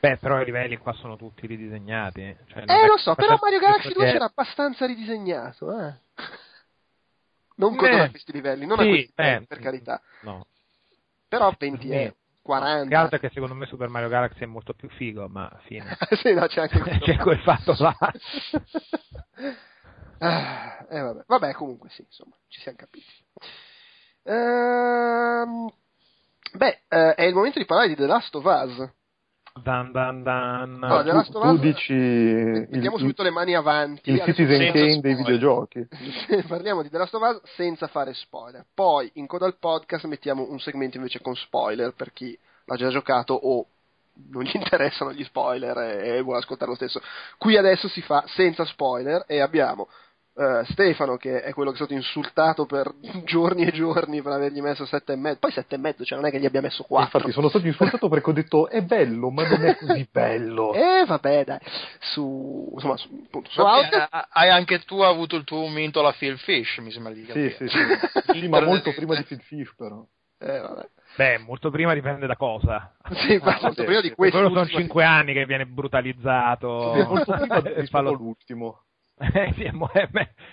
[0.00, 2.36] Beh, però i livelli qua sono tutti ridisegnati.
[2.46, 5.94] Cioè, eh, lo so, però Mario Galaxy 2 c'era abbastanza ridisegnato, eh.
[7.56, 10.00] Non con eh, questi livelli, non sì, a questi livelli, per carità.
[10.22, 10.46] No.
[11.26, 12.14] Però 20 euro.
[12.48, 12.88] 40.
[12.88, 15.98] Che altro che secondo me Super Mario Galaxy è molto più figo, ma fine.
[16.22, 17.94] sì, no, c'è anche c'è quel fatto là.
[20.20, 21.24] ah, eh, vabbè.
[21.26, 21.52] vabbè.
[21.52, 23.04] comunque sì, insomma, ci siamo capiti.
[24.22, 25.70] Ehm,
[26.54, 28.92] beh, eh, è il momento di parlare di The Last of Us.
[29.62, 30.78] Dan, dan, dan.
[30.78, 35.14] No, tu, tu Us, dici mettiamo il, subito le mani avanti il Citizen Kane dei
[35.14, 35.86] videogiochi.
[36.46, 38.64] Parliamo di The Last of Us senza fare spoiler.
[38.72, 42.88] Poi in coda al podcast mettiamo un segmento invece con spoiler per chi l'ha già
[42.88, 43.66] giocato o
[44.30, 47.00] non gli interessano gli spoiler e, e vuole ascoltare lo stesso.
[47.36, 49.88] Qui adesso si fa senza spoiler e abbiamo
[50.38, 52.94] Uh, Stefano, che è quello che è stato insultato per
[53.24, 56.28] giorni e giorni per avergli messo sette e mezzo, poi sette e mezzo, cioè non
[56.28, 57.18] è che gli abbia messo quattro.
[57.18, 60.74] Infatti, sono stato insultato perché ho detto è bello, ma non è così bello.
[60.78, 61.58] eh, vabbè, dai,
[61.98, 66.38] su, insomma, su, appunto, su vabbè, Hai anche tu avuto il tuo momento alla Phil
[66.38, 67.56] Fish, mi sembra di capire.
[67.56, 67.76] Sì, sì,
[68.22, 68.38] sì.
[68.38, 70.06] sì ma molto prima di Phil Fish, però.
[70.38, 70.88] Eh, vabbè.
[71.16, 72.94] Beh, molto prima dipende da cosa.
[73.10, 74.38] Sì, ma molto prima di questo.
[74.38, 76.94] Quello sono cinque anni che viene brutalizzato.
[76.94, 77.72] Sì, molto prima di
[78.14, 78.82] l'ultimo.
[78.82, 78.87] Eh, sì,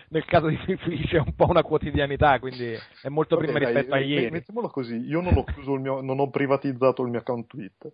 [0.10, 3.74] nel caso di Felice è un po' una quotidianità, quindi è molto Vabbè, prima dai,
[3.74, 4.32] rispetto a ieri.
[4.32, 7.92] Mettiamolo così, io non ho, chiuso il mio, non ho privatizzato il mio account Twitter.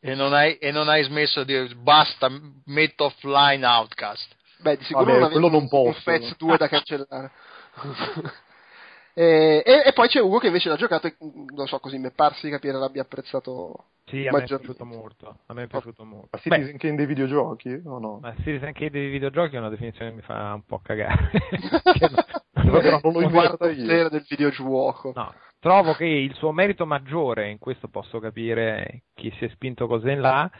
[0.00, 2.28] E non hai, e non hai smesso di dire basta,
[2.66, 4.34] metto offline Outcast.
[4.58, 5.88] Beh, di sicuro Vabbè, non quello non posso.
[5.88, 7.30] un Fez 2 da cancellare.
[9.18, 11.16] E, e, e, poi c'è Ugo che invece l'ha giocato e
[11.54, 14.84] non so così mi è parso di capire l'abbia apprezzato sì, a me è piaciuto
[14.84, 16.28] molto a me è piaciuto molto.
[16.32, 18.18] Ma Citizen Kane dei videogiochi o no?
[18.20, 21.30] ma Citizen Kane dei videogiochi è una definizione che mi fa un po' cagare.
[22.66, 24.08] Non, non, non lo guardo io.
[24.08, 25.12] Del videogioco.
[25.14, 29.86] No, trovo che il suo merito maggiore in questo posso capire chi si è spinto
[29.86, 30.50] così in là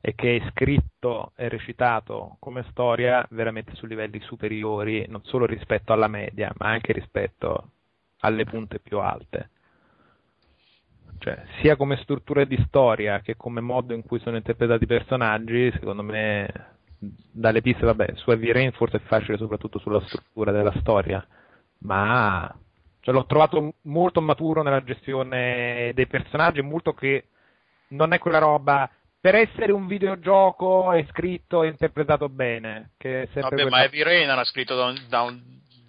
[0.00, 5.92] e che è scritto e recitato come storia veramente su livelli superiori non solo rispetto
[5.92, 7.70] alla media ma anche rispetto
[8.20, 9.50] alle punte più alte.
[11.18, 15.70] Cioè, sia come struttura di storia che come modo in cui sono interpretati i personaggi,
[15.72, 20.74] secondo me dalle piste, vabbè, su Heavy Rain forse è facile soprattutto sulla struttura della
[20.80, 21.26] storia,
[21.78, 22.54] ma
[23.00, 27.28] cioè, l'ho trovato molto maturo nella gestione dei personaggi, molto che
[27.88, 28.90] non è quella roba
[29.26, 32.92] per essere un videogioco è scritto e interpretato bene.
[32.96, 33.70] Che Vabbè, quella...
[33.70, 35.42] ma Heavy Rain era scritto da un, da un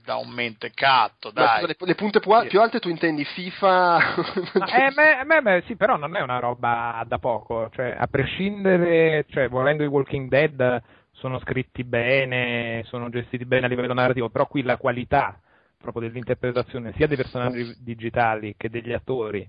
[0.08, 1.68] da un mentecatto, dai.
[1.68, 4.16] Le, le, punte più, più, alte tu intendi FIFA?
[4.56, 9.26] eh, me, me, me, sì, però non è una roba da poco, cioè, a prescindere,
[9.28, 10.82] cioè, volendo i Walking Dead
[11.12, 15.38] sono scritti bene, sono gestiti bene a livello narrativo, però qui la qualità
[15.78, 19.48] proprio dell'interpretazione sia dei personaggi digitali che degli attori,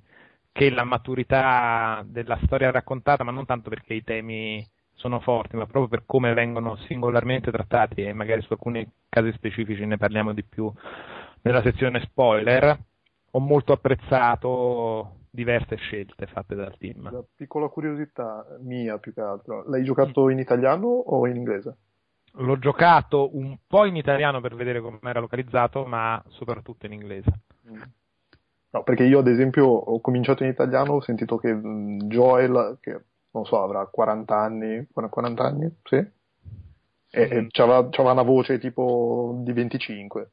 [0.51, 4.69] che la maturità della storia raccontata, ma non tanto perché i temi
[4.99, 9.87] sono forti, ma proprio per come vengono singolarmente trattati e magari su alcuni casi specifici
[9.87, 10.71] ne parliamo di più
[11.43, 12.77] nella sezione spoiler,
[13.31, 17.09] ho molto apprezzato diverse scelte fatte dal team.
[17.11, 21.77] Una piccola curiosità mia più che altro, l'hai giocato in italiano o in inglese?
[22.33, 27.31] L'ho giocato un po' in italiano per vedere come era localizzato, ma soprattutto in inglese.
[27.71, 27.83] Mm.
[28.71, 33.01] No, perché io ad esempio ho cominciato in italiano, ho sentito che mm, Joel, che
[33.31, 35.97] non so, avrà 40 anni, 40 anni, sì?
[37.11, 40.31] E, e c'aveva, c'aveva una voce tipo di 25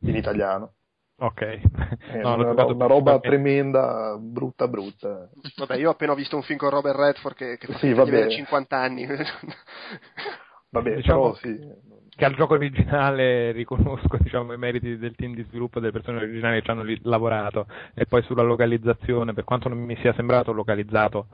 [0.00, 0.74] in italiano.
[1.18, 1.60] Ok,
[2.22, 5.30] no, una, una, roba tremenda, brutta, brutta.
[5.56, 8.76] Vabbè, io ho appena visto un film con Robert Redford che, che sì, avere 50
[8.76, 9.06] anni.
[10.70, 11.90] Vabbè, diciamo però sì.
[12.14, 16.58] Che al gioco originale riconosco diciamo, i meriti del team di sviluppo delle persone originali
[16.58, 21.26] che ci hanno lavorato e poi sulla localizzazione, per quanto non mi sia sembrato localizzato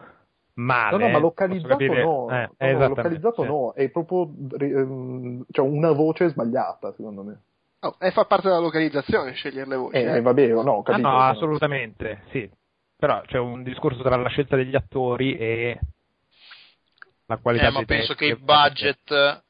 [0.58, 0.96] male.
[0.96, 2.28] No, no, ma localizzato no.
[2.58, 3.48] Eh, no, no localizzato sì.
[3.48, 7.40] no, è proprio ehm, cioè una voce sbagliata, secondo me.
[7.80, 9.96] Oh, e fa parte della localizzazione scegliere le voci.
[9.96, 10.20] Eh, eh.
[10.20, 11.06] vabbè, no, capito.
[11.06, 12.50] Ah, no, assolutamente, sì.
[12.96, 15.78] Però c'è un discorso tra la scelta degli attori e
[17.26, 19.42] la qualità eh, ma penso che il budget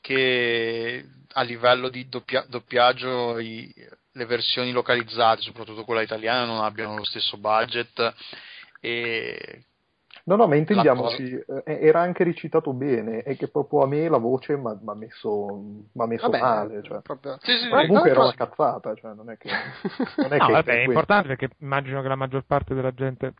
[0.00, 3.72] che a livello di doppia, doppiaggio i,
[4.12, 8.14] le versioni localizzate, soprattutto quella italiana, non abbiano lo stesso budget
[8.80, 9.64] e
[10.24, 14.18] No, no, ma intendiamoci, eh, era anche recitato bene, è che proprio a me la
[14.18, 16.82] voce mi ha messo, messo vabbè, male.
[16.82, 17.00] Cioè.
[17.02, 17.38] Proprio...
[17.40, 18.24] Sì, sì, comunque no, era no.
[18.26, 19.48] una cazzata, cioè, non è che...
[20.22, 23.34] Non è, no, che vabbè, è importante perché immagino che la maggior parte della gente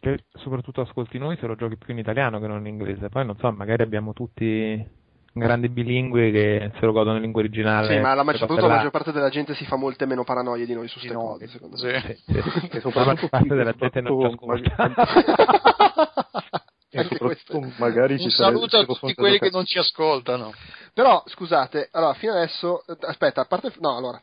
[0.00, 3.08] che soprattutto ascolti noi se lo giochi più in italiano che non in inglese.
[3.08, 4.96] Poi non so, magari abbiamo tutti
[5.32, 7.94] grandi bilingui che se lo godono in lingua originale.
[7.94, 10.74] Sì, ma la maggior, la maggior parte della gente si fa molte meno paranoie di
[10.74, 12.00] noi su queste cose, secondo me.
[12.00, 12.66] Sì, sì, sì.
[12.66, 15.76] E soprattutto la maggior parte della gente non ci ascolta.
[16.90, 20.52] e soprattutto magari un saluto a tutti quelli che non ci ascoltano.
[20.92, 24.20] Però, scusate, allora, fino adesso, aspetta, a parte, no, allora,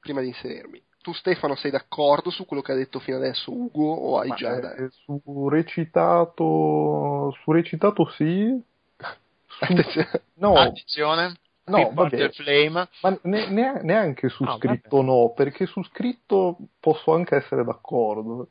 [0.00, 3.92] prima di inserirmi, tu Stefano sei d'accordo su quello che ha detto fino adesso Ugo
[3.92, 4.74] o hai Ma già...
[4.74, 8.62] Eh, su recitato, su recitato sì,
[9.60, 10.22] Attenzione.
[10.34, 11.36] No, Attenzione.
[11.66, 12.88] No, vabbè, Flame.
[13.00, 15.08] ma ne, ne, neanche su oh, scritto vabbè.
[15.08, 18.48] no, perché su scritto posso anche essere d'accordo.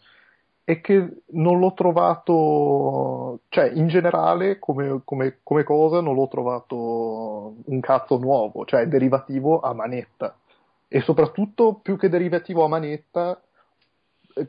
[0.65, 7.55] È che non l'ho trovato, cioè in generale come, come, come cosa non l'ho trovato
[7.65, 10.37] un cazzo nuovo, cioè derivativo a manetta.
[10.87, 13.41] E soprattutto più che derivativo a manetta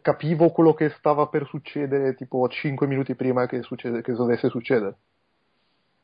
[0.01, 4.95] capivo quello che stava per succedere tipo 5 minuti prima che, succede, che dovesse succedere.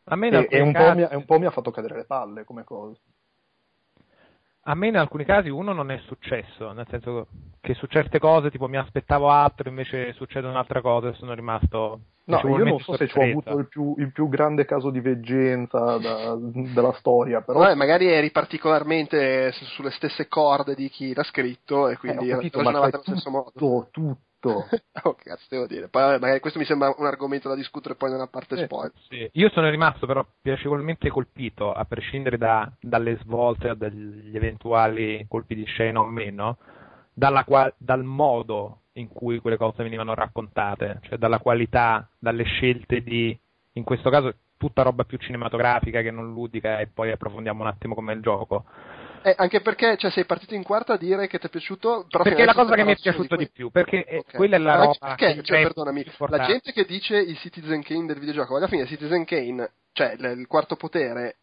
[0.04, 1.06] A me e, e un, casi...
[1.14, 2.96] un, po mi ha fatto cadere le palle come cosa.
[4.64, 7.28] A me in alcuni casi uno non è successo, nel senso
[7.60, 12.00] che su certe cose tipo mi aspettavo altro, invece succede un'altra cosa e sono rimasto...
[12.24, 15.00] No, io non so se ci ho avuto il più, il più, grande caso di
[15.00, 17.58] veggenza da, della storia, però...
[17.58, 22.58] Vabbè, magari eri particolarmente sulle stesse corde di chi l'ha scritto e quindi eh, capito,
[22.58, 23.50] ragionavate allo stesso modo.
[23.56, 24.66] Tutto, tutto.
[25.04, 25.88] oh, cazzo, devo dire.
[25.88, 28.92] Poi, magari questo mi sembra un argomento da discutere poi nella parte eh, spoiler.
[29.08, 29.28] Sì.
[29.34, 35.64] Io sono rimasto però piacevolmente colpito, a prescindere da, dalle svolte, dagli eventuali colpi di
[35.64, 36.58] scena o meno,
[37.44, 43.38] qual- dal modo in cui quelle cose venivano raccontate, cioè dalla qualità, dalle scelte di,
[43.74, 47.94] in questo caso, tutta roba più cinematografica che non ludica e poi approfondiamo un attimo
[47.94, 48.64] come il gioco
[49.22, 52.06] eh, anche perché cioè, sei partito in quarta a dire che ti è piaciuto.
[52.08, 53.70] perché è la cosa che mi è piaciuto di, di più.
[53.70, 54.22] Perché okay.
[54.34, 55.14] quella è la roba.
[55.14, 59.24] Perché, cioè, perdonami, la gente che dice il Citizen Kane del videogioco, alla fine Citizen
[59.24, 61.36] Kane, cioè il quarto potere,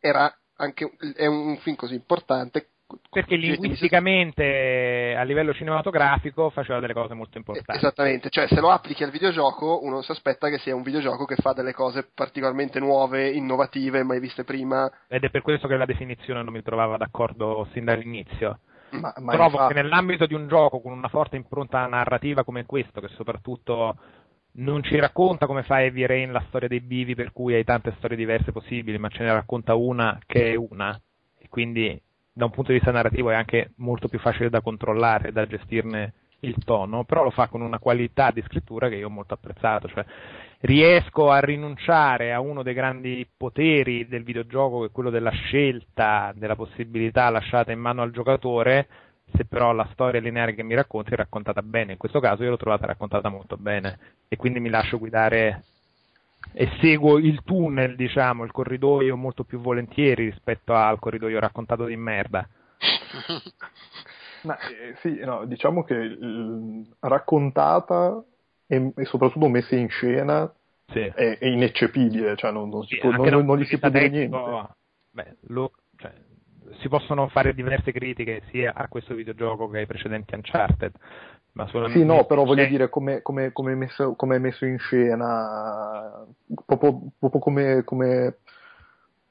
[0.00, 2.68] era anche è un film così importante
[3.10, 7.78] perché linguisticamente a livello cinematografico faceva delle cose molto importanti.
[7.78, 11.36] Esattamente, cioè se lo applichi al videogioco uno si aspetta che sia un videogioco che
[11.36, 14.90] fa delle cose particolarmente nuove, innovative, mai viste prima.
[15.08, 18.58] Ed è per questo che la definizione non mi trovava d'accordo sin dall'inizio.
[18.90, 19.74] Ma, ma Trovo infatti...
[19.74, 23.96] che nell'ambito di un gioco con una forte impronta narrativa come questo, che soprattutto
[24.56, 27.92] non ci racconta come fa Heavy Rain la storia dei bivi per cui hai tante
[27.96, 30.96] storie diverse possibili, ma ce ne racconta una che è una.
[31.38, 32.00] E quindi
[32.36, 36.14] da un punto di vista narrativo è anche molto più facile da controllare, da gestirne
[36.40, 39.88] il tono, però lo fa con una qualità di scrittura che io ho molto apprezzato,
[39.88, 40.04] cioè
[40.62, 46.32] riesco a rinunciare a uno dei grandi poteri del videogioco che è quello della scelta,
[46.34, 48.88] della possibilità lasciata in mano al giocatore,
[49.32, 52.50] se però la storia lineare che mi racconti è raccontata bene, in questo caso io
[52.50, 53.98] l'ho trovata raccontata molto bene
[54.28, 55.62] e quindi mi lascio guidare
[56.52, 61.96] e seguo il tunnel, diciamo, il corridoio molto più volentieri rispetto al corridoio raccontato di
[61.96, 62.46] merda.
[64.42, 68.22] Ma, eh, sì, no, diciamo che il, raccontata
[68.66, 70.52] e, e, soprattutto messa in scena
[70.86, 71.00] sì.
[71.00, 74.36] è, è, ineccepibile, cioè non, non, sì, può, non, non gli si può dire niente.
[75.10, 76.12] Beh, lo, cioè,
[76.80, 80.92] si possono fare diverse critiche sia a questo videogioco che ai precedenti Uncharted,
[81.54, 86.26] ma sì, no, però voglio dire come, come, come, messo, come, è messo in scena,
[86.66, 88.38] proprio, proprio come, come,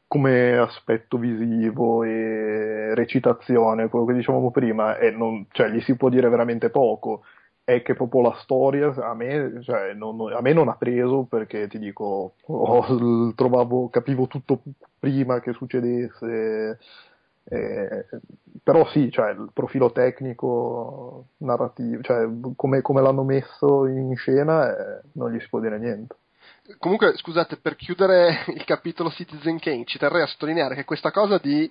[0.08, 6.08] come, aspetto visivo e recitazione, quello che dicevamo prima, e non, cioè, gli si può
[6.08, 7.24] dire veramente poco.
[7.66, 11.68] È che proprio la storia a me, cioè, non, a me non ha preso perché
[11.68, 14.62] ti dico, oh, trovavo, capivo tutto
[14.98, 16.78] prima che succedesse
[17.46, 18.06] eh,
[18.64, 25.02] però sì, cioè, il profilo tecnico, narrativo, cioè, come, come l'hanno messo in scena eh,
[25.14, 26.16] non gli si può dire niente.
[26.78, 31.38] Comunque, scusate, per chiudere il capitolo Citizen Kane, ci terrei a sottolineare che questa cosa
[31.38, 31.70] di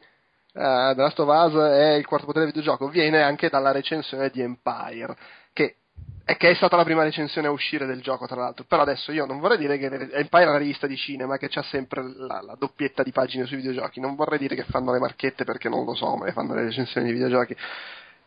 [0.53, 4.28] uh, The Last of Us è il quarto potere del videogioco viene anche dalla recensione
[4.28, 5.16] di Empire,
[5.53, 5.77] che
[6.24, 8.65] è che è stata la prima recensione a uscire del gioco, tra l'altro.
[8.65, 11.62] Però adesso io non vorrei dire che Empire è una rivista di cinema che ha
[11.62, 14.01] sempre la, la, doppietta di pagine sui videogiochi.
[14.01, 17.07] Non vorrei dire che fanno le marchette perché non lo so, ma fanno le recensioni
[17.07, 17.57] di videogiochi.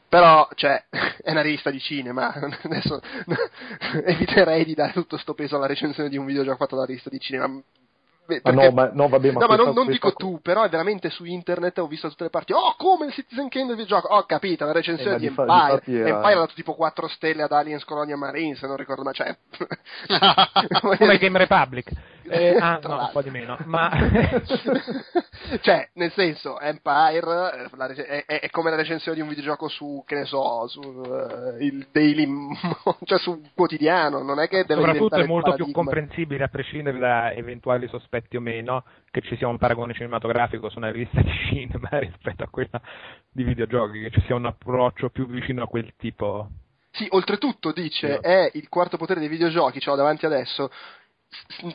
[0.08, 0.84] Però, cioè,
[1.24, 2.34] è una rivista di cinema.
[2.64, 3.02] Adesso
[4.06, 7.20] eviterei di dare tutto questo peso alla recensione di un videogioco fatto da rivista di
[7.20, 7.62] cinema.
[8.26, 8.60] Beh, perché...
[8.60, 10.70] ah, no, ma, no, vabbè, ma, no, questa, ma non, non dico tu, però è
[10.70, 12.54] veramente su internet ho visto da tutte le parti.
[12.54, 14.14] Oh, come il Citizen Kane del videogioco?
[14.14, 15.82] Ho oh, capito, la recensione eh, di di fa- Empire.
[15.86, 16.10] di era...
[16.10, 19.36] Empire ha dato tipo 4 stelle ad Aliens Colonia Marine, se non ricordo, ma c'è.
[20.82, 21.92] come Game Republic.
[22.28, 23.58] Eh, ah, no, un po' di meno.
[23.66, 23.92] Ma...
[25.62, 30.16] cioè, nel senso, Empire è, è, è, come la recensione di un videogioco su, che
[30.16, 32.28] ne so, su uh, il Daily,
[33.06, 37.32] cioè su quotidiano, non è che deve Soprattutto è molto più comprensibile, a prescindere da
[37.34, 41.90] eventuali sospetti o meno, che ci sia un paragone cinematografico su una rivista di cinema
[42.00, 42.82] rispetto a quella
[43.32, 46.50] di videogiochi, che ci sia un approccio più vicino a quel tipo.
[46.92, 50.72] Sì, oltretutto dice, è il quarto potere dei videogiochi, ce l'ho davanti adesso,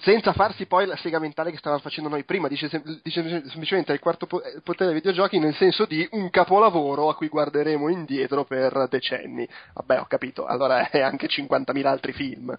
[0.01, 2.69] senza farsi poi la sega mentale che stavamo facendo noi prima, dice,
[3.03, 7.89] dice semplicemente il quarto potere dei videogiochi nel senso di un capolavoro a cui guarderemo
[7.89, 9.49] indietro per decenni.
[9.75, 12.57] Vabbè, ho capito, allora è anche 50.000 altri film.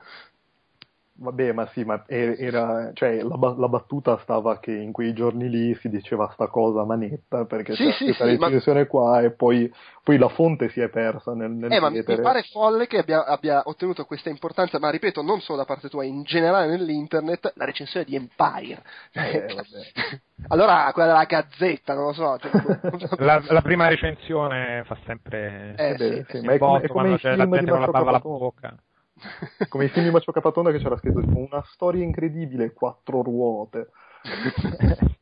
[1.22, 5.76] Vabbè, ma sì, ma era, cioè, la, la, battuta stava che in quei giorni lì
[5.76, 8.88] si diceva sta cosa manetta, perché sì, c'è sì, questa sì, recensione ma...
[8.88, 9.72] qua e poi,
[10.02, 13.23] poi, la fonte si è persa nel, nel eh, ma mi pare folle che abbia,
[13.23, 17.65] abbia, ottenuto questa importanza, ma ripeto, non solo da parte tua, in generale nell'internet, la
[17.65, 18.81] recensione di Empire.
[19.11, 19.45] Eh,
[20.49, 22.39] allora, quella della Gazzetta, non lo so.
[23.19, 25.76] la, la, prima recensione fa sempre...
[25.77, 28.19] Eh, sì, sì, ma è come, è come c'è la gente con la bava alla
[28.19, 28.76] bocca.
[29.69, 33.89] Come i film di Macio Capatonda che c'era scritto una storia incredibile, quattro ruote.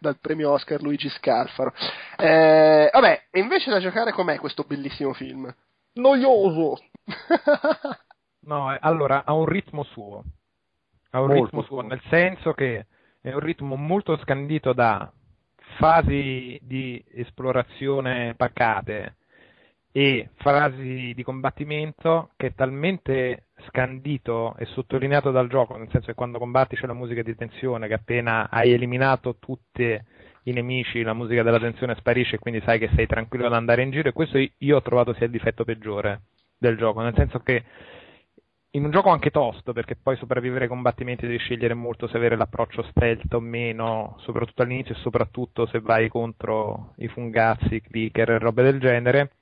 [0.00, 1.72] Dal premio Oscar Luigi Scalfaro.
[2.16, 5.52] Eh, vabbè, e invece da giocare com'è questo bellissimo film?
[5.94, 6.78] Noioso!
[8.40, 10.24] no, allora ha un ritmo suo.
[11.10, 12.86] Ha un molto ritmo suo, nel senso che
[13.20, 15.10] è un ritmo molto scandito da
[15.76, 19.16] fasi di esplorazione pacate
[19.98, 26.14] e frasi di combattimento che è talmente scandito e sottolineato dal gioco, nel senso che
[26.14, 30.00] quando combatti c'è la musica di tensione, che appena hai eliminato tutti
[30.44, 33.82] i nemici la musica della tensione sparisce e quindi sai che sei tranquillo ad andare
[33.82, 36.20] in giro e questo io ho trovato sia il difetto peggiore
[36.56, 37.64] del gioco, nel senso che
[38.70, 42.36] in un gioco anche tosto, perché poi sopravvivere ai combattimenti devi scegliere molto se avere
[42.36, 48.38] l'approccio stealth o meno, soprattutto all'inizio e soprattutto se vai contro i fungazzi, clicker e
[48.38, 49.32] robe del genere,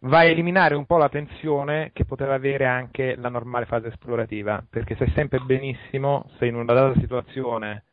[0.00, 4.64] va a eliminare un po' la tensione che poteva avere anche la normale fase esplorativa,
[4.68, 7.84] perché sai sempre benissimo se in una data situazione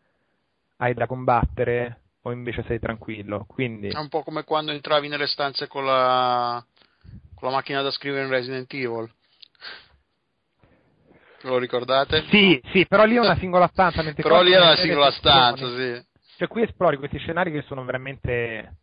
[0.78, 3.46] hai da combattere o invece sei tranquillo.
[3.48, 3.90] Quindi...
[3.90, 6.64] È un po' come quando entravi nelle stanze con la,
[7.34, 9.12] con la macchina da scrivere in Resident Evil.
[11.42, 12.24] Lo ricordate?
[12.30, 14.04] Sì, sì, però lì è una singola stanza.
[14.14, 16.06] però lì è una singola stanza, sì.
[16.38, 18.78] Cioè qui esplori questi scenari che sono veramente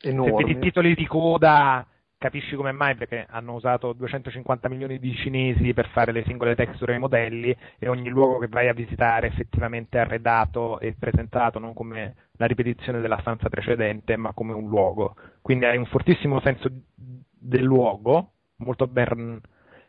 [0.00, 0.36] enormi.
[0.36, 1.86] Se vedi titoli di coda
[2.20, 2.96] capisci come mai?
[2.96, 7.88] Perché hanno usato 250 milioni di cinesi per fare le singole texture ai modelli e
[7.88, 13.00] ogni luogo che vai a visitare è effettivamente arredato e presentato non come la ripetizione
[13.00, 15.16] della stanza precedente ma come un luogo.
[15.40, 19.40] Quindi hai un fortissimo senso del luogo molto ben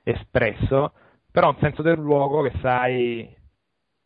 [0.04, 0.94] espresso
[1.30, 3.36] però un senso del luogo che sai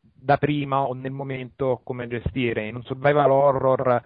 [0.01, 2.67] da prima o nel momento come gestire.
[2.67, 4.03] In un survival horror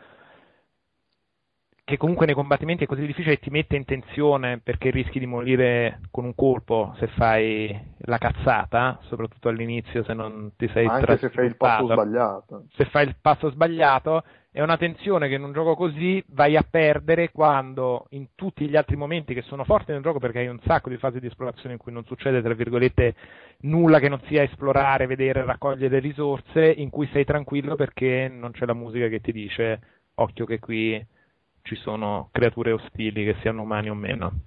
[1.90, 6.02] che comunque nei combattimenti è così difficile ti mette in tensione perché rischi di morire
[6.11, 11.30] con un colpo se fai la cazzata, soprattutto all'inizio se non ti sei Anche se
[11.30, 12.66] fai il passo sbagliato.
[12.74, 16.64] Se fai il passo sbagliato è una tensione che in un gioco così vai a
[16.70, 20.60] perdere quando in tutti gli altri momenti che sono forti nel gioco perché hai un
[20.68, 23.16] sacco di fasi di esplorazione in cui non succede tra virgolette
[23.61, 28.68] nulla che non sia esplorare, vedere, raccogliere risorse, in cui sei tranquillo perché non c'è
[28.68, 29.80] la musica che ti dice
[30.14, 31.18] occhio che qui
[31.61, 34.41] ci sono creature ostili che siano umani o meno.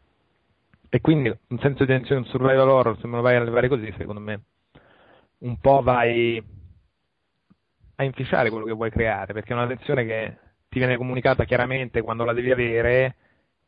[0.89, 3.69] E quindi un senso di tensione, un survival horror, se me lo vai a levare
[3.69, 4.43] così, secondo me,
[5.39, 6.43] un po' vai
[7.97, 10.37] a inficiare quello che vuoi creare, perché è una tensione che
[10.69, 13.17] ti viene comunicata chiaramente quando la devi avere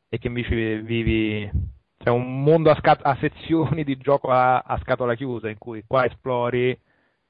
[0.08, 1.50] e che invece vivi
[1.98, 5.84] cioè un mondo a, scat- a sezioni di gioco a-, a scatola chiusa in cui
[5.86, 6.78] qua esplori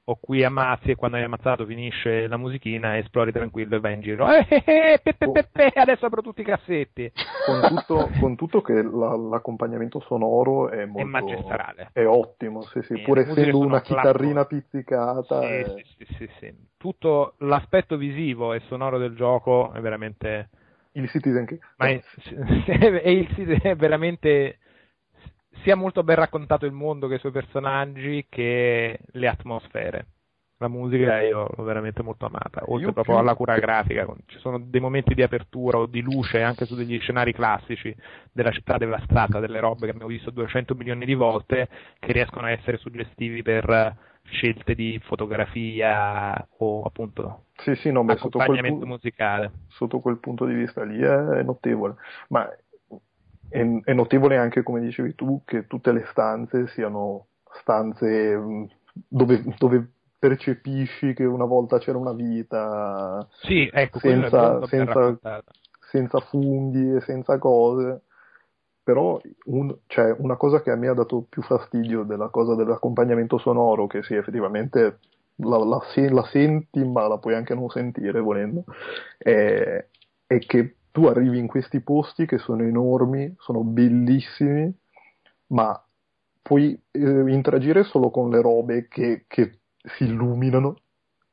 [0.06, 4.00] o qui ammazzi e quando hai ammazzato finisce la musichina, esplori tranquillo e vai in
[4.00, 4.30] giro.
[4.30, 7.10] Eh, eh, eh, pe, pe, pe, adesso apro tutti i cassetti.
[7.46, 11.00] Con tutto, con tutto che la, l'accompagnamento sonoro è molto...
[11.00, 11.90] È magistrale.
[11.92, 13.00] È ottimo, sì, sì.
[13.00, 15.40] pur essendo una chitarrina pizzicata.
[15.40, 15.64] Sì, è...
[15.64, 16.54] sì, sì, sì, sì.
[16.76, 20.50] Tutto l'aspetto visivo e sonoro del gioco è veramente...
[20.92, 21.46] Il Citizen.
[21.78, 22.02] Ma è,
[22.66, 24.58] è, il, è veramente
[25.64, 30.06] sia molto ben raccontato il mondo che i suoi personaggi che le atmosfere.
[30.58, 33.24] La musica io l'ho veramente molto amata, oltre io proprio più...
[33.24, 34.06] alla cura grafica.
[34.26, 37.94] Ci sono dei momenti di apertura o di luce anche su degli scenari classici
[38.30, 41.68] della città devastata, delle robe che abbiamo visto 200 milioni di volte,
[41.98, 43.96] che riescono a essere suggestivi per
[44.26, 49.52] scelte di fotografia o appunto sì, sì, no, beh, accompagnamento sotto musicale.
[49.68, 51.96] Sotto quel punto di vista lì è, notevole,
[52.28, 52.48] ma
[53.54, 57.26] è, è, notevole anche, come dicevi tu, che tutte le stanze siano
[57.60, 65.16] stanze mm, dove, dove percepisci che una volta c'era una vita sì, ecco, senza, senza,
[65.78, 68.02] senza funghi e senza cose.
[68.82, 73.38] Però un, cioè, una cosa che a me ha dato più fastidio della cosa dell'accompagnamento
[73.38, 74.98] sonoro, che sì, effettivamente
[75.36, 78.64] la, la, la senti, ma la puoi anche non sentire volendo,
[79.16, 79.86] è,
[80.26, 84.72] è, che tu arrivi in questi posti che sono enormi, sono bellissimi,
[85.48, 85.84] ma
[86.40, 90.76] puoi eh, interagire solo con le robe che, che si illuminano,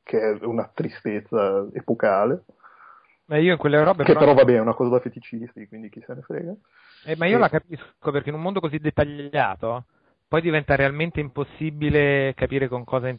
[0.02, 2.42] che è una tristezza epocale.
[3.26, 5.90] Ma io in quelle robe che però, però vabbè è una cosa da feticisti, quindi
[5.90, 6.54] chi se ne frega.
[7.04, 7.38] Eh, ma io e...
[7.38, 9.84] la capisco perché in un mondo così dettagliato
[10.26, 13.16] poi diventa realmente impossibile capire con cosa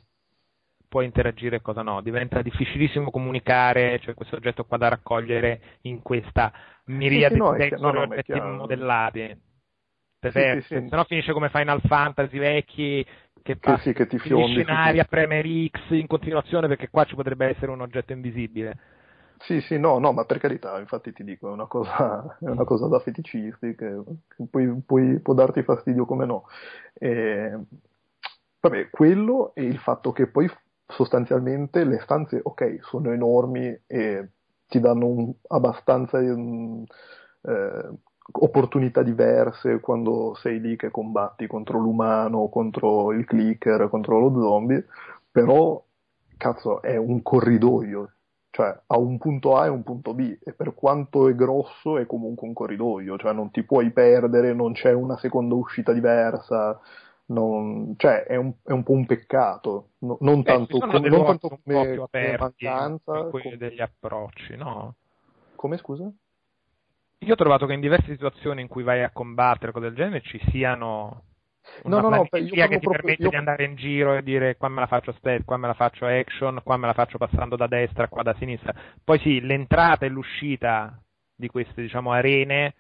[0.94, 0.94] in...
[0.94, 2.02] puoi interagire e cosa no.
[2.02, 6.54] Diventa difficilissimo comunicare, cioè questo oggetto qua da raccogliere in questa
[6.86, 9.42] miriade sì, sì, no, di no, no, oggetti modellati.
[10.20, 10.88] Sì, sì, sì.
[10.88, 13.06] Se no finisce come Final Fantasy vecchi
[13.42, 17.16] che, che, sì, che ti fiondi scenari a premere X in continuazione perché qua ci
[17.16, 18.78] potrebbe essere un oggetto invisibile.
[19.40, 22.64] Sì, sì, no, no, ma per carità, infatti ti dico, è una cosa, è una
[22.64, 26.46] cosa da feticisti che, che poi, poi, può darti fastidio come no.
[26.94, 27.52] E,
[28.62, 30.50] vabbè, quello e il fatto che poi
[30.88, 34.30] sostanzialmente le stanze, ok, sono enormi e
[34.68, 36.84] ti danno un, abbastanza um,
[37.42, 37.90] eh,
[38.32, 44.86] opportunità diverse quando sei lì che combatti contro l'umano, contro il clicker, contro lo zombie,
[45.32, 45.84] però
[46.38, 48.12] cazzo è un corridoio,
[48.50, 52.06] cioè ha un punto A e un punto B e per quanto è grosso è
[52.06, 56.80] comunque un corridoio, cioè non ti puoi perdere, non c'è una seconda uscita diversa,
[57.26, 61.26] non, cioè è un, è un, po' un peccato, no, non, eh, tanto, come, non
[61.26, 63.58] tanto come, come mancanza come...
[63.58, 64.96] degli approcci, no?
[65.56, 66.12] Come scusa?
[67.20, 70.22] Io ho trovato che in diverse situazioni in cui vai a combattere cose del genere
[70.22, 71.24] ci siano
[71.84, 73.30] una no, no, no, che ti proprio, permette io...
[73.30, 76.06] di andare in giro e dire qua me la faccio stealth, qua me la faccio
[76.06, 78.74] action, qua me la faccio passando da destra, qua da sinistra.
[79.02, 81.02] Poi sì, l'entrata e l'uscita
[81.36, 82.76] di queste diciamo arene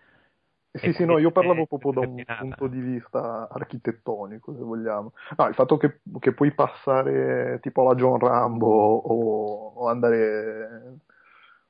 [0.73, 5.13] sì, sì, no, io parlavo proprio da un punto di vista architettonico, se vogliamo.
[5.37, 10.97] No, il fatto che, che puoi passare tipo alla John Rambo o, o andare,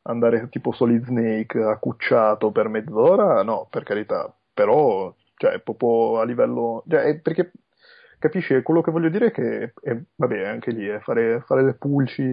[0.04, 6.84] andare tipo Solid Snake accucciato per mezz'ora, no, per carità, però cioè proprio a livello...
[6.88, 7.52] Cioè, perché
[8.20, 11.74] capisci, quello che voglio dire è che, è, vabbè, anche lì è fare, fare, le
[11.74, 12.24] pulci,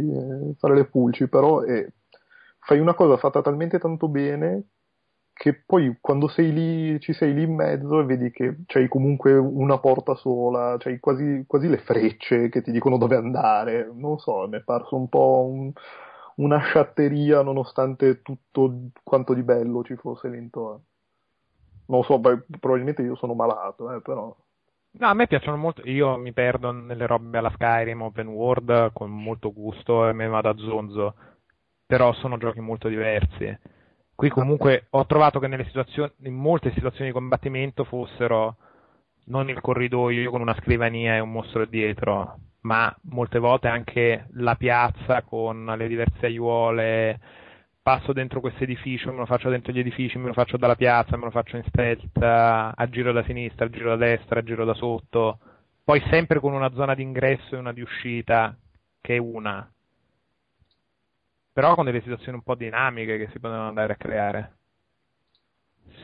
[0.57, 1.85] fare le pulci, però è,
[2.61, 4.67] fai una cosa fatta talmente tanto bene
[5.41, 9.33] che poi quando sei lì, ci sei lì in mezzo e vedi che c'hai comunque
[9.33, 14.47] una porta sola, c'hai quasi, quasi le frecce che ti dicono dove andare, non so,
[14.49, 15.73] mi è parso un po' un,
[16.37, 20.83] una sciatteria nonostante tutto quanto di bello ci fosse lì intorno
[21.87, 24.37] non so, beh, probabilmente io sono malato, eh, però...
[24.93, 29.11] No, a me piacciono molto, io mi perdo nelle robe alla Skyrim Open World con
[29.11, 31.15] molto gusto e me vado a zonzo,
[31.87, 33.59] però sono giochi molto diversi.
[34.21, 38.57] Qui comunque ho trovato che in molte situazioni di combattimento fossero
[39.29, 44.57] non il corridoio con una scrivania e un mostro dietro, ma molte volte anche la
[44.57, 47.19] piazza con le diverse aiuole,
[47.81, 51.17] passo dentro questo edificio, me lo faccio dentro gli edifici, me lo faccio dalla piazza,
[51.17, 54.67] me lo faccio in stealth, a giro da sinistra, a giro da destra, a giro
[54.67, 55.39] da sotto,
[55.83, 58.55] poi sempre con una zona di ingresso e una di uscita,
[59.01, 59.67] che è una.
[61.53, 64.53] Però con delle situazioni un po' dinamiche che si possono andare a creare.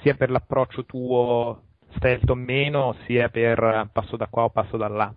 [0.02, 1.62] Sia per l'approccio tuo
[1.96, 5.14] stealth o meno, sia per passo da qua o passo da là.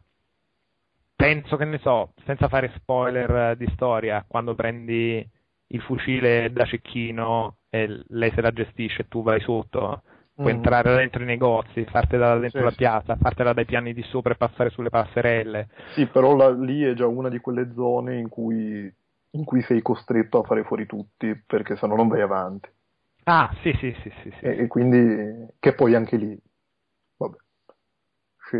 [1.15, 5.27] Penso che ne so, senza fare spoiler di storia, quando prendi
[5.71, 10.01] il fucile da cecchino e lei se la gestisce e tu vai sotto,
[10.33, 10.55] puoi mm.
[10.55, 14.37] entrare dentro i negozi, fartela dentro sì, la piazza, fartela dai piani di sopra e
[14.37, 15.67] passare sulle passerelle.
[15.93, 18.91] Sì, però la, lì è già una di quelle zone in cui,
[19.31, 22.69] in cui sei costretto a fare fuori tutti, perché se no non vai avanti.
[23.25, 24.31] Ah, sì, sì, sì, sì.
[24.39, 24.45] sì.
[24.45, 26.37] E, e, quindi, che poi anche lì,
[27.17, 27.37] vabbè,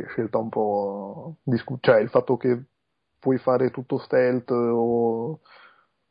[0.08, 2.64] scelta un po' discu- cioè il fatto che
[3.18, 5.40] puoi fare tutto stealth o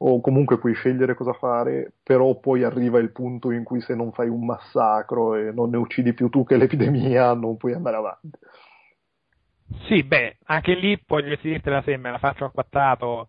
[0.01, 4.13] o comunque puoi scegliere cosa fare, però poi arriva il punto in cui se non
[4.13, 8.31] fai un massacro e non ne uccidi più tu che l'epidemia, non puoi andare avanti.
[9.89, 13.29] Sì, beh, anche lì puoi dirtela se me la faccio acquattato,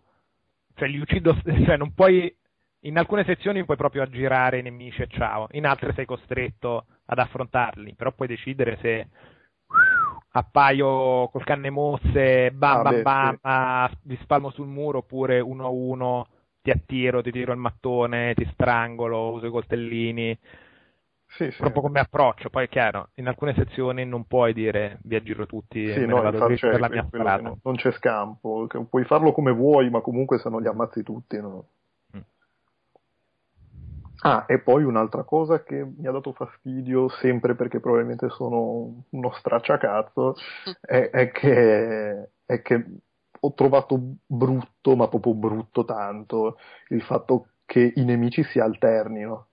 [0.79, 1.35] cioè li uccido,
[1.65, 2.33] cioè non puoi,
[2.83, 7.19] in alcune sezioni puoi proprio aggirare i nemici e ciao, in altre sei costretto ad
[7.19, 9.07] affrontarli, però puoi decidere se
[10.31, 15.69] appaio col canne mosse, bam ah, bam bam, vi spalmo sul muro oppure uno a
[15.69, 16.27] uno
[16.61, 20.37] ti attiro, ti tiro il mattone, ti strangolo, uso i coltellini.
[21.29, 21.57] Sì, sì.
[21.57, 25.85] Proprio come approccio, poi è chiaro, in alcune sezioni non puoi dire vi aggiro tutti
[25.91, 27.55] sì, e no, vado dritto per la mia strada.
[27.61, 31.67] Non c'è scampo, puoi farlo come vuoi, ma comunque se non li ammazzi tutti no.
[32.17, 32.21] Mm.
[34.21, 39.31] Ah, e poi un'altra cosa che mi ha dato fastidio, sempre perché probabilmente sono uno
[39.31, 40.35] stracciacazzo,
[40.81, 42.85] è, è, che, è che
[43.39, 46.57] ho trovato brutto, ma proprio brutto tanto,
[46.89, 49.48] il fatto che i nemici si alternino.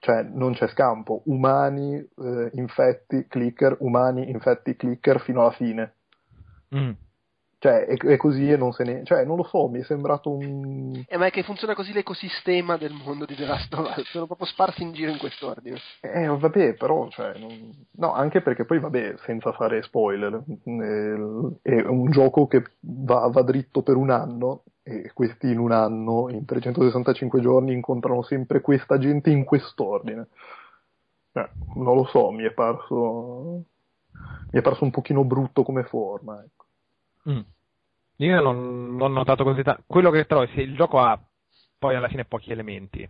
[0.00, 1.22] Cioè, non c'è scampo.
[1.26, 5.94] Umani, eh, infetti, clicker, umani, infetti, clicker fino alla fine.
[6.74, 6.92] Mm.
[7.60, 9.04] Cioè, è, è, così e non se ne...
[9.04, 11.04] Cioè, non lo so, mi è sembrato un...
[11.06, 14.24] Eh, ma è che funziona così l'ecosistema del mondo di The Last of Us, sono
[14.24, 15.76] proprio sparsi in giro in quest'ordine.
[16.00, 17.38] Eh, vabbè, però, cioè...
[17.38, 17.70] Non...
[17.98, 23.42] No, anche perché poi, vabbè, senza fare spoiler, eh, è un gioco che va, va
[23.42, 28.96] dritto per un anno e questi in un anno, in 365 giorni, incontrano sempre questa
[28.96, 30.28] gente in quest'ordine.
[31.34, 33.64] Eh, non lo so, mi è parso...
[34.52, 36.59] Mi è parso un pochino brutto come forma, ecco.
[37.28, 37.40] Mm.
[38.16, 39.82] Io non, ho notato così tanto.
[39.86, 41.18] Quello che trovo è che il gioco ha
[41.78, 43.08] poi alla fine pochi elementi.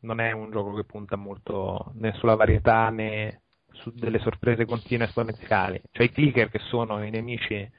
[0.00, 3.42] Non è un gioco che punta molto né sulla varietà né
[3.72, 5.80] su delle sorprese continue esponenziali.
[5.90, 7.70] Cioè i clicker che sono i nemici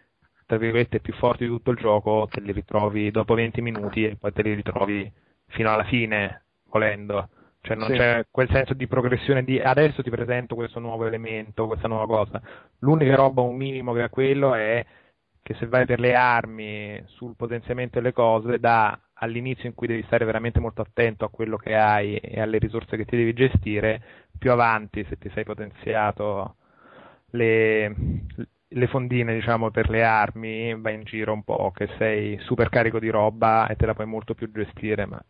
[0.46, 4.16] tra virgolette più forti di tutto il gioco te li ritrovi dopo 20 minuti e
[4.16, 5.12] poi te li ritrovi
[5.46, 7.30] fino alla fine volendo
[7.62, 7.98] cioè non sì.
[7.98, 12.42] c'è quel senso di progressione di adesso ti presento questo nuovo elemento, questa nuova cosa.
[12.80, 14.86] L'unica roba, un minimo che ha quello è
[15.42, 20.04] che se vai per le armi sul potenziamento delle cose, da all'inizio in cui devi
[20.04, 24.02] stare veramente molto attento a quello che hai e alle risorse che ti devi gestire,
[24.38, 26.56] più avanti se ti sei potenziato
[27.32, 27.94] le,
[28.68, 33.00] le fondine diciamo per le armi, vai in giro un po' che sei super carico
[33.00, 35.22] di roba e te la puoi molto più gestire, ma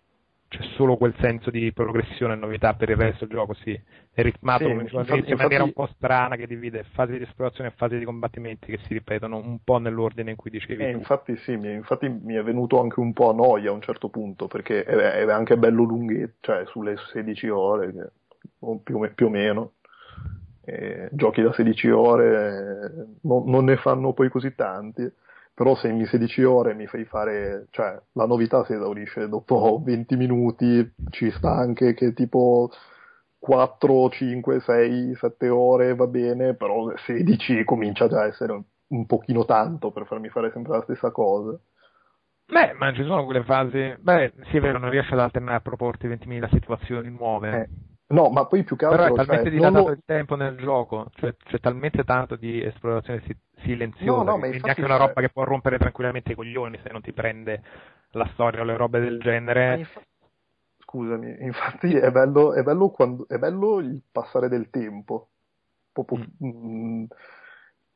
[0.50, 3.80] c'è solo quel senso di progressione e novità per il resto del gioco, sì,
[4.12, 7.74] è ritmato sì, infatti, in maniera un po' strana che divide fasi di esplorazione e
[7.76, 10.84] fasi di combattimenti che si ripetono un po' nell'ordine in cui dicevi.
[10.84, 13.82] Eh, infatti sì, mi, infatti mi è venuto anche un po' a noia a un
[13.82, 18.10] certo punto, perché è, è anche bello lunghetto, cioè sulle 16 ore, che,
[18.84, 19.74] più, più, o meno.
[20.66, 25.12] Eh, giochi da 16 ore eh, non, non ne fanno poi così tanti
[25.60, 30.16] però se in 16 ore mi fai fare, cioè la novità si esaurisce dopo 20
[30.16, 32.72] minuti, ci sta anche che tipo
[33.40, 39.06] 4, 5, 6, 7 ore va bene, però 16 comincia già a essere un, un
[39.06, 41.60] pochino tanto per farmi fare sempre la stessa cosa.
[42.46, 43.96] Beh, ma ci sono quelle fasi.
[44.00, 47.64] Beh, sì, è vero, non riesce ad alternare a proporti 20.000 situazioni nuove.
[47.64, 47.70] Eh,
[48.12, 49.04] No, ma poi più che altro...
[49.04, 49.94] Però è talmente cioè, dilatato lo...
[49.94, 53.22] il tempo nel gioco, cioè c'è talmente tanto di esplorazione
[53.58, 57.02] silenziosa, no, no, quindi anche una roba che può rompere tranquillamente i coglioni se non
[57.02, 57.62] ti prende
[58.12, 59.78] la storia o le robe del genere.
[59.78, 60.02] Infa...
[60.80, 63.28] Scusami, infatti è bello, è, bello quando...
[63.28, 65.30] è bello il passare del tempo.
[65.92, 66.26] Proprio...
[66.44, 67.04] Mm.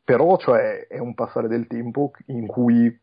[0.05, 2.99] Però cioè, è un passare del tempo in cui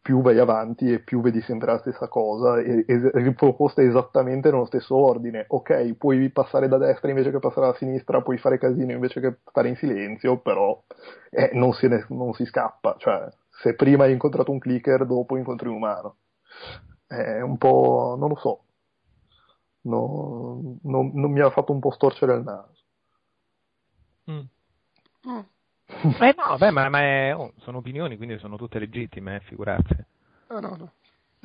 [0.00, 4.64] più vai avanti e più vedi sempre la stessa cosa, e, e, riproposta esattamente nello
[4.64, 5.44] stesso ordine.
[5.48, 9.36] Ok, puoi passare da destra invece che passare da sinistra, puoi fare casino invece che
[9.48, 10.82] stare in silenzio, però
[11.30, 12.96] eh, non, ne, non, si scappa.
[12.98, 16.16] Cioè, se prima hai incontrato un clicker, dopo incontri un umano.
[17.06, 18.16] È un po'...
[18.18, 18.64] non lo so.
[19.82, 22.80] No, non, non mi ha fatto un po' storcere il naso.
[24.30, 24.40] Mm.
[25.28, 25.40] Mm.
[26.02, 29.96] Eh no, beh, ma, ma è, oh, sono opinioni, quindi sono tutte legittime, eh, figurarsi.
[30.48, 30.92] No, no, no.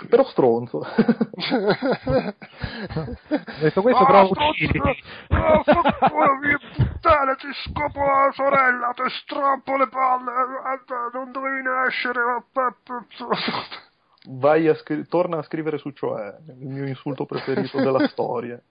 [0.09, 0.85] Però stronzo.
[3.59, 4.79] Detto questo, oh, però uccidi.
[4.79, 5.63] Oh,
[6.39, 10.31] mia puttana, ti scopo la sorella, ti strappo le palle,
[11.13, 12.21] non dovevi nascere.
[14.29, 18.61] Vai a scri- torna a scrivere su cioè, il mio insulto preferito della storia.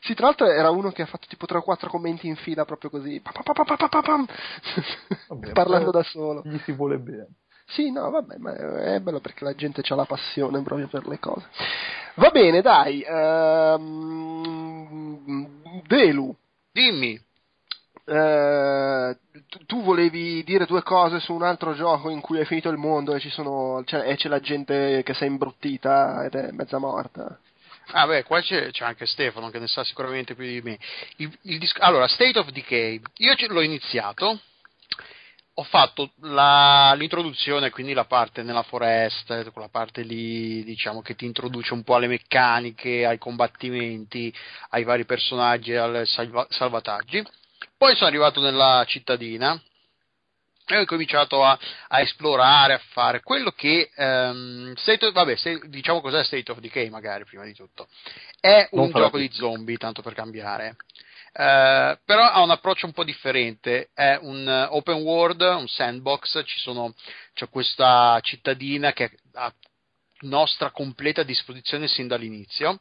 [0.00, 2.64] sì, tra l'altro era uno che ha fatto tipo 3 o 4 commenti in fila
[2.64, 3.20] proprio così,
[5.28, 6.42] vabbè, parlando da solo.
[6.44, 7.28] Gli si vuole bene.
[7.66, 11.18] Sì, no, vabbè, ma è bello perché la gente ha la passione proprio per le
[11.18, 11.46] cose.
[12.16, 13.02] Va bene, dai.
[13.08, 14.24] Um,
[15.86, 16.36] Delu.
[16.70, 17.18] Dimmi.
[18.06, 19.16] Eh,
[19.66, 23.14] tu volevi dire due cose su un altro gioco in cui hai finito il mondo
[23.14, 27.38] e, sono, cioè, e c'è la gente che si è imbruttita ed è mezza morta.
[27.92, 30.78] Ah beh, qua c'è, c'è, anche Stefano che ne sa sicuramente più di me.
[31.16, 34.38] Il, il disc- allora, State of Decay, io l'ho iniziato,
[35.54, 41.24] ho fatto la, l'introduzione, quindi la parte nella foresta, quella parte lì diciamo che ti
[41.24, 44.34] introduce un po' alle meccaniche, ai combattimenti,
[44.70, 47.24] ai vari personaggi, ai salva- salvataggi
[47.76, 49.60] Poi sono arrivato nella cittadina
[50.66, 51.58] e ho cominciato a,
[51.88, 56.58] a, esplorare, a fare quello che um, State of, vabbè, se, diciamo cos'è State of
[56.58, 57.88] Decay magari prima di tutto.
[58.40, 60.76] È un gioco di zombie tanto per cambiare.
[61.34, 63.90] Uh, però ha un approccio un po' differente.
[63.92, 66.94] È un uh, open world, un sandbox ci sono,
[67.34, 69.52] c'è questa cittadina che è a
[70.20, 72.80] nostra completa disposizione sin dall'inizio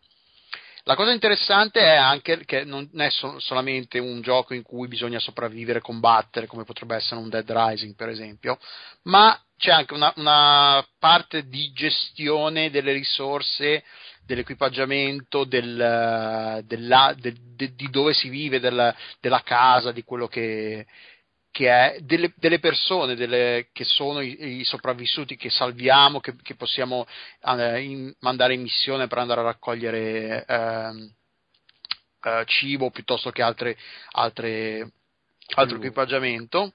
[0.85, 5.19] la cosa interessante è anche che non è so- solamente un gioco in cui bisogna
[5.19, 8.59] sopravvivere, combattere, come potrebbe essere un Dead Rising, per esempio,
[9.03, 13.83] ma c'è anche una, una parte di gestione delle risorse,
[14.25, 20.85] dell'equipaggiamento, del, della, de, de, di dove si vive, del, della casa, di quello che,
[21.53, 26.55] che è delle, delle persone delle, che sono i, i, sopravvissuti che salviamo, che, che
[26.55, 27.05] possiamo
[27.45, 31.11] eh, in, mandare in missione per andare a raccogliere eh,
[32.23, 33.77] eh, cibo piuttosto che altre,
[34.13, 34.93] altre,
[35.53, 36.73] altro equipaggiamento.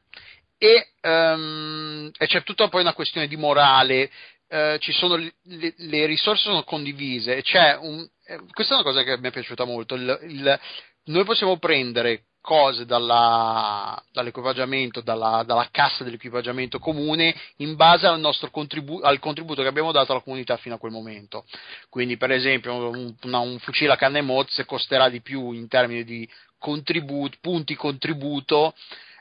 [0.56, 4.10] E, um, e, c'è tutta poi una questione di morale.
[4.48, 4.78] Uh,
[5.16, 7.42] le, le, le, risorse sono condivise.
[7.80, 9.96] Un, eh, questa è una cosa che mi è piaciuta molto.
[9.96, 10.60] Il, il,
[11.06, 18.50] noi possiamo prendere cose dalla, dall'equipaggiamento, dalla, dalla, cassa dell'equipaggiamento comune in base al, nostro
[18.50, 21.44] contribu- al contributo che abbiamo dato alla comunità fino a quel momento.
[21.88, 26.04] Quindi, per esempio, un, una, un fucile a canne mozze costerà di più in termini
[26.04, 26.28] di
[26.58, 28.74] contributo, punti contributo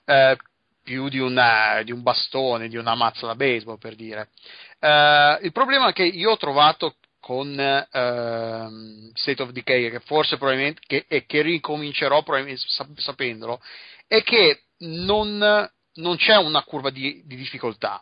[0.05, 0.37] eh,
[0.83, 4.29] più di, una, di, un bastone, di una mazza da baseball, per dire.
[4.79, 10.81] Eh, il problema che io ho trovato con uh, State of Decay, che forse probabilmente,
[10.85, 12.63] che, e che ricomincerò probabilmente
[12.95, 13.61] sapendolo,
[14.07, 18.01] è che non, non c'è una curva di, di difficoltà.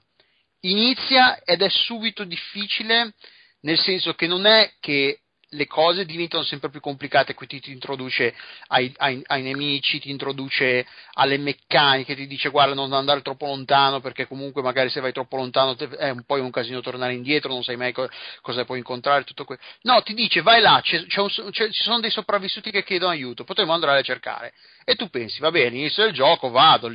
[0.61, 3.13] Inizia ed è subito difficile,
[3.61, 8.33] nel senso che non è che le cose diventano sempre più complicate, qui ti, introduce
[8.67, 13.99] ai, ai, ai, nemici, ti introduce alle meccaniche, ti dice guarda non andare troppo lontano
[13.99, 17.63] perché comunque magari se vai troppo lontano è un po' un casino tornare indietro, non
[17.63, 18.09] sai mai co-
[18.41, 21.83] cosa puoi incontrare, tutto que- No, ti dice vai là, c'è, c'è un, c'è, ci
[21.83, 24.53] sono dei sopravvissuti che chiedono aiuto, potremmo andare a cercare.
[24.83, 26.87] E tu pensi, va bene, inizio del gioco, vado,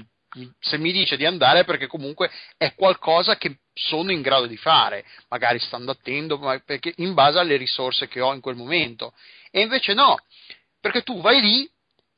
[0.61, 5.05] se mi dice di andare perché comunque è qualcosa che sono in grado di fare,
[5.29, 9.13] magari stando attento, perché in base alle risorse che ho in quel momento.
[9.51, 10.19] E invece no,
[10.81, 11.71] perché tu vai lì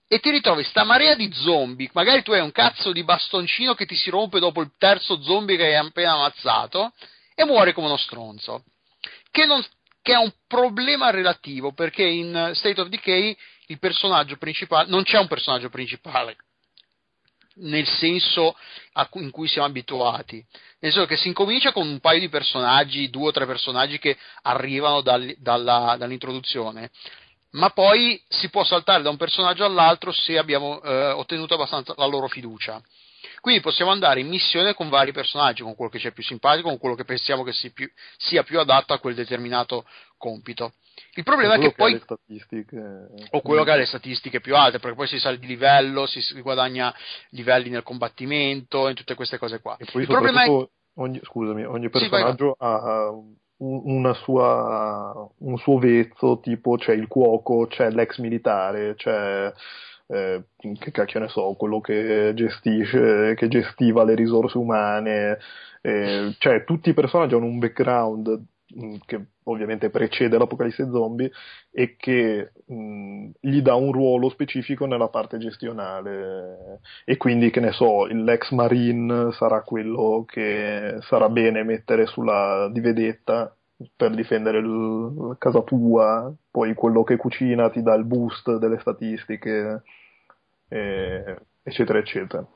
[0.07, 3.87] e ti ritrovi sta marea di zombie, magari tu hai un cazzo di bastoncino che
[3.87, 6.93] ti si rompe dopo il terzo zombie che hai appena ammazzato
[7.35, 8.65] e muori come uno stronzo.
[9.31, 9.65] Che, non,
[10.03, 13.35] che è un problema relativo perché in State of Decay
[13.69, 16.37] il personaggio principale non c'è un personaggio principale
[17.57, 18.57] nel senso
[19.15, 20.45] in cui siamo abituati.
[20.81, 24.17] Nel senso che si incomincia con un paio di personaggi, due o tre personaggi che
[24.43, 26.91] arrivano dal, dalla, dall'introduzione,
[27.53, 32.07] ma poi si può saltare da un personaggio all'altro se abbiamo eh, ottenuto abbastanza la
[32.07, 32.83] loro fiducia.
[33.43, 36.79] Quindi possiamo andare in missione con vari personaggi, con quello che c'è più simpatico, con
[36.79, 39.85] quello che pensiamo che sia più, sia più adatto a quel determinato
[40.17, 40.75] compito.
[41.15, 42.01] Il problema è che, poi.
[43.31, 46.23] O quello che ha le statistiche più alte, perché poi si sale di livello, si
[46.41, 46.95] guadagna
[47.31, 49.77] livelli nel combattimento e tutte queste cose qua.
[49.77, 50.69] E poi Il problema è.
[50.97, 53.11] Ogni, scusami, ogni personaggio sì, ha
[53.57, 59.53] una sua, un suo vezzo, tipo c'è il cuoco, c'è l'ex militare, c'è
[60.13, 60.43] eh,
[60.79, 65.39] che cacchio ne so, quello che gestisce, che gestiva le risorse umane,
[65.81, 68.45] eh, cioè tutti i personaggi hanno un background
[68.79, 71.31] mm, che ovviamente precede l'apocalisse zombie
[71.71, 76.81] e che mh, mm, gli dà un ruolo specifico nella parte gestionale.
[77.05, 82.81] E quindi che ne so l'ex marine sarà quello che sarà bene mettere sulla di
[82.81, 83.55] vedetta
[83.97, 89.83] per difendere il, casa tua poi quello che cucina ti dà il boost delle statistiche
[90.73, 92.47] eh, eccetera, eccetera.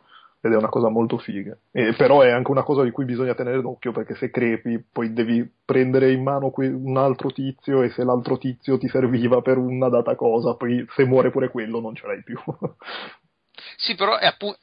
[0.41, 1.57] Ed è una cosa molto figa.
[1.71, 5.13] E, però è anche una cosa di cui bisogna tenere d'occhio perché se crepi poi
[5.13, 9.59] devi prendere in mano que- un altro tizio e se l'altro tizio ti serviva per
[9.59, 12.39] una data cosa, poi se muore pure quello non ce l'hai più.
[13.77, 14.57] sì, però è, appu-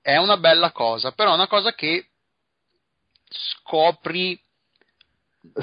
[0.00, 2.08] è una bella cosa, però è una cosa che
[3.28, 4.38] scopri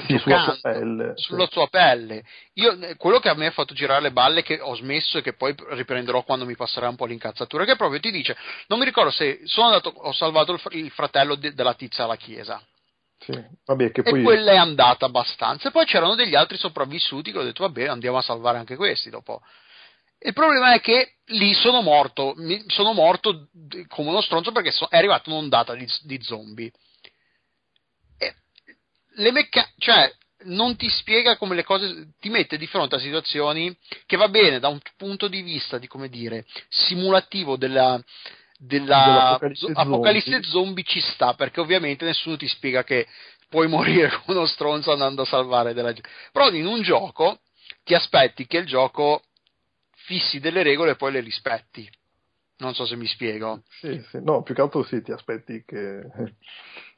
[0.06, 1.12] sì, sulla sua pelle.
[1.16, 2.24] Sulla sua pelle.
[2.54, 5.34] Io, quello che a me ha fatto girare le balle, che ho smesso e che
[5.34, 8.36] poi riprenderò quando mi passerà un po' l'incazzatura, che proprio ti dice,
[8.68, 12.16] non mi ricordo se sono andato, ho salvato il, il fratello de, della tizia alla
[12.16, 12.62] chiesa.
[13.18, 13.32] Sì,
[13.64, 14.20] vabbè, poi...
[14.20, 15.68] E quella è andata abbastanza.
[15.68, 19.10] E poi c'erano degli altri sopravvissuti che ho detto, vabbè, andiamo a salvare anche questi
[19.10, 19.42] dopo.
[20.24, 22.34] Il problema è che lì sono morto,
[22.68, 23.48] sono morto
[23.88, 26.70] come uno stronzo perché è arrivata un'ondata di, di zombie
[29.14, 30.12] le mecca- cioè,
[30.44, 33.76] non ti spiega come le cose, ti mette di fronte a situazioni
[34.06, 38.02] che va bene da un punto di vista di come dire simulativo della,
[38.58, 39.38] della
[39.74, 40.48] apocalisse zombie.
[40.48, 43.06] zombie ci sta perché ovviamente nessuno ti spiega che
[43.48, 47.40] puoi morire come uno stronzo andando a salvare della gente però in un gioco
[47.84, 49.22] ti aspetti che il gioco
[49.94, 51.88] fissi delle regole e poi le rispetti
[52.62, 54.18] non so se mi spiego sì, sì.
[54.22, 56.02] no più che altro sì ti aspetti che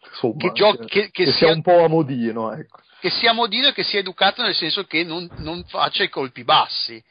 [0.07, 2.81] insomma, che, gio- che, che, che sia, sia, un po' a modino ecco.
[3.01, 6.45] che sia modino e che sia educato nel senso che non, non faccia i colpi
[6.45, 7.03] bassi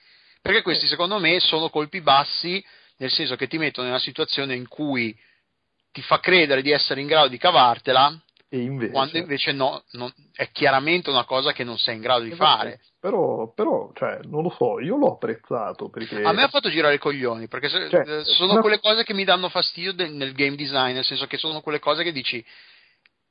[0.42, 2.64] perché questi secondo me sono colpi bassi
[2.98, 5.18] nel senso che ti mettono in una situazione in cui
[5.94, 8.20] ti fa credere di essere in grado di cavartela,
[8.50, 8.92] invece...
[8.92, 12.82] quando invece no, non, è chiaramente una cosa che non sei in grado di fare.
[13.04, 16.24] Però, però cioè, non lo so, io l'ho apprezzato perché...
[16.24, 18.62] A me ha fatto girare i coglioni, perché se, cioè, eh, sono una...
[18.62, 21.80] quelle cose che mi danno fastidio de, nel game design, nel senso che sono quelle
[21.80, 22.42] cose che dici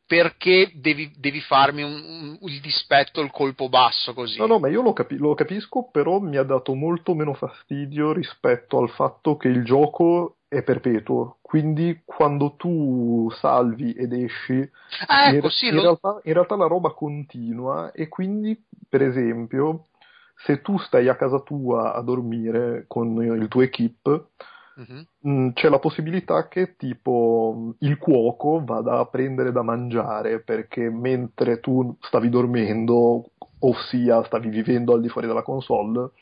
[0.07, 1.93] perché devi, devi farmi un,
[2.39, 4.37] un, il dispetto, il colpo basso così.
[4.37, 8.13] No, no, ma io lo, capi- lo, capisco, però mi ha dato molto meno fastidio
[8.13, 11.39] rispetto al fatto che il gioco è perpetuo.
[11.53, 14.67] Quindi quando tu salvi ed esci,
[15.07, 15.83] ah, ecco, in, sì, in, lo...
[15.83, 18.59] realtà, in realtà la roba continua e quindi,
[18.89, 19.89] per esempio,
[20.47, 24.29] se tu stai a casa tua a dormire con il tuo equip,
[24.75, 25.53] Uh-huh.
[25.53, 31.95] c'è la possibilità che tipo il cuoco vada a prendere da mangiare perché mentre tu
[32.01, 36.13] stavi dormendo, ossia stavi vivendo al di fuori della console,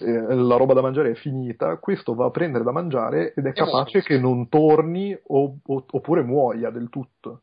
[0.00, 3.52] eh, la roba da mangiare è finita, questo va a prendere da mangiare ed è
[3.52, 7.42] capace che non torni o, o, oppure muoia del tutto.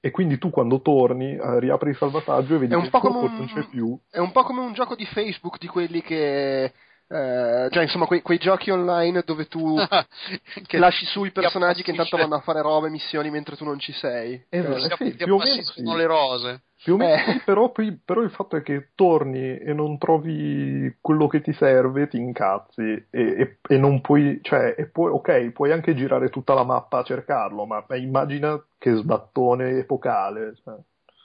[0.00, 3.34] E quindi tu quando torni eh, riapri il salvataggio e vedi che il cuoco un,
[3.34, 3.98] non c'è più.
[4.08, 6.72] È un po' come un gioco di Facebook di quelli che
[7.08, 9.76] eh, cioè insomma quei, quei, giochi online dove tu
[10.66, 13.78] che lasci su i personaggi che intanto vanno a fare robe, missioni mentre tu non
[13.78, 14.44] ci sei.
[14.48, 15.82] Esatto, eh, sì, più o meno sì.
[15.82, 16.62] le rose.
[16.86, 17.42] Più o meno eh.
[17.44, 22.16] però, però, il fatto è che torni e non trovi quello che ti serve, ti
[22.16, 26.62] incazzi e, e, e non puoi, cioè, e poi, ok, puoi anche girare tutta la
[26.62, 30.54] mappa a cercarlo, ma immagina che sbattone epocale.
[30.62, 30.74] Cioè.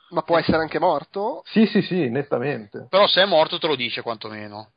[0.09, 1.41] Ma può essere anche morto?
[1.43, 2.87] Sì, sì, sì, nettamente.
[2.89, 4.71] Però se è morto te lo dice quantomeno.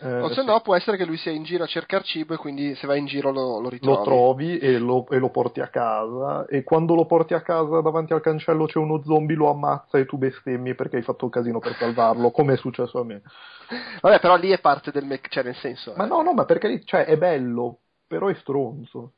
[0.00, 0.46] Eh, o se sì.
[0.46, 3.00] no può essere che lui sia in giro a cercare cibo e quindi se vai
[3.00, 3.96] in giro lo, lo ritrovi.
[3.96, 7.80] Lo trovi e lo, e lo, porti a casa e quando lo porti a casa
[7.80, 11.30] davanti al cancello c'è uno zombie, lo ammazza e tu bestemmi perché hai fatto un
[11.30, 13.22] casino per salvarlo, come è successo a me.
[14.00, 15.94] Vabbè, però lì è parte del mec, cioè nel senso...
[15.96, 16.08] Ma eh.
[16.08, 19.14] no, no, ma perché lì, cioè, è bello, però è stronzo.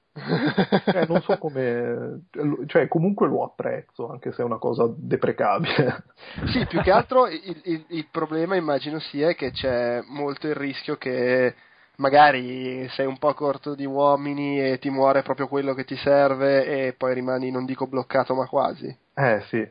[0.84, 2.22] Cioè, non so come,
[2.66, 6.04] cioè, comunque lo apprezzo, anche se è una cosa deprecabile.
[6.52, 10.96] sì, più che altro il, il, il, problema immagino sia che c'è molto il rischio
[10.96, 11.54] che
[11.96, 16.86] magari sei un po' corto di uomini e ti muore proprio quello che ti serve
[16.86, 18.94] e poi rimani, non dico bloccato, ma quasi.
[19.14, 19.68] Eh sì.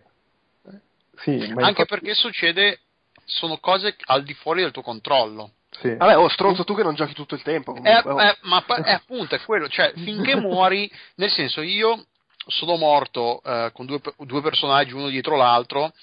[1.18, 1.86] sì Anche infatti...
[1.86, 2.80] perché succede,
[3.26, 5.52] sono cose al di fuori del tuo controllo.
[5.72, 5.96] Sì.
[5.96, 7.76] Vabbè, oh, stronzo tu che non giochi tutto il tempo.
[7.76, 8.16] È, è, oh.
[8.42, 12.06] ma è appunto è quello, cioè finché muori, nel senso io
[12.48, 15.94] sono morto eh, con due, due, personaggi uno dietro l'altro,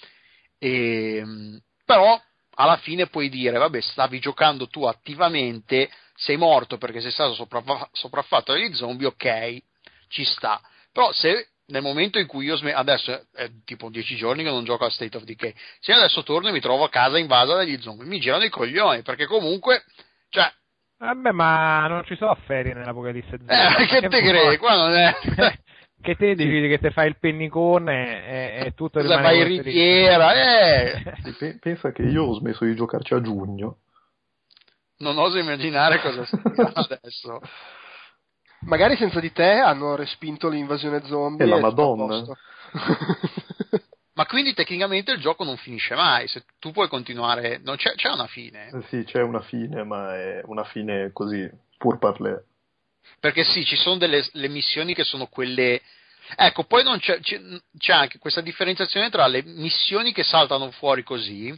[0.59, 2.21] e, però
[2.55, 7.89] alla fine puoi dire, vabbè, stavi giocando tu attivamente, sei morto perché sei stato sopraffa-
[7.93, 9.59] sopraffatto dagli zombie, ok,
[10.09, 10.61] ci sta.
[10.93, 14.65] Però se nel momento in cui io sm- adesso è tipo dieci giorni che non
[14.65, 15.55] gioco a State of Decay.
[15.81, 19.03] Se adesso torno e mi trovo a casa invasa dagli zombie mi girano i coglioni
[19.03, 19.85] perché comunque
[20.29, 20.51] cioè
[20.99, 23.55] vabbè ma non ci sono ferie nell'Apocalisse zombie.
[23.55, 24.57] Eh, che, che te credi?
[24.59, 25.15] Qua non è
[26.01, 31.59] che te decidi che te fai il pennicone e, e tutto Cosa fai riviera eh.
[31.61, 33.79] pensa che io ho smesso di giocarci a giugno.
[34.99, 36.39] Non oso immaginare cosa sia
[36.73, 37.41] adesso
[38.67, 41.45] Magari senza di te hanno respinto l'invasione zombie.
[41.45, 42.25] E la Madonna.
[44.17, 48.11] Ma quindi tecnicamente il gioco non finisce mai, se tu puoi continuare, non c'è, c'è
[48.11, 48.69] una fine.
[48.69, 52.43] Eh sì, c'è una fine, ma è una fine così, pur parler.
[53.21, 55.83] Perché sì, ci sono delle missioni che sono quelle...
[56.35, 57.41] Ecco, poi c'è, c'è,
[57.77, 61.55] c'è, anche questa differenziazione tra le missioni che saltano fuori così.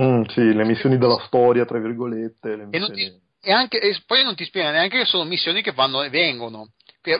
[0.00, 2.56] Mm, sì, le missioni della storia, tra virgolette.
[2.56, 2.76] Le missioni...
[2.76, 5.72] E, non ti, e, anche, e poi non ti spiega neanche che sono missioni che
[5.72, 6.68] vanno e vengono.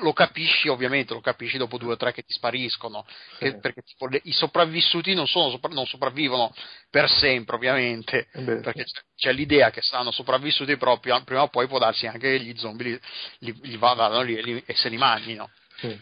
[0.00, 3.38] Lo capisci ovviamente, lo capisci dopo due o tre che ti spariscono, sì.
[3.38, 6.54] che, perché tipo, le, i sopravvissuti non, sono, non, sopravvivono
[6.88, 11.48] per sempre ovviamente, eh Beh, perché c'è, c'è, l'idea che saranno sopravvissuti proprio, prima o
[11.48, 14.88] poi può darsi anche che gli zombie li, li, li vadano lì e, e se
[14.88, 15.50] li mangino.
[15.78, 16.00] Sì,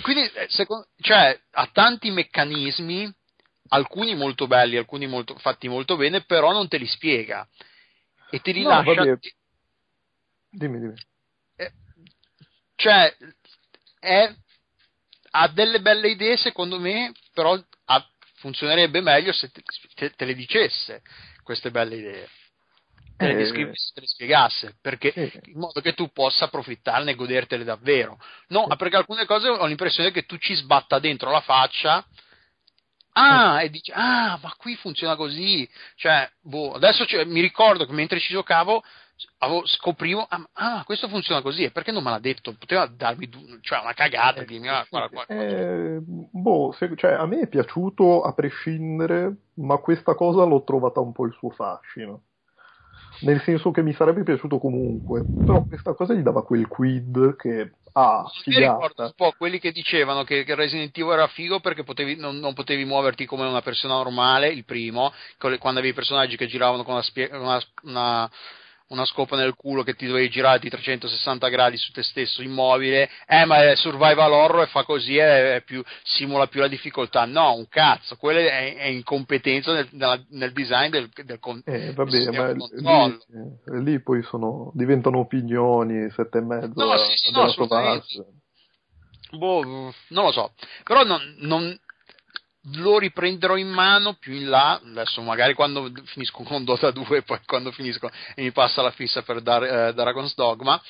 [0.00, 3.12] Quindi eh, secondo, cioè, ha tanti meccanismi,
[3.70, 7.44] alcuni molto belli, alcuni molto, fatti molto bene, però non te li spiega
[8.34, 9.04] e ti rilascia.
[9.04, 9.18] No,
[10.50, 10.94] dimmi, dimmi.
[11.56, 11.72] Eh,
[12.74, 13.16] cioè,
[14.00, 14.34] è,
[15.30, 19.62] ha delle belle idee secondo me, però ha, funzionerebbe meglio se te,
[19.94, 21.02] te, te le dicesse
[21.42, 22.28] queste belle idee.
[23.16, 25.12] Te le, eh, te le spiegasse perché,
[25.44, 28.18] in modo che tu possa approfittarne e godertele davvero.
[28.48, 32.04] No, perché alcune cose ho l'impressione che tu ci sbatta dentro la faccia
[33.16, 35.68] Ah, e dici, ah, ma qui funziona così.
[35.96, 38.82] Cioè, boh, adesso cioè, mi ricordo che mentre ci giocavo
[39.38, 42.56] avevo, scoprivo, ah, ah, questo funziona così, e perché non me l'ha detto?
[42.58, 43.28] Poteva darmi
[43.60, 47.46] cioè, una cagata, eh, dirmi, ah, guarda, guarda, eh, boh, se, cioè, a me è
[47.46, 52.22] piaciuto a prescindere, ma questa cosa l'ho trovata un po' il suo fascino
[53.20, 57.72] nel senso che mi sarebbe piaciuto comunque, però questa cosa gli dava quel quid che
[57.94, 62.16] ah, mi ricordo un po' quelli che dicevano che, Resident Evil era figo perché potevi,
[62.16, 66.84] non, non, potevi muoverti come una persona normale, il primo, quando avevi personaggi che giravano
[66.84, 68.30] con una, una, una
[68.88, 73.08] una scopa nel culo che ti dovevi girare di 360 gradi su te stesso immobile,
[73.26, 75.18] eh ma è survival horror e fa così,
[75.64, 77.24] più, simula più la difficoltà.
[77.24, 79.88] No, un cazzo, quello è, è incompetenza nel,
[80.30, 83.18] nel, design del, del, con, eh, vabbè, ma lì,
[83.66, 87.52] eh, lì, poi sono, diventano opinioni, sette e mezzo no, sì, sì, no,
[89.30, 90.52] Boh, non lo so,
[90.84, 91.76] però non, non,
[92.72, 97.38] lo riprenderò in mano più in là, adesso magari quando finisco con Dota 2 poi
[97.44, 100.80] quando finisco e mi passa la fissa per Dar- eh, Dragon's Dogma.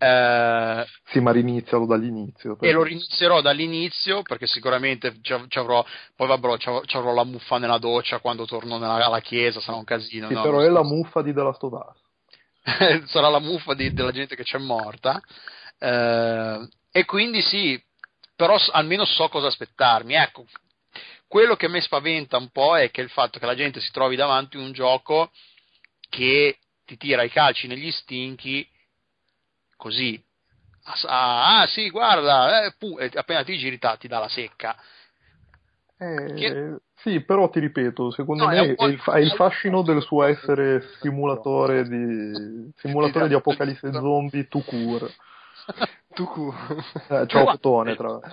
[0.00, 2.56] Eh, sì, ma rinizialo dall'inizio.
[2.60, 5.84] E lo rinizierò dall'inizio perché sicuramente ci, avrò,
[6.14, 9.84] poi vabbè, ci avrò, la muffa nella doccia quando torno nella, alla chiesa, sarà un
[9.84, 10.28] casino.
[10.28, 10.42] Sì, no?
[10.42, 12.06] però è la muffa di of Us.
[13.10, 15.20] sarà la muffa di, della gente che c'è morta.
[15.80, 17.80] Eh, e quindi sì,
[18.36, 20.14] però almeno so cosa aspettarmi.
[20.14, 20.44] Ecco,
[21.28, 24.16] quello che mi spaventa un po' è che il fatto che la gente si trovi
[24.16, 25.30] davanti a un gioco
[26.08, 28.66] che ti tira i calci negli stinchi
[29.76, 30.20] così.
[31.04, 34.74] Ah, ah sì, guarda, eh, pu, appena ti giri ti dà la secca.
[35.98, 36.76] Eh, che...
[36.94, 40.24] Sì, però ti ripeto, secondo no, me è, è, il, è, il, fascino del suo
[40.24, 45.12] essere simulatore di, simulatore di apocalisse zombie to cure.
[46.14, 46.56] to cure.
[47.08, 48.30] Eh, ciao Cotone, tra l'altro.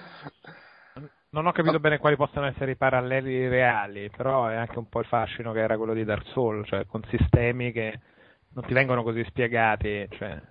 [1.35, 5.01] Non ho capito bene quali possano essere i paralleli reali, però è anche un po'
[5.01, 7.99] il fascino che era quello di Dark Souls, cioè con sistemi che
[8.53, 10.41] non ti vengono così spiegati, cioè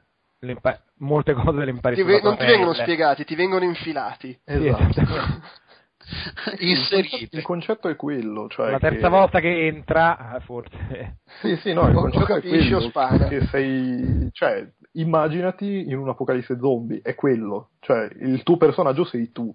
[0.99, 4.39] molte cose le impari ti ve- Non ti vengono spiegati, ti vengono infilati.
[4.45, 5.01] Esatto.
[6.61, 7.31] Inseriti.
[7.31, 8.47] Il concetto è quello.
[8.49, 9.09] Cioè La terza che...
[9.09, 11.21] volta che entra, forse.
[11.41, 12.91] Sì, sì, no, il concetto è quello.
[13.27, 17.71] Che sei, cioè, immaginati in un apocalisse zombie, è quello.
[17.81, 19.51] Cioè, il tuo personaggio sei tu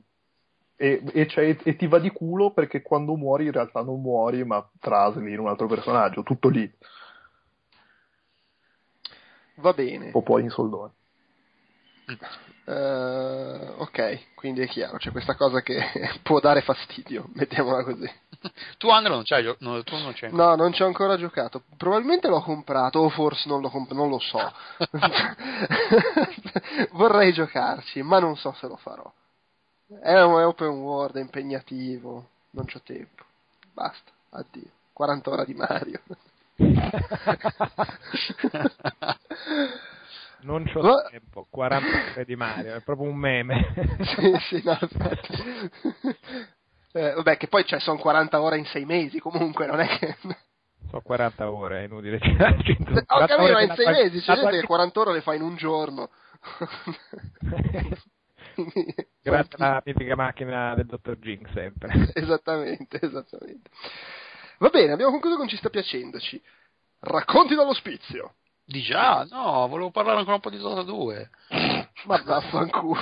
[0.82, 4.66] e, e, e, ti va di culo perché quando muori in realtà non muori ma
[4.80, 6.72] trasli in un altro personaggio, tutto lì.
[9.56, 10.12] Va bene.
[10.14, 10.94] O poi in soldoni.
[12.64, 15.84] Uh, ok, quindi è chiaro, c'è questa cosa che
[16.24, 18.10] può dare fastidio, mettiamola così.
[18.78, 21.64] Tu Andro non c'hai no, tu non c'hai No, non ci ho ancora giocato.
[21.76, 24.40] Probabilmente l'ho comprato, o forse non, l'ho comp- non lo so.
[26.94, 29.12] Vorrei giocarci, ma non so se lo farò.
[29.90, 33.24] È un open world, è impegnativo, non c'ho tempo.
[33.74, 34.70] Basta, addio.
[34.94, 36.00] 40 ore di Mario.
[40.42, 41.02] non c'ho Ma...
[41.10, 43.74] tempo, 40 ore di Mario, è proprio un meme.
[44.16, 44.78] sì, sì, no,
[46.92, 50.18] eh, vabbè, che poi cioè, sono 40 ore in 6 mesi comunque, non è che...
[50.92, 52.78] So 40 ore, è inutile girarci.
[53.08, 56.10] Ho capito, ma in 6 mesi, cioè, 40 ore le fai in un giorno.
[59.22, 62.12] Grazie alla mitica macchina del dottor Jinx sempre.
[62.16, 63.70] esattamente, esattamente.
[64.60, 66.42] Va bene, abbiamo concluso con Ci sta piacendoci.
[67.00, 68.36] Racconti dall'ospizio.
[68.66, 69.26] Di già?
[69.30, 71.30] No, volevo parlare ancora un po' di Dota 2.
[72.06, 73.00] Ma vaffanculo.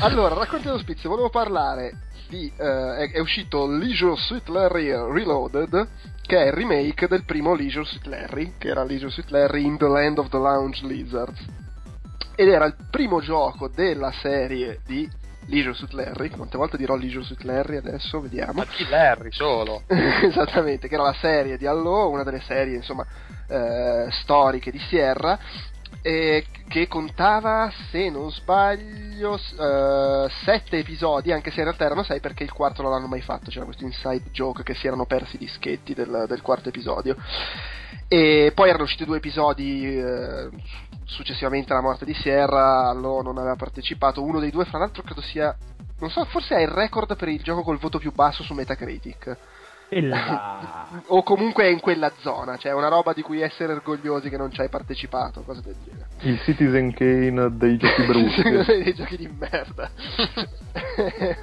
[0.00, 1.92] Allora, racconti dello spizio, volevo parlare
[2.28, 2.52] di...
[2.56, 5.88] Uh, è, è, uscito Leisure Suit Larry Reloaded,
[6.22, 9.76] che è il remake del primo Leisure Suit Larry, che era Leisure Suit Larry in
[9.76, 11.44] The Land of the Lounge Lizards.
[12.36, 15.10] Ed era il primo gioco della serie di
[15.46, 18.52] Leisure Suit Larry, quante volte dirò Leisure Suit Larry adesso, vediamo.
[18.52, 19.82] Ma di Larry solo.
[19.88, 23.04] Esattamente, che era la serie di Allo, una delle serie, insomma,
[23.48, 25.36] eh, storiche di Sierra,
[26.02, 32.20] eh, che contava, se non sbaglio, uh, sette episodi, anche se in realtà erano sei
[32.20, 35.36] perché il quarto non l'hanno mai fatto, c'era questo inside joke che si erano persi
[35.36, 37.16] i dischetti del, del quarto episodio.
[38.06, 40.50] E poi erano usciti due episodi uh,
[41.04, 44.22] successivamente alla morte di Sierra, Lo non aveva partecipato.
[44.22, 45.54] Uno dei due, fra l'altro, credo sia.
[46.00, 49.36] Non so, forse ha il record per il gioco col voto più basso su Metacritic.
[51.06, 54.36] o comunque è in quella zona, cioè è una roba di cui essere orgogliosi che
[54.36, 56.06] non ci hai partecipato, cosa del genere.
[56.20, 58.42] Il Citizen Kane dei giochi brutti.
[58.42, 59.90] dei giochi di merda.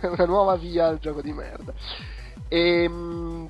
[0.11, 1.73] una nuova via al gioco di merda.
[2.47, 3.47] E, ehm,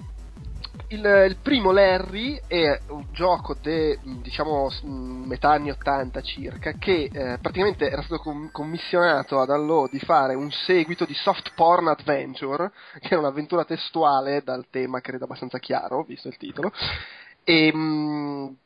[0.89, 7.38] il, il, primo Larry è un gioco de, diciamo metà anni 80 circa che eh,
[7.41, 12.72] praticamente era stato com- commissionato ad Allo di fare un seguito di Soft Porn Adventure
[12.99, 16.72] che è un'avventura testuale dal tema credo abbastanza chiaro visto il titolo.
[17.43, 18.57] E mh,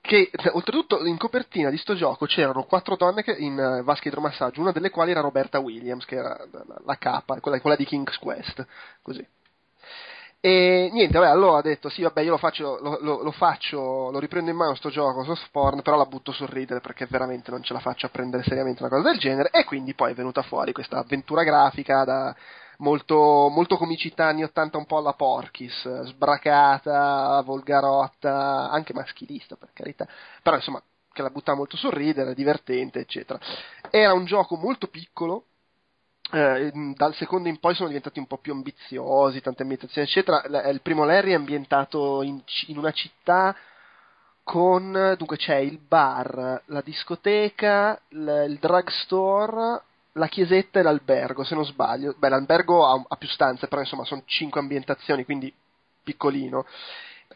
[0.00, 4.60] che oltretutto in copertina di sto gioco c'erano quattro donne che, in uh, vasca idromassaggio
[4.60, 8.16] una delle quali era Roberta Williams che era la, la capa quella, quella di King's
[8.16, 8.66] Quest
[9.02, 9.26] così
[10.40, 14.10] e niente, vabbè, allora ha detto: Sì, vabbè, io lo faccio, lo, lo, lo, faccio,
[14.10, 17.50] lo riprendo in mano sto gioco su Sporn, però la butto sul ridere perché veramente
[17.50, 19.50] non ce la faccio a prendere seriamente una cosa del genere.
[19.50, 22.36] E quindi poi è venuta fuori questa avventura grafica da
[22.78, 30.06] molto, molto comicità anni 80, un po' alla Porkis, sbracata, volgarotta, anche maschilista per carità,
[30.42, 30.82] però insomma,
[31.12, 33.38] che la butta molto sul ridere, divertente, eccetera.
[33.90, 35.46] Era un gioco molto piccolo
[36.32, 40.42] eh, dal secondo in poi sono diventati un po' più ambiziosi, tante ambientazioni, eccetera.
[40.46, 43.54] L- il primo Larry è ambientato in, in, una città
[44.42, 49.82] con dunque c'è il bar, la discoteca, l- il drugstore,
[50.12, 52.14] la chiesetta e l'albergo, se non sbaglio.
[52.18, 55.52] Beh, l'albergo ha, ha più stanze, però insomma sono cinque ambientazioni, quindi
[56.02, 56.66] piccolino.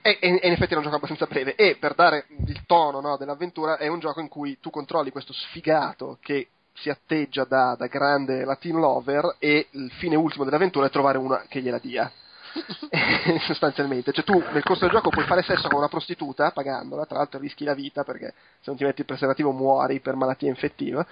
[0.03, 1.55] E, e, in effetti è un gioco abbastanza breve.
[1.55, 5.33] E per dare il tono no, dell'avventura, è un gioco in cui tu controlli questo
[5.33, 10.91] sfigato che si atteggia da, da grande Latin lover e il fine ultimo dell'avventura è
[10.91, 12.11] trovare una che gliela dia.
[13.47, 17.19] sostanzialmente, cioè tu nel corso del gioco puoi fare sesso con una prostituta pagandola, tra
[17.19, 21.07] l'altro rischi la vita perché se non ti metti il preservativo muori per malattia infettiva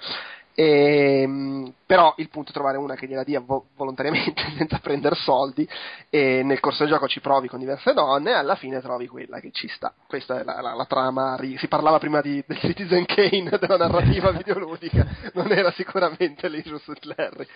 [0.59, 5.15] e, ehm, però il punto è trovare una che gliela dia vo- volontariamente senza prendere
[5.15, 5.69] soldi
[6.11, 9.39] e nel corso del gioco ci provi con diverse donne e alla fine trovi quella
[9.39, 9.95] che ci sta.
[10.09, 11.39] Questa è la, la, la trama.
[11.59, 17.47] Si parlava prima di, del Citizen Kane, della narrativa videoludica, non era sicuramente l'Injust Larry.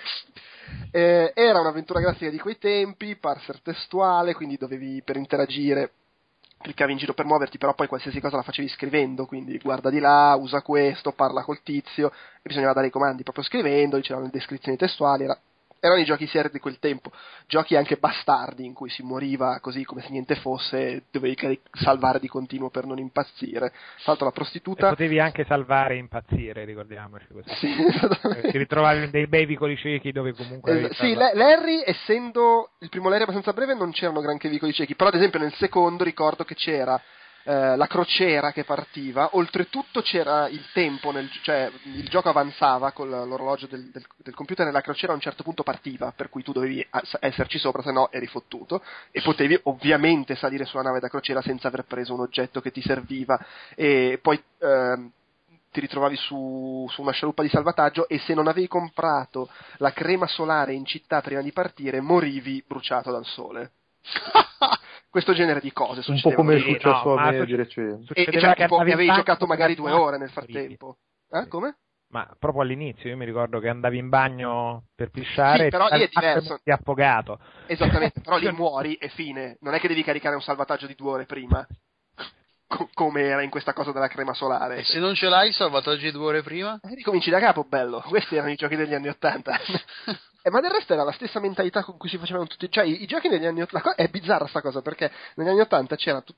[0.92, 5.90] Eh, era un'avventura grafica di quei tempi, parser testuale, quindi dovevi per interagire
[6.62, 9.98] cliccavi in giro per muoverti, però poi qualsiasi cosa la facevi scrivendo, quindi guarda di
[9.98, 14.30] là, usa questo, parla col tizio, e bisognava dare i comandi proprio scrivendo, c'erano le
[14.30, 15.38] descrizioni testuali, era
[15.84, 17.10] erano i giochi seri di quel tempo,
[17.48, 22.28] giochi anche bastardi in cui si moriva così come se niente fosse, dovevi salvare di
[22.28, 23.70] continuo per non impazzire.
[23.70, 24.86] Tra l'altro la prostituta...
[24.86, 27.52] E potevi anche salvare e impazzire, ricordiamoci così.
[27.56, 30.90] Sì, eh, Ti ritrovavi bei bei vicoli ciechi dove comunque...
[30.90, 35.08] Eh, sì, Larry, essendo il primo Larry abbastanza breve, non c'erano granché vicoli ciechi, però
[35.08, 37.00] ad esempio nel secondo ricordo che c'era
[37.44, 43.08] eh, la crociera che partiva, oltretutto c'era il tempo, nel, cioè il gioco avanzava con
[43.08, 46.42] l'orologio del, del, del, computer e la crociera a un certo punto partiva, per cui
[46.42, 46.86] tu dovevi
[47.20, 51.68] esserci sopra, se no eri fottuto, e potevi ovviamente salire sulla nave da crociera senza
[51.68, 53.38] aver preso un oggetto che ti serviva,
[53.74, 54.42] e poi...
[54.58, 55.10] Eh,
[55.72, 59.48] ti ritrovavi su, su, una scialuppa di salvataggio e se non avevi comprato
[59.78, 63.72] la crema solare in città prima di partire morivi bruciato dal sole.
[65.12, 66.02] questo genere di cose.
[66.10, 68.14] Un po' come è successo no, a me di recente.
[68.14, 70.96] E, cioè, tipo, avevi giocato magari due ore nel frattempo.
[71.30, 71.76] Eh, come?
[72.08, 76.02] Ma proprio all'inizio io mi ricordo che andavi in bagno per pisciare sì, però lì
[76.02, 76.60] è diverso.
[76.62, 77.38] ti affogato.
[77.66, 79.58] Esattamente, però lì muori e fine.
[79.60, 81.66] Non è che devi caricare un salvataggio di due ore prima.
[82.94, 84.78] come era in questa cosa della crema solare.
[84.78, 86.80] E se non ce l'hai il salvataggio di due ore prima?
[86.82, 88.00] Eh, ricominci da capo, bello.
[88.00, 89.58] Questi erano i giochi degli anni Ottanta.
[90.42, 92.70] Eh, ma del resto era la stessa mentalità con cui si facevano tutti.
[92.70, 93.94] Cioè, i, i giochi negli anni Ottanta.
[93.94, 96.36] È bizzarra sta cosa perché negli anni Ottanta c'era tut-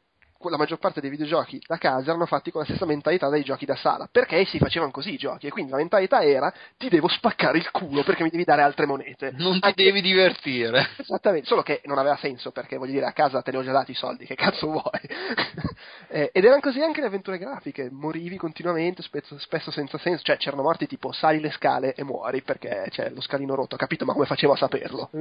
[0.51, 3.65] la maggior parte dei videogiochi da casa erano fatti con la stessa mentalità dei giochi
[3.65, 7.09] da sala, perché si facevano così i giochi, e quindi la mentalità era ti devo
[7.09, 9.33] spaccare il culo perché mi devi dare altre monete.
[9.37, 9.85] Non ti Anche...
[9.85, 10.89] devi divertire.
[10.97, 13.73] Esattamente, solo che non aveva senso, perché voglio dire, a casa te ne ho già
[13.73, 15.01] dati i soldi, che cazzo vuoi?
[16.09, 20.37] eh, ed erano così anche le avventure grafiche, morivi continuamente, spesso, spesso, senza senso, cioè
[20.37, 24.05] c'erano morti tipo sali le scale e muori perché c'è lo scalino rotto, capito?
[24.05, 25.11] Ma come facevo a saperlo?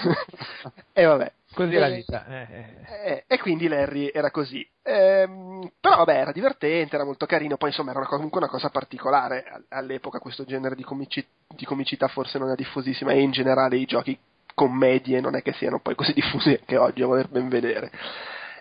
[0.92, 1.32] e vabbè.
[1.52, 2.26] Così è la vita.
[2.26, 3.12] Eh, eh.
[3.12, 4.66] Eh, e quindi Larry era così.
[4.82, 9.64] Ehm, però vabbè, era divertente, era molto carino, poi insomma era comunque una cosa particolare.
[9.68, 13.84] All'epoca questo genere di, comici- di comicità forse non è diffusissima e in generale i
[13.84, 14.16] giochi
[14.54, 17.90] commedie non è che siano poi così diffusi anche oggi, a voler ben vedere.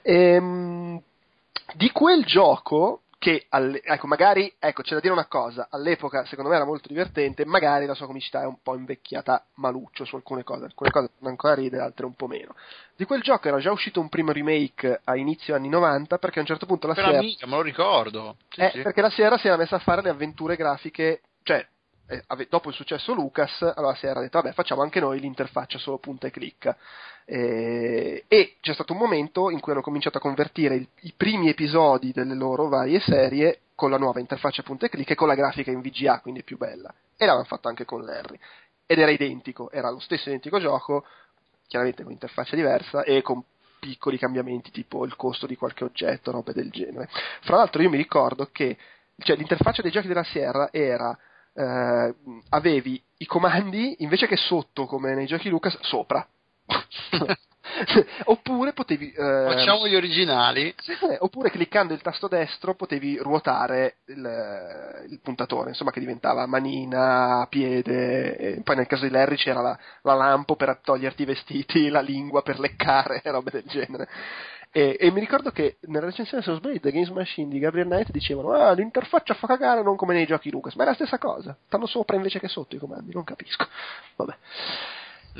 [0.01, 0.99] Ehm,
[1.75, 6.49] di quel gioco che alle, ecco, magari, ecco, c'è da dire una cosa, all'epoca secondo
[6.49, 10.43] me era molto divertente, magari la sua comicità è un po' invecchiata maluccio su alcune
[10.43, 12.55] cose, alcune cose fanno ancora ridere, altre un po' meno.
[12.95, 16.41] Di quel gioco era già uscito un primo remake a inizio anni 90 perché a
[16.41, 17.19] un certo punto la per Sierra...
[17.19, 18.37] amica, me lo ricordo.
[18.47, 18.81] Sì, eh, sì.
[18.81, 21.67] perché la Sierra si era messa a fare le avventure grafiche, cioè
[22.09, 25.97] eh, dopo il successo Lucas, allora si era detto vabbè facciamo anche noi l'interfaccia solo
[25.97, 26.75] punta e clicca.
[27.25, 31.49] Eh, e c'è stato un momento in cui hanno cominciato a convertire il- i primi
[31.49, 35.35] episodi delle loro varie serie con la nuova interfaccia punta e clicca e con la
[35.35, 36.89] grafica in VGA, quindi più bella.
[36.89, 38.39] E l'avevano fatto anche con Larry.
[38.87, 41.05] Ed era identico, era lo stesso identico gioco,
[41.67, 43.43] chiaramente con interfaccia diversa e con
[43.79, 47.07] piccoli cambiamenti tipo il costo di qualche oggetto, robe del genere.
[47.41, 48.75] Fra l'altro io mi ricordo che
[49.19, 51.17] cioè, l'interfaccia dei giochi della Sierra era
[51.59, 52.15] eh,
[52.49, 56.25] avevi i comandi invece che sotto come nei giochi Lucas sopra
[58.25, 60.73] oppure potevi eh, Facciamo gli originali.
[60.85, 67.45] eh, oppure cliccando il tasto destro potevi ruotare il, il puntatore, insomma che diventava manina,
[67.49, 72.01] piede, poi nel caso di Larry c'era la, la lampo per toglierti i vestiti, la
[72.01, 74.07] lingua per leccare, robe del genere.
[74.71, 77.87] E, e mi ricordo che nella recensione, se non sbaglio, The Games Machine di Gabriel
[77.87, 80.75] Knight dicevano: Ah, l'interfaccia fa cagare, non come nei giochi Lucas.
[80.75, 81.57] Ma è la stessa cosa.
[81.65, 83.67] Stanno sopra invece che sotto i comandi, non capisco.
[84.15, 84.35] Vabbè.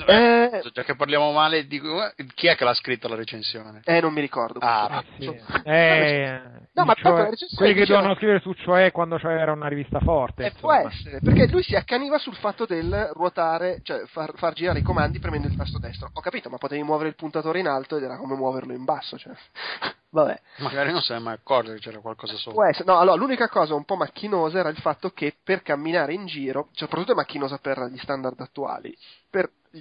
[0.08, 3.82] Eh, già che parliamo male, dico, eh, chi è che l'ha scritto la recensione?
[3.84, 4.60] Eh, non mi ricordo.
[4.62, 5.26] Ah, Sì.
[5.26, 6.42] So- Eh,
[6.74, 9.52] No, ma cioè, proprio la recensione quelli che diceva- dovevano scrivere su cioè quando c'era
[9.52, 10.46] una rivista forte.
[10.46, 14.80] Eh, può essere, perché lui si accaniva sul fatto del ruotare, cioè far, far girare
[14.80, 16.10] i comandi premendo il tasto destro.
[16.14, 19.18] Ho capito, ma potevi muovere il puntatore in alto ed era come muoverlo in basso,
[19.18, 19.34] cioè.
[20.12, 20.40] Vabbè.
[20.60, 22.70] Magari non se ne è mai accorto che c'era qualcosa Può sopra.
[22.70, 22.86] essere.
[22.92, 26.70] No, allora, l'unica cosa un po' macchinosa era il fatto che per camminare in giro,
[26.72, 28.96] cioè, soprattutto è macchinosa per gli standard attuali,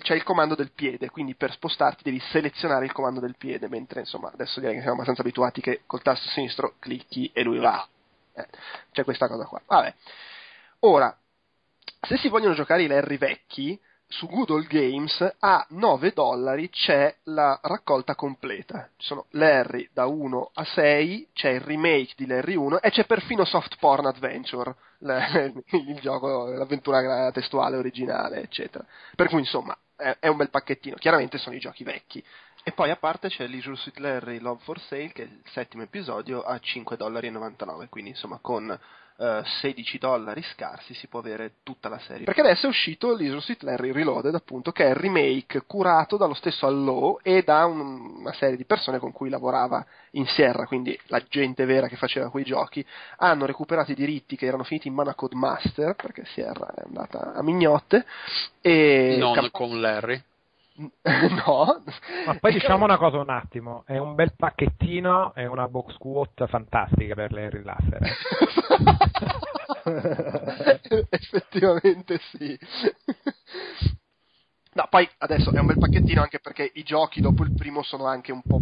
[0.00, 4.00] c'è il comando del piede, quindi per spostarti devi selezionare il comando del piede, mentre
[4.00, 7.86] insomma adesso direi che siamo abbastanza abituati che col tasto sinistro clicchi e lui va.
[8.34, 8.46] Eh,
[8.92, 9.60] c'è questa cosa qua.
[9.66, 9.94] Vabbè.
[10.80, 11.16] Ora,
[12.00, 17.58] se si vogliono giocare i Larry vecchi, su Good Games a 9 dollari c'è la
[17.62, 18.88] raccolta completa.
[18.96, 23.04] Ci sono Larry da 1 a 6, c'è il remake di Larry 1 e c'è
[23.04, 24.74] perfino Soft Porn Adventure,
[25.70, 28.84] il gioco, l'avventura testuale originale, eccetera.
[29.14, 30.96] Per cui insomma è, un bel pacchettino.
[30.96, 32.24] Chiaramente sono i giochi vecchi.
[32.62, 35.82] E poi a parte c'è Leisure Suit Larry Love for Sale, che è il settimo
[35.82, 38.78] episodio, a 5,99 dollari, quindi insomma con
[39.18, 42.24] eh, 16 dollari scarsi si può avere tutta la serie.
[42.24, 46.34] Perché adesso è uscito l'Isle Suit Larry Reloaded, appunto, che è il remake curato dallo
[46.34, 50.98] stesso Allo e da un- una serie di persone con cui lavorava in Sierra, quindi
[51.06, 52.84] la gente vera che faceva quei giochi.
[53.18, 57.34] Hanno recuperato i diritti che erano finiti in mano a Codemaster, perché Sierra è andata
[57.34, 58.06] a mignotte.
[58.60, 60.22] E Non cap- con Larry.
[61.44, 61.82] no.
[62.26, 66.46] Ma poi diciamo una cosa un attimo, è un bel pacchettino e una box quote
[66.46, 68.00] fantastica per le rilasser.
[71.10, 72.58] Effettivamente sì.
[74.74, 78.06] No, poi adesso è un bel pacchettino anche perché i giochi dopo il primo sono
[78.06, 78.60] anche un po'.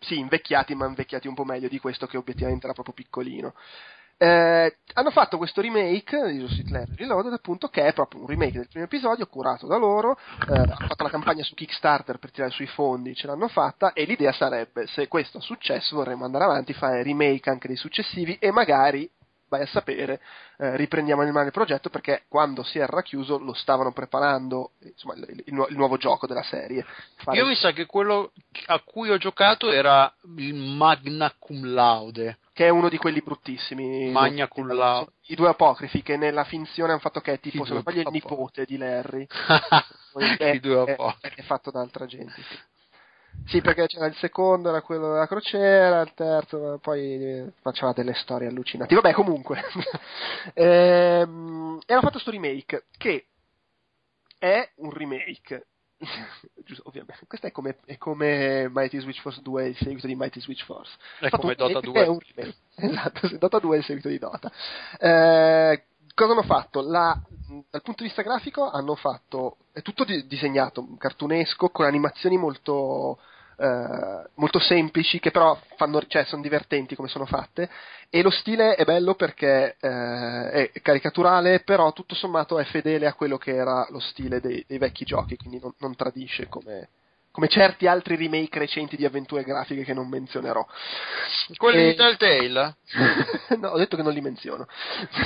[0.00, 3.52] Sì, invecchiati, ma invecchiati un po' meglio di questo che obiettivamente era proprio piccolino.
[4.20, 8.58] Eh, hanno fatto questo remake di Justice League Reloaded, appunto, che è proprio un remake
[8.58, 10.18] del primo episodio, curato da loro.
[10.48, 13.92] Eh, hanno fatto la campagna su Kickstarter per tirare sui fondi, ce l'hanno fatta.
[13.92, 18.36] E l'idea sarebbe: se questo ha successo, vorremmo andare avanti, fare remake anche dei successivi
[18.40, 19.08] e magari
[19.48, 20.20] vai a sapere,
[20.58, 25.14] eh, riprendiamo in mano il progetto perché quando si era chiuso lo stavano preparando insomma,
[25.14, 26.84] il, il nu- il nuovo gioco della serie.
[27.16, 28.32] Fare- Io mi sa che quello
[28.66, 32.38] a cui ho giocato era il Magna Cum Laude.
[32.58, 34.10] Che è uno di quelli bruttissimi.
[34.10, 35.12] Magna cum laude.
[35.26, 38.08] I due apocrifi che nella finzione hanno fatto che è tipo, se non sbaglio, il
[38.10, 39.24] nipote di Larry.
[40.40, 41.40] I due è, apocrifi.
[41.40, 42.34] è fatto da altra gente.
[43.46, 43.60] Sì.
[43.60, 48.48] Perché c'era il secondo, era quello della crociera, il terzo, poi eh, faceva delle storie
[48.48, 48.94] allucinanti.
[48.94, 49.62] Vabbè, comunque.
[50.54, 53.26] ehm, e hanno fatto questo remake, che
[54.38, 55.66] è un remake.
[56.64, 57.26] Giusto, ovviamente.
[57.26, 60.96] Questo è come, è come Mighty Switch Force 2, il seguito di Mighty Switch Force.
[61.18, 62.04] È come Dota remake 2.
[62.04, 62.56] È un remake.
[62.80, 64.52] Esatto, Dota 2 è il seguito di Dota.
[64.98, 65.87] Eh,
[66.18, 66.80] cosa hanno fatto?
[66.80, 67.16] La-
[67.70, 73.18] dal punto di vista grafico hanno fatto, è tutto di- disegnato, cartunesco, con animazioni molto,
[73.56, 77.70] eh, molto semplici, che però fanno, cioè, sono divertenti come sono fatte,
[78.10, 83.14] e lo stile è bello perché eh, è caricaturale, però tutto sommato è fedele a
[83.14, 86.88] quello che era lo stile dei, dei vecchi giochi, quindi non, non tradisce come,
[87.30, 90.66] come certi altri remake recenti di avventure grafiche che non menzionerò.
[91.56, 91.90] Quelli e...
[91.90, 92.76] di Telltale?
[93.58, 94.66] no, ho detto che non li menziono.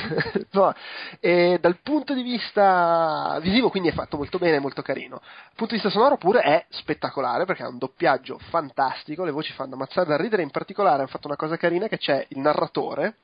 [0.52, 0.74] no.
[1.20, 5.20] e dal punto di vista visivo quindi è fatto molto bene, molto carino.
[5.20, 9.52] Dal punto di vista sonoro pure è spettacolare perché ha un doppiaggio fantastico, le voci
[9.52, 13.16] fanno ammazzare da ridere, in particolare hanno fatto una cosa carina che c'è il narratore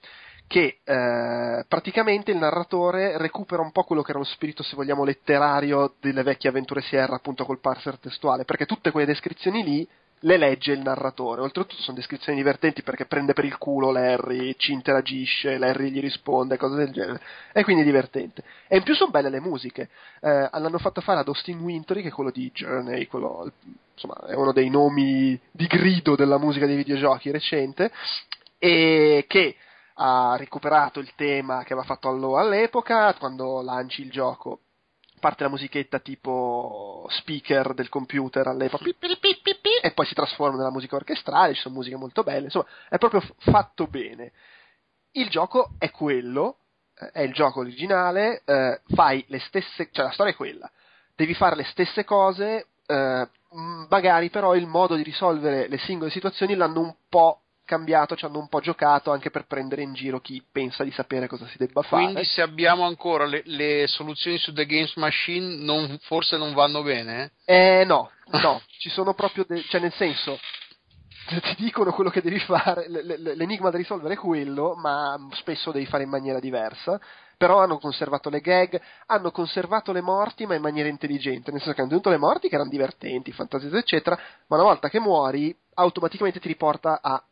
[0.49, 5.05] che eh, praticamente il narratore recupera un po' quello che era lo spirito, se vogliamo,
[5.05, 9.89] letterario delle vecchie avventure Sierra, appunto col parser testuale, perché tutte quelle descrizioni lì
[10.23, 11.43] le legge il narratore.
[11.43, 16.57] Oltretutto sono descrizioni divertenti perché prende per il culo Larry, ci interagisce, Larry gli risponde,
[16.57, 17.21] cose del genere.
[17.53, 18.43] E quindi è divertente.
[18.67, 19.91] E in più sono belle le musiche.
[20.21, 23.53] Eh, l'hanno fatto fare ad Austin Wintory, che è quello di Journey, quello,
[23.93, 27.93] insomma, è uno dei nomi di grido della musica dei videogiochi recente,
[28.59, 29.55] e che
[30.01, 34.61] ha recuperato il tema che aveva fatto all'epoca, quando lanci il gioco
[35.19, 38.85] parte la musichetta tipo speaker del computer all'epoca
[39.83, 43.23] e poi si trasforma nella musica orchestrale, ci sono musiche molto belle, insomma è proprio
[43.39, 44.33] fatto bene.
[45.13, 46.59] Il gioco è quello,
[46.97, 50.71] eh, è il gioco originale, eh, fai le stesse, cioè la storia è quella,
[51.15, 53.29] devi fare le stesse cose, eh,
[53.89, 58.39] magari però il modo di risolvere le singole situazioni l'hanno un po' cambiato, ci hanno
[58.39, 61.83] un po' giocato anche per prendere in giro chi pensa di sapere cosa si debba
[61.83, 62.05] fare.
[62.05, 66.83] Quindi se abbiamo ancora le, le soluzioni su The Games Machine non, forse non vanno
[66.83, 67.33] bene?
[67.45, 68.11] Eh no,
[68.43, 70.39] no, ci sono proprio, de- cioè nel senso
[71.29, 76.05] ti dicono quello che devi fare, l'enigma da risolvere è quello, ma spesso devi fare
[76.05, 76.99] in maniera diversa.
[77.37, 81.75] Però hanno conservato le gag, hanno conservato le morti, ma in maniera intelligente, nel senso
[81.75, 84.19] che hanno tenuto le morti che erano divertenti, fantasiose, eccetera,
[84.49, 87.23] ma una volta che muori, automaticamente ti riporta a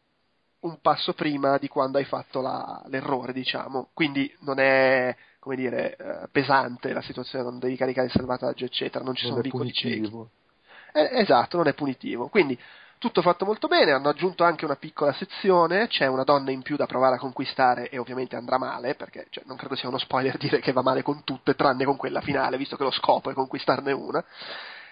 [0.66, 3.88] un passo prima di quando hai fatto la, l'errore, diciamo.
[3.94, 9.05] Quindi non è, come dire, eh, pesante la situazione, non devi caricare il salvataggio, eccetera,
[9.05, 10.12] non ci non sono vicoli ciechi.
[10.93, 12.28] Eh, esatto, non è punitivo.
[12.28, 12.59] Quindi
[12.98, 16.76] tutto fatto molto bene, hanno aggiunto anche una piccola sezione, c'è una donna in più
[16.76, 20.36] da provare a conquistare e ovviamente andrà male, perché cioè, non credo sia uno spoiler
[20.38, 23.34] dire che va male con tutte, tranne con quella finale, visto che lo scopo è
[23.34, 24.24] conquistarne una.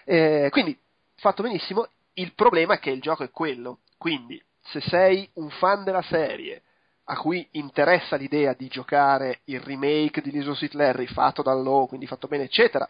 [0.04, 0.78] Eh, quindi,
[1.16, 5.84] fatto benissimo, il problema è che il gioco è quello, quindi se sei un fan
[5.84, 6.62] della serie
[7.04, 11.86] a cui interessa l'idea di giocare il remake di Little Sweet Larry fatto da Low,
[11.86, 12.88] quindi fatto bene, eccetera,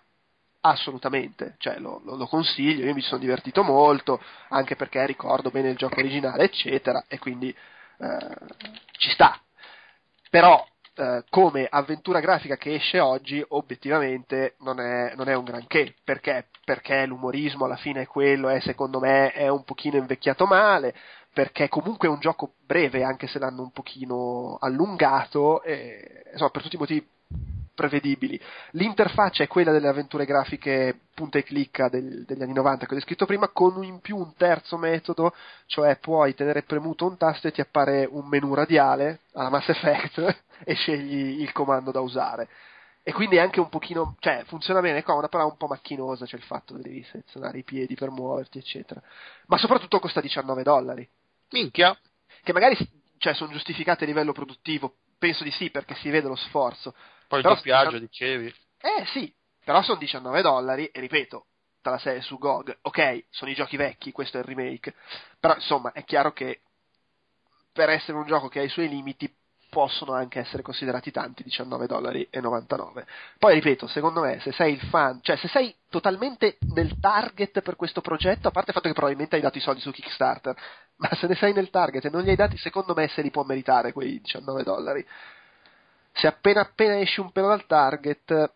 [0.60, 5.70] assolutamente, cioè lo, lo, lo, consiglio, io mi sono divertito molto, anche perché ricordo bene
[5.70, 7.48] il gioco originale, eccetera, e quindi
[7.98, 8.36] eh,
[8.92, 9.38] ci sta.
[10.30, 10.64] Però
[10.96, 16.46] eh, come avventura grafica che esce oggi, obiettivamente non è, non è un granché, perché?
[16.64, 20.94] Perché l'umorismo alla fine è quello, è, secondo me è un pochino invecchiato male,
[21.34, 26.62] perché comunque è un gioco breve, anche se l'hanno un pochino allungato, e, insomma, per
[26.62, 27.06] tutti i motivi
[27.74, 28.40] prevedibili.
[28.70, 32.96] L'interfaccia è quella delle avventure grafiche punta e clicca del, degli anni 90 che ho
[32.96, 35.34] descritto prima, con in più un terzo metodo,
[35.66, 40.44] cioè puoi tenere premuto un tasto e ti appare un menu radiale alla Mass Effect
[40.64, 42.48] e scegli il comando da usare.
[43.06, 45.66] E quindi è anche un pochino, cioè funziona bene, è comoda, però è un po'
[45.66, 49.02] macchinosa, cioè il fatto che devi selezionare i piedi per muoverti, eccetera.
[49.46, 51.06] Ma soprattutto costa 19 dollari.
[51.50, 51.98] Minchia.
[52.42, 52.76] Che magari
[53.18, 56.94] cioè, sono giustificate a livello produttivo, penso di sì, perché si vede lo sforzo.
[57.26, 58.54] Poi il doppiaggio, dicevi.
[58.78, 59.34] Eh sì,
[59.64, 61.46] però sono 19 dollari, e ripeto,
[61.80, 64.94] tra la serie su GOG, ok, sono i giochi vecchi, questo è il remake,
[65.40, 66.62] però insomma è chiaro che
[67.72, 69.32] per essere un gioco che ha i suoi limiti
[69.74, 73.04] possono anche essere considerati tanti 19 dollari 99
[73.40, 77.74] poi ripeto secondo me se sei il fan cioè se sei totalmente nel target per
[77.74, 80.54] questo progetto a parte il fatto che probabilmente hai dato i soldi su Kickstarter
[80.96, 83.30] ma se ne sei nel target e non li hai dati secondo me se li
[83.30, 85.04] può meritare quei 19 dollari.
[86.12, 88.52] Se appena appena esci un pelo dal target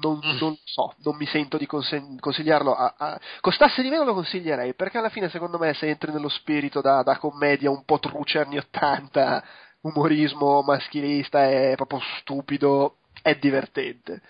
[0.00, 0.38] non, mm.
[0.38, 2.74] non, so, non mi sento di conseg- consigliarlo.
[2.74, 3.20] A, a...
[3.40, 7.02] Costasse di meno lo consiglierei, perché alla fine secondo me se entri nello spirito da,
[7.02, 9.44] da commedia un po' truce anni 80,
[9.82, 14.20] umorismo maschilista è proprio stupido, è divertente.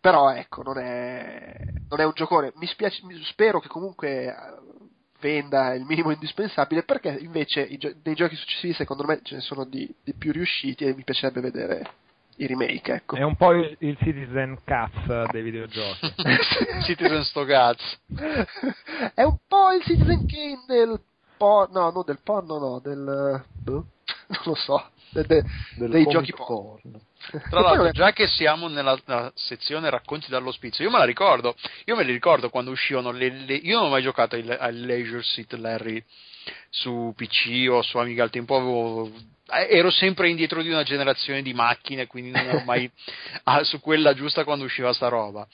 [0.00, 1.54] Però ecco, non è,
[1.88, 2.52] non è un giocone.
[2.56, 4.34] Mi spiace, spero che comunque eh,
[5.20, 7.68] venda il minimo indispensabile perché invece
[8.02, 11.40] dei giochi successivi secondo me ce ne sono di, di, più riusciti e mi piacerebbe
[11.40, 11.90] vedere
[12.42, 13.16] i remake ecco.
[13.16, 16.12] è un po' il, il Citizen Cats dei videogiochi
[16.84, 17.98] Citizen sto cazzo
[19.14, 21.00] è un po' il Citizen Kane del
[21.36, 23.72] porno no non del porno no del boh,
[24.26, 27.00] non lo so de, de, dei giochi porno.
[27.50, 31.54] Tra l'altro, già che siamo nella, nella, sezione racconti dall'ospizio, io me la ricordo,
[31.84, 35.22] io me li ricordo quando uscivano le, le, io non ho mai giocato al Leisure
[35.22, 36.02] Suit Larry
[36.68, 39.10] su PC o su Amiga al tempo avevo
[39.50, 42.90] ero sempre indietro di una generazione di macchine, quindi non ero mai
[43.62, 45.46] su quella giusta quando usciva sta roba.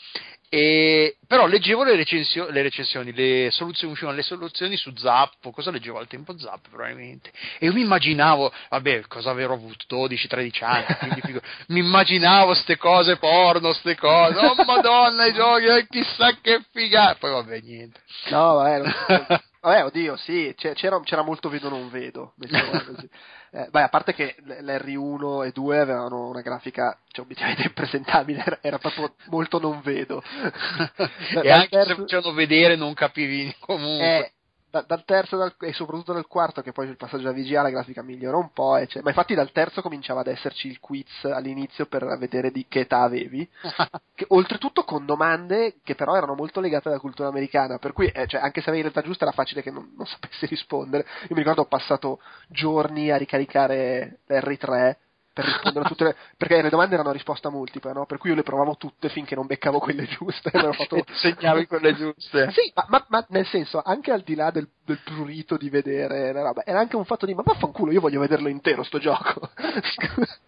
[0.48, 5.72] E, però leggevo le, recensio- le recensioni, le soluzioni, uscivano le soluzioni su Zappo, cosa
[5.72, 6.38] leggevo al tempo?
[6.38, 9.84] Zappo probabilmente, e io mi immaginavo, vabbè, cosa avrò avuto?
[9.90, 15.86] 12-13 anni, figo, mi immaginavo ste cose porno, ste cose, oh madonna i giochi, eh,
[15.90, 18.00] chissà che figata, poi vabbè niente.
[18.28, 23.08] No, vabbè, vabbè oddio, sì, c'era, c'era molto vedo non vedo, così.
[23.50, 28.58] Eh, beh, a parte che l'R1 e 2 avevano una grafica cioè, obiettivamente impresentabile, era,
[28.60, 30.22] era proprio molto non vedo.
[31.42, 31.88] e anche terzo...
[31.88, 34.18] se facevano vedere non capivi comunque.
[34.18, 34.32] Eh,
[34.76, 37.70] da, dal terzo dal, e soprattutto dal quarto, che poi il passaggio da VGA la
[37.70, 41.86] grafica migliora un po', cioè, ma infatti dal terzo cominciava ad esserci il quiz all'inizio
[41.86, 43.48] per vedere di che età avevi,
[44.14, 48.26] che, oltretutto con domande che però erano molto legate alla cultura americana, per cui eh,
[48.26, 51.06] cioè, anche se avevi l'età giusta era facile che non, non sapessi rispondere.
[51.22, 54.96] Io mi ricordo ho passato giorni a ricaricare l'R3
[55.36, 58.06] per rispondere a tutte le perché le domande erano a risposta multipla, no?
[58.06, 60.50] Per cui io le provavo tutte finché non beccavo quelle giuste.
[60.50, 60.96] fatto...
[60.96, 62.50] e segnavi quelle giuste.
[62.52, 66.32] Sì, ma, ma, ma, nel senso, anche al di là del, del prurito di vedere
[66.32, 69.50] la roba, era anche un fatto di ma vaffanculo, io voglio vederlo intero sto gioco.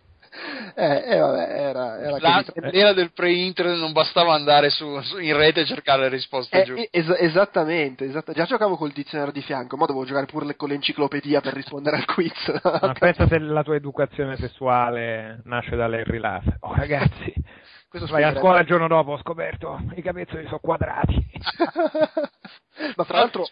[0.75, 5.37] eh, eh, vabbè, era, era La, l'era del pre-internet non bastava andare su, su, in
[5.37, 6.89] rete e cercare le risposte eh, giuste.
[6.91, 11.41] Es- esattamente, esatt- già giocavo col dizionario di fianco, ma dovevo giocare pure con l'enciclopedia
[11.41, 12.61] per rispondere al quiz.
[12.63, 16.45] Ma pensa se la tua educazione sessuale nasce dalle Lass.
[16.61, 17.33] Oh ragazzi,
[17.89, 21.27] questo vai a scuola il giorno dopo ho scoperto i capezzoli sono quadrati.
[22.97, 23.47] ma fra l'altro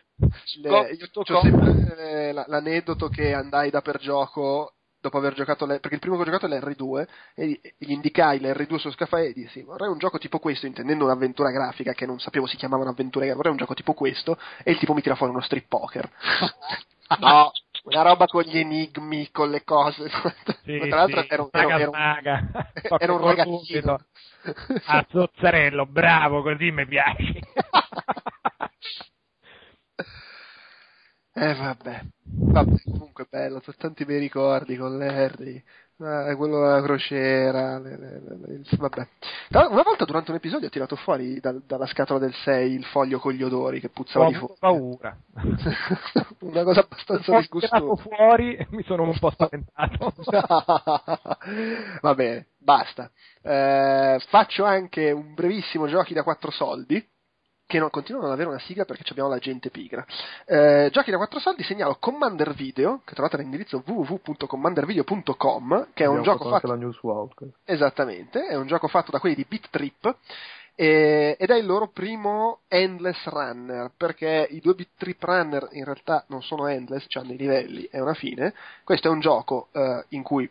[0.62, 5.78] le, io ho sempre eh, l'aneddoto che andai da per gioco dopo aver giocato le,
[5.78, 9.32] perché il primo che ho giocato è l'R2 e gli indicai l'R2 sullo scaffale e
[9.32, 13.24] dissi vorrei un gioco tipo questo intendendo un'avventura grafica che non sapevo si chiamava un'avventura
[13.24, 16.10] grafica vorrei un gioco tipo questo e il tipo mi tira fuori uno strip poker.
[17.20, 17.52] No
[17.86, 20.10] una roba con gli enigmi con le cose.
[20.66, 23.98] Sì, tra l'altro sì, era, un, era, era, un, era un ragazzino.
[24.86, 27.38] A zozzarello bravo così mi piace.
[31.32, 35.62] Eh vabbè, vabbè, comunque bello, sono tanti bei ricordi con l'Harry,
[35.98, 39.08] eh, quello della crociera, le, le, le, il, vabbè.
[39.50, 43.18] Una volta durante un episodio ho tirato fuori da, dalla scatola del 6 il foglio
[43.18, 44.56] con gli odori che puzzava ho di fuoco.
[44.58, 45.16] paura.
[46.40, 47.76] Una cosa abbastanza disgustosa.
[47.76, 50.14] Ho tirato fuori e mi sono un po' spaventato.
[52.02, 53.10] Va bene, basta.
[53.40, 57.02] Eh, faccio anche un brevissimo giochi da 4 soldi
[57.66, 60.04] che non, continuano ad avere una sigla perché abbiamo la gente pigra.
[60.44, 66.22] Eh, giochi da 4 soldi segnalo Commander Video, che trovate all'indirizzo www.commandervideo.com, che è un
[66.22, 66.68] gioco fatto...
[66.68, 67.28] la news wow.
[67.64, 70.16] Esattamente, è un gioco fatto da quelli di Beat Trip,
[70.76, 75.84] eh, ed è il loro primo Endless Runner, perché i due Beat Trip Runner in
[75.84, 78.54] realtà non sono endless, hanno i livelli e una fine.
[78.84, 80.48] Questo è un gioco eh, in cui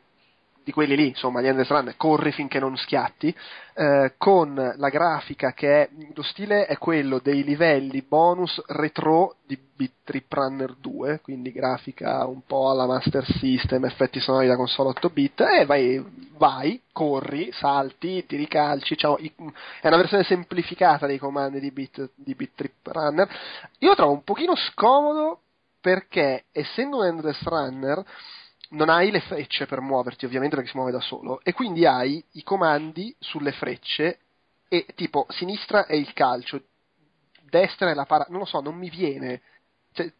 [0.65, 3.33] di quelli lì, insomma, gli Endless Run, corri finché non schiatti,
[3.75, 9.55] eh, con la grafica che è, lo stile è quello dei livelli bonus retro di
[9.75, 15.09] Beat Runner 2, quindi grafica un po' alla Master System, effetti sonori da console 8
[15.09, 16.03] bit, e vai,
[16.35, 22.33] vai corri, salti, tiri calci, ciao, è una versione semplificata dei comandi di Beat, di
[22.33, 23.29] Beat Runner.
[23.79, 25.41] Io lo trovo un pochino scomodo
[25.79, 28.03] perché, essendo un Endless Runner,
[28.69, 32.23] non hai le frecce per muoverti, ovviamente perché si muove da solo, e quindi hai
[32.33, 34.19] i comandi sulle frecce
[34.67, 36.61] e tipo sinistra è il calcio,
[37.49, 39.41] destra è la para, non lo so, non mi viene.
[39.93, 40.11] Cioè,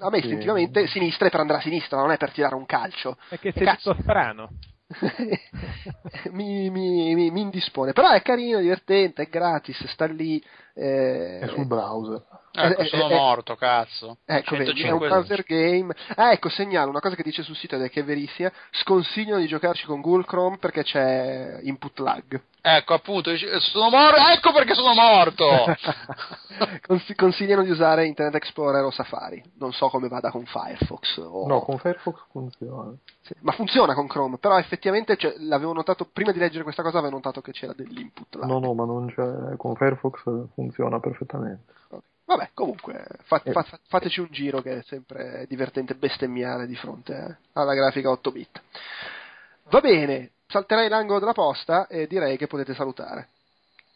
[0.00, 0.98] a me istintivamente sì.
[0.98, 3.16] sinistra è per andare a sinistra, non è per tirare un calcio.
[3.28, 3.90] Che sei Cazzo.
[3.90, 4.50] tutto strano.
[6.32, 10.42] mi, mi, mi, mi, indispone, però è carino, divertente, è gratis, sta lì.
[10.78, 12.22] Eh, è sul browser.
[12.52, 14.18] Ecco, sono eh, morto, cazzo.
[14.24, 15.92] Ecco, vedi, è un browser game.
[16.14, 18.50] Ah, ecco, segnalo una cosa che dice sul sito ed è che è verissima.
[18.70, 22.40] Sconsigliano di giocarci con Google Chrome perché c'è input lag.
[22.60, 25.46] Ecco, appunto, sono morto, ecco perché sono morto!
[27.16, 29.42] consigliano di usare Internet Explorer o Safari.
[29.58, 31.18] Non so come vada con Firefox.
[31.18, 31.46] O...
[31.46, 32.92] No, con Firefox funziona.
[33.22, 36.98] Sì, ma funziona con Chrome, però effettivamente cioè, l'avevo notato, prima di leggere questa cosa
[36.98, 38.48] avevo notato che c'era dell'input lag.
[38.48, 40.22] No, no, ma non c'è, con Firefox
[40.54, 40.67] funziona
[41.00, 41.72] perfettamente.
[41.88, 42.08] Okay.
[42.24, 47.36] Vabbè, comunque, fa, fa, fateci un giro che è sempre divertente bestemmiare di fronte eh,
[47.54, 48.62] alla grafica 8 bit.
[49.70, 53.28] Va bene, salterai l'angolo della posta e direi che potete salutare.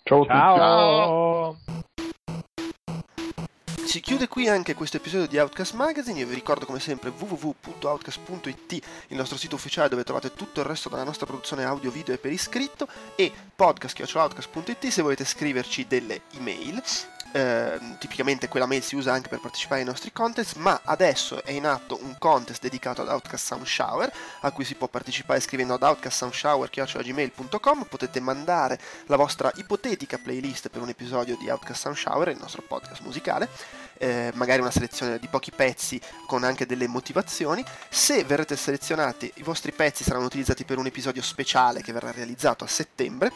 [0.05, 1.57] Ciao a Ciao.
[3.93, 8.73] Si chiude qui anche questo episodio di Outcast Magazine, io vi ricordo come sempre www.outcast.it,
[9.09, 12.17] il nostro sito ufficiale dove trovate tutto il resto della nostra produzione audio, video e
[12.17, 16.83] per iscritto, e podcast.outcast.it se volete scriverci delle email.
[17.33, 21.51] Eh, tipicamente quella mail si usa anche per partecipare ai nostri contest, ma adesso è
[21.51, 25.75] in atto un contest dedicato ad Outcast Sound Shower, a cui si può partecipare scrivendo
[25.75, 32.29] ad outcastsoundshower.gmail.com, potete mandare la vostra ipotetica playlist per un episodio di Outcast Sound Shower,
[32.29, 33.49] il nostro podcast musicale,
[33.99, 37.65] eh, magari una selezione di pochi pezzi con anche delle motivazioni.
[37.89, 42.65] Se verrete selezionati, i vostri pezzi saranno utilizzati per un episodio speciale che verrà realizzato
[42.65, 43.33] a settembre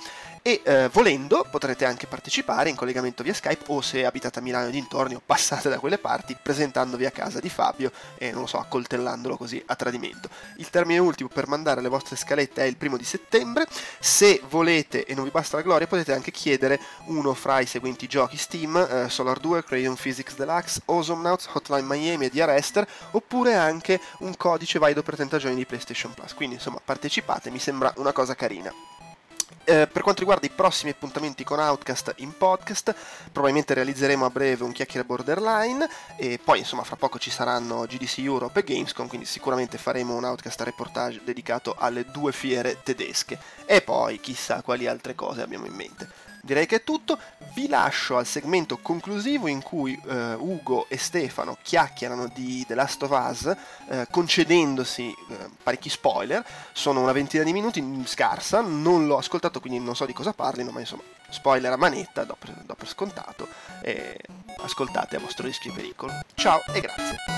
[0.46, 4.68] e eh, volendo potrete anche partecipare in collegamento via Skype o se abitate a Milano
[4.68, 8.46] e dintorni o passate da quelle parti presentandovi a casa di Fabio e non lo
[8.46, 10.28] so accoltellandolo così a tradimento.
[10.58, 13.66] Il termine ultimo per mandare le vostre scalette è il primo di settembre.
[13.98, 18.06] Se volete e non vi basta la gloria potete anche chiedere uno fra i seguenti
[18.06, 22.86] giochi Steam, eh, Solar 2, Crayon Physics Deluxe, Awesome Nauts, Hotline Miami e The Arrester
[23.12, 26.34] oppure anche un codice valido per 30 giorni di PlayStation Plus.
[26.34, 28.72] Quindi insomma partecipate, mi sembra una cosa carina.
[29.68, 32.94] Eh, per quanto riguarda i prossimi appuntamenti con Outcast in podcast,
[33.32, 38.18] probabilmente realizzeremo a breve un chiacchiere borderline e poi insomma fra poco ci saranno GDC
[38.18, 43.82] Europe e Gamescom, quindi sicuramente faremo un Outcast reportage dedicato alle due fiere tedesche e
[43.82, 47.18] poi chissà quali altre cose abbiamo in mente direi che è tutto.
[47.52, 53.02] Vi lascio al segmento conclusivo in cui eh, Ugo e Stefano chiacchierano di The Last
[53.02, 53.54] of Us,
[53.88, 56.44] eh, concedendosi eh, parecchi spoiler.
[56.72, 60.70] Sono una ventina di minuti, scarsa, non l'ho ascoltato quindi non so di cosa parlino,
[60.70, 63.46] ma insomma, spoiler a manetta, do per, do per scontato.
[64.58, 66.12] Ascoltate a vostro rischio e pericolo.
[66.34, 67.35] Ciao e grazie.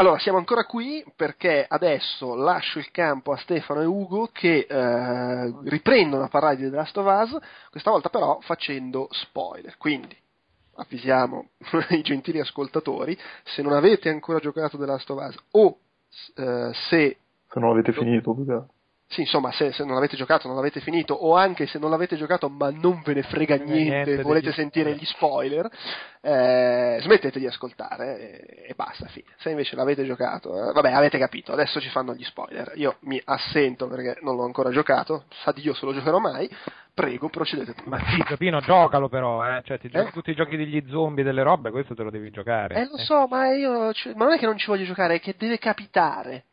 [0.00, 5.54] Allora, siamo ancora qui perché adesso lascio il campo a Stefano e Ugo che eh,
[5.64, 7.36] riprendono a parlare di The Last of Us,
[7.68, 9.76] questa volta però facendo spoiler.
[9.76, 10.16] Quindi
[10.76, 11.48] avvisiamo
[11.90, 15.78] i gentili ascoltatori, se non avete ancora giocato The Last of Us o
[16.36, 17.16] eh, se...
[17.48, 18.36] Se non avete finito,
[19.10, 22.16] sì, insomma, se, se, non avete giocato, non l'avete finito, o anche se non l'avete
[22.16, 25.66] giocato ma non ve ne frega niente, niente volete sentire gli spoiler,
[26.20, 29.28] eh, smettete di ascoltare e, e, basta, fine.
[29.38, 32.72] Se invece l'avete giocato, eh, vabbè, avete capito, adesso ci fanno gli spoiler.
[32.74, 36.46] Io mi assento perché non l'ho ancora giocato, sa Dio se lo giocherò mai.
[36.92, 37.74] Prego, procedete.
[37.84, 39.62] Ma sì, Giopino, giocalo però, eh.
[39.64, 40.12] Cioè, ti giochi eh?
[40.12, 42.74] tutti i giochi degli zombie, delle robe, questo te lo devi giocare.
[42.74, 43.92] Eh, lo so, ma io.
[44.16, 46.44] Ma non è che non ci voglio giocare, è che deve capitare.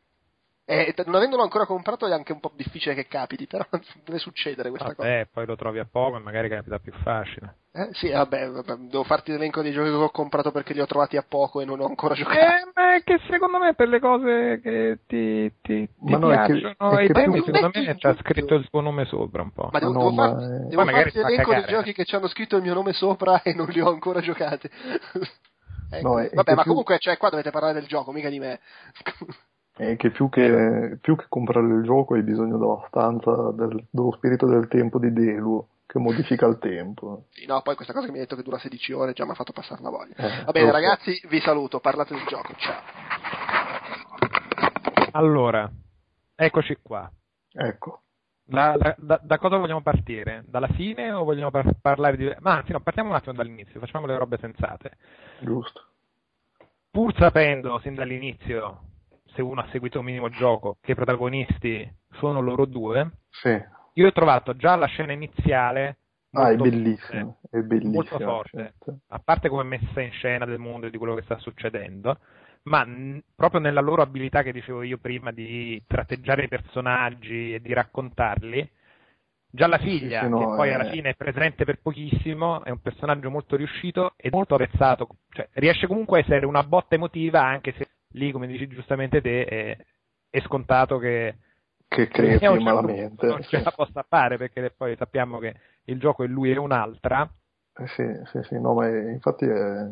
[0.68, 3.64] E non avendolo ancora comprato è anche un po' difficile che capiti, però
[4.04, 5.20] deve succedere questa vabbè, cosa.
[5.20, 7.58] Eh, poi lo trovi a poco e magari capita più facile.
[7.72, 10.88] Eh, sì, vabbè, vabbè, devo farti l'elenco dei giochi che ho comprato perché li ho
[10.88, 12.40] trovati a poco e non ho ancora giocato.
[12.40, 16.28] Eh, ma è che secondo me per le cose che ti, ti, ti ma no,
[16.30, 19.70] piacciono e temi, secondo me c'ha scritto il suo nome sopra un po'.
[19.72, 20.68] Ma devo, no, devo, ma farti, è...
[20.68, 23.68] devo farti l'elenco dei giochi che ci hanno scritto il mio nome sopra e non
[23.68, 24.68] li ho ancora giocati.
[25.92, 26.08] ecco.
[26.08, 26.72] no, vabbè, ma più...
[26.72, 28.60] comunque, cioè, qua dovete parlare del gioco, mica di me.
[29.77, 34.11] è che più, che più che comprare il gioco hai bisogno della stanza del, dello
[34.14, 37.26] spirito del tempo di Delu che modifica il tempo.
[37.31, 39.31] Sì, no, poi questa cosa che mi hai detto che dura 16 ore già mi
[39.31, 40.15] ha fatto passare la voglia.
[40.15, 42.81] Eh, Va bene, ragazzi, vi saluto, parlate del gioco, ciao.
[45.11, 45.69] Allora,
[46.35, 47.11] eccoci qua.
[47.52, 48.02] Ecco.
[48.49, 50.43] La, la, da, da, cosa vogliamo partire?
[50.47, 52.34] Dalla fine o vogliamo par- parlare di...
[52.39, 54.97] Ma anzi no, partiamo un attimo dall'inizio, facciamo le robe sensate.
[55.39, 55.84] Giusto.
[56.91, 58.93] Pur sapendo sin dall'inizio
[59.36, 63.62] se uno ha seguito un minimo gioco, che i protagonisti sono loro due, sì.
[63.94, 65.98] io ho trovato già la scena iniziale
[66.32, 68.99] ah, è bellissimo, è bellissimo, molto forte, certo.
[69.10, 72.18] a parte come messa in scena del mondo e di quello che sta succedendo,
[72.64, 77.60] ma n- proprio nella loro abilità che dicevo io prima di tratteggiare i personaggi e
[77.60, 78.70] di raccontarli,
[79.49, 82.70] già la figlia, sì, sì, no, che poi alla fine è presente per pochissimo, è
[82.70, 87.44] un personaggio molto riuscito e molto apprezzato, cioè riesce comunque a essere una botta emotiva
[87.44, 89.77] anche se lì, come dici giustamente te, è,
[90.29, 91.37] è scontato che,
[91.87, 93.27] che crei certo malamente.
[93.27, 97.29] Non ce la possa fare perché poi sappiamo che il gioco è lui e un'altra.
[97.77, 99.85] Eh sì, sì, sì, no, ma è, infatti è...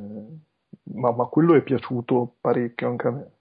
[0.93, 3.31] ma, ma, quello è piaciuto parecchio anche a me.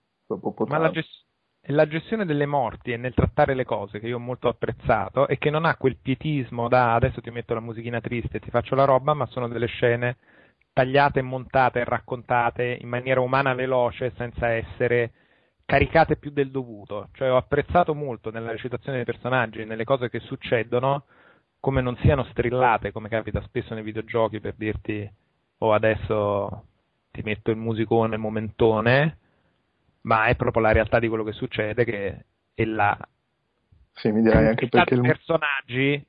[0.66, 1.26] Ma la, gest-
[1.66, 5.36] la, gestione delle morti e nel trattare le cose che io ho molto apprezzato e
[5.36, 8.74] che non ha quel pietismo da adesso ti metto la musichina triste e ti faccio
[8.74, 10.16] la roba, ma sono delle scene
[10.72, 15.12] tagliate, montate e raccontate in maniera umana veloce senza essere
[15.64, 17.08] caricate più del dovuto.
[17.12, 21.04] Cioè ho apprezzato molto nella recitazione dei personaggi, nelle cose che succedono,
[21.60, 25.10] come non siano strillate, come capita spesso nei videogiochi per dirti
[25.58, 26.64] oh adesso
[27.10, 29.18] ti metto il musicone, il momentone,
[30.02, 32.96] ma è proprio la realtà di quello che succede che è la
[33.94, 36.06] sì, mi direi anche perché i personaggi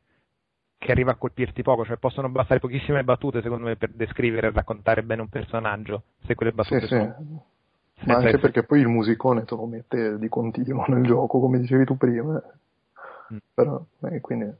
[0.83, 4.51] che arriva a colpirti poco, cioè possono bastare pochissime battute secondo me per descrivere e
[4.51, 7.15] raccontare bene un personaggio, se quelle battute sì, sono...
[7.17, 8.05] Sì.
[8.05, 8.41] Ma anche essere...
[8.41, 12.41] perché poi il musicone te lo mette di continuo nel gioco, come dicevi tu prima.
[13.33, 13.37] Mm.
[13.53, 14.51] Però, eh, quindi...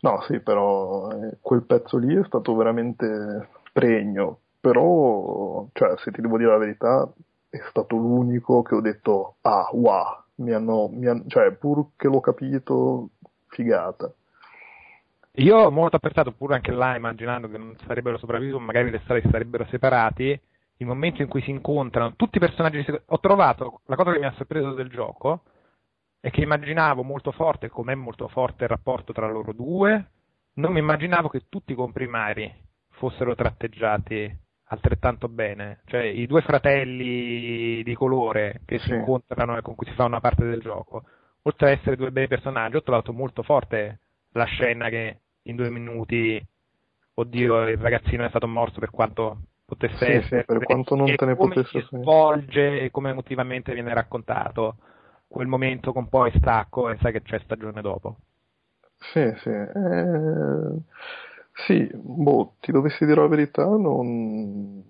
[0.00, 6.20] No, sì, però eh, quel pezzo lì è stato veramente pregno, però, cioè, se ti
[6.20, 7.12] devo dire la verità,
[7.48, 12.06] è stato l'unico che ho detto, ah, wow, mi hanno, mi hanno cioè, pur che
[12.06, 13.10] l'ho capito,
[13.48, 14.12] figata.
[15.38, 19.22] Io ho molto apprezzato, pur anche là, immaginando che non sarebbero sopravvissuti, magari le storie
[19.30, 20.40] sarebbero separati,
[20.78, 22.84] il momento in cui si incontrano tutti i personaggi.
[23.06, 25.42] Ho trovato la cosa che mi ha sorpreso del gioco
[26.20, 30.10] è che immaginavo molto forte, com'è molto forte il rapporto tra loro due.
[30.54, 32.52] Non mi immaginavo che tutti i comprimari
[32.90, 34.36] fossero tratteggiati
[34.70, 35.82] altrettanto bene.
[35.84, 40.20] Cioè, i due fratelli di colore che si incontrano e con cui si fa una
[40.20, 41.04] parte del gioco,
[41.42, 44.00] oltre ad essere due bei personaggi, ho trovato molto forte
[44.32, 46.44] la scena che in due minuti,
[47.14, 51.14] oddio, il ragazzino è stato morto per quanto potesse sì, essere, sì, per quanto non
[51.14, 54.76] te ne potesse si svolge e come emotivamente viene raccontato
[55.26, 58.16] quel momento con poi stacco e sai che c'è stagione dopo.
[58.96, 59.50] Sì, sì.
[59.50, 60.82] Eh,
[61.66, 64.82] sì, boh, ti dovessi dire la verità, non,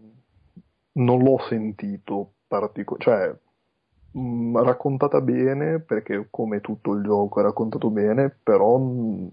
[0.93, 3.36] non l'ho sentito particolare, cioè
[4.12, 9.28] mh, mm, raccontata bene, perché come tutto il gioco è raccontato bene, però mh,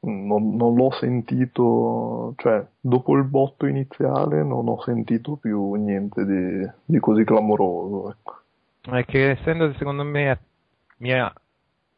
[0.00, 6.70] non, non, l'ho sentito, cioè dopo il botto iniziale non ho sentito più niente di,
[6.84, 8.10] di così clamoroso.
[8.10, 8.40] Ecco.
[8.96, 10.38] È che essendo secondo me,
[10.98, 11.32] mia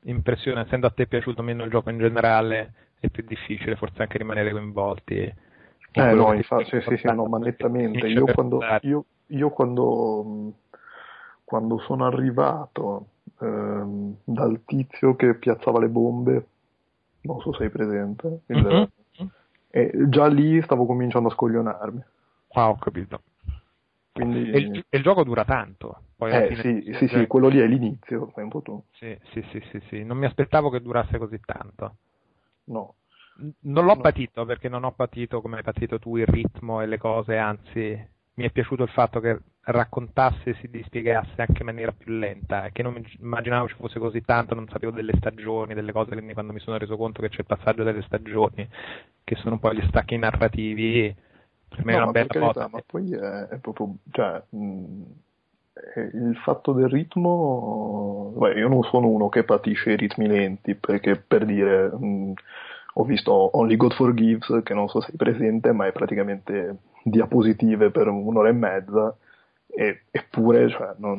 [0.05, 4.19] impressione, essendo a te piaciuto meno il gioco in generale, è più difficile forse anche
[4.19, 5.35] rimanere coinvolti.
[5.93, 8.07] Eh no, infatti, sì, sì, sì, no, ma nettamente.
[8.07, 10.53] Io quando, io, io quando,
[11.45, 13.07] quando sono arrivato
[13.41, 16.47] ehm, dal tizio che piazzava le bombe
[17.23, 18.41] non so se hai presente.
[18.47, 19.29] Il, mm-hmm.
[19.73, 22.03] E già lì stavo cominciando a scoglionarmi.
[22.53, 23.23] Ah, ho capito.
[24.13, 24.51] Quindi...
[24.51, 26.03] E, il, il gioco dura tanto.
[26.17, 28.83] Poi eh, sì, sì, sì, quello lì è l'inizio, fai un po' tu.
[28.93, 31.97] Sì, sì, sì, sì, sì, non mi aspettavo che durasse così tanto.
[32.65, 32.97] No.
[33.61, 34.01] Non l'ho no.
[34.01, 38.09] patito perché non ho patito come hai patito tu il ritmo e le cose, anzi
[38.35, 42.65] mi è piaciuto il fatto che raccontasse e si dispiegasse anche in maniera più lenta
[42.65, 46.33] e che non immaginavo ci fosse così tanto, non sapevo delle stagioni, delle cose, quindi
[46.33, 48.69] quando mi sono reso conto che c'è il passaggio delle stagioni,
[49.23, 51.15] che sono un po' gli stacchi narrativi,
[51.69, 52.69] per me no, è una bella carità, cosa.
[52.71, 55.03] Ma poi è, è proprio, cioè, mh,
[55.97, 61.17] il fatto del ritmo, beh, io non sono uno che patisce i ritmi lenti, perché
[61.17, 61.91] per dire...
[61.91, 62.33] Mh,
[62.95, 67.91] ho visto Only God Forgives, che non so se è presente, ma è praticamente diapositive
[67.91, 69.17] per un'ora e mezza,
[69.73, 71.19] e, eppure cioè, non,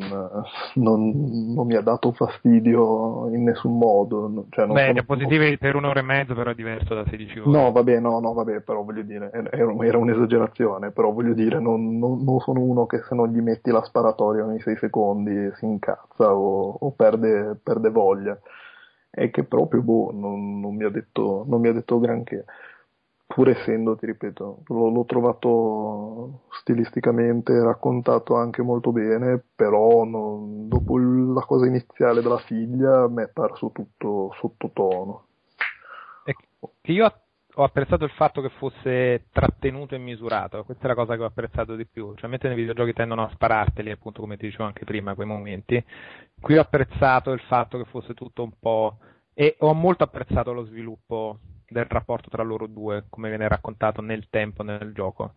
[0.76, 4.46] non, non, mi ha dato fastidio in nessun modo.
[4.50, 4.94] Cioè, Beh, sono...
[4.94, 7.50] diapositive per un'ora e mezza però è diverso da 16 ore.
[7.50, 11.98] No, vabbè, no, no, vabbè, però voglio dire, era, era un'esagerazione, però voglio dire, non,
[11.98, 16.34] non, sono uno che se non gli metti la sparatoria ogni 6 secondi si incazza
[16.34, 18.38] o, o perde, perde voglia
[19.12, 22.46] è che proprio boh, non, non, mi detto, non, mi ha detto, granché.
[23.34, 30.98] Pur essendo, ti ripeto, l'ho, l'ho, trovato stilisticamente raccontato anche molto bene, però non, dopo
[30.98, 35.28] la cosa iniziale della figlia mi è parso tutto sottotono.
[36.82, 37.14] Che io
[37.54, 41.28] ho apprezzato il fatto che fosse trattenuto e misurato, questa è la cosa che ho
[41.28, 44.84] apprezzato di più, cioè mentre nei videogiochi tendono a spararteli, appunto come ti dicevo anche
[44.84, 45.82] prima, quei momenti,
[46.40, 48.98] qui ho apprezzato il fatto che fosse tutto un po'
[49.34, 51.40] e ho molto apprezzato lo sviluppo
[51.72, 55.34] del rapporto tra loro due, come viene raccontato nel tempo nel gioco,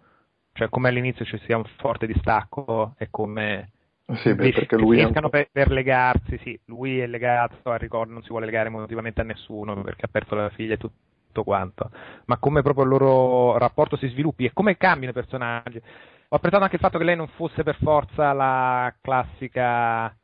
[0.53, 3.71] cioè come all'inizio ci sia un forte distacco e come
[4.15, 8.23] sì, beh, perché lui riescano per, per, legarsi, sì, lui è legato al ricordo, non
[8.23, 11.91] si vuole legare emotivamente a nessuno perché ha perso la figlia e tutto tutto quanto,
[12.27, 15.83] ma come proprio il loro rapporto si sviluppi e come cambiano i personaggi.
[16.29, 20.17] Ho apprezzato anche il fatto che lei non fosse per forza la classica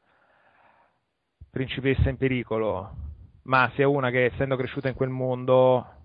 [1.51, 2.95] principessa in pericolo,
[3.43, 5.99] ma sia una che essendo cresciuta in quel mondo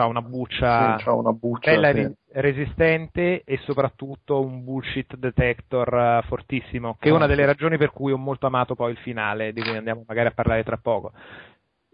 [0.00, 2.10] ha una buccia, sì, una buccia bella sì.
[2.32, 8.12] resistente e soprattutto un bullshit detector uh, fortissimo, che è una delle ragioni per cui
[8.12, 11.12] ho molto amato poi il finale, di cui andiamo magari a parlare tra poco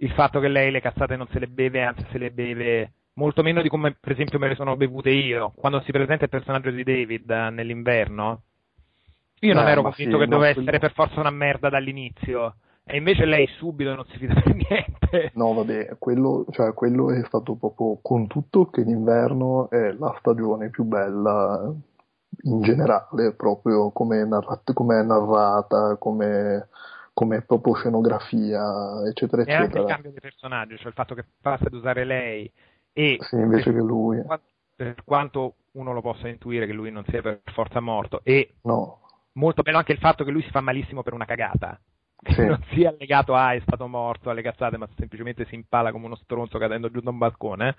[0.01, 3.43] il fatto che lei le cazzate non se le beve, anzi se le beve molto
[3.43, 5.53] meno di come per esempio me le sono bevute io.
[5.57, 8.43] Quando si presenta il personaggio di David eh, nell'inverno,
[9.41, 10.43] io non eh, ero convinto sì, che quello...
[10.45, 12.55] essere per forza una merda dall'inizio.
[12.91, 15.31] E invece lei subito non si fida di niente.
[15.35, 20.71] No, vabbè, quello, cioè, quello è stato proprio con tutto che l'inverno è la stagione
[20.71, 21.73] più bella
[22.43, 24.27] in generale, proprio come
[24.73, 26.69] come, è narrata, come
[27.19, 29.59] come proprio scenografia, eccetera, eccetera.
[29.59, 32.49] E anche il cambio di personaggio, cioè il fatto che passa ad usare lei
[32.93, 34.23] e sì, invece per, che lui.
[34.77, 39.01] Per quanto uno lo possa intuire che lui non sia per forza morto e no.
[39.33, 41.81] molto bello anche il fatto che lui si fa malissimo per una cagata.
[42.21, 42.45] Che sì.
[42.45, 46.17] non sia legato a è stato morto alle cazzate, ma semplicemente si impala come uno
[46.17, 47.77] stronzo cadendo giù da un balcone.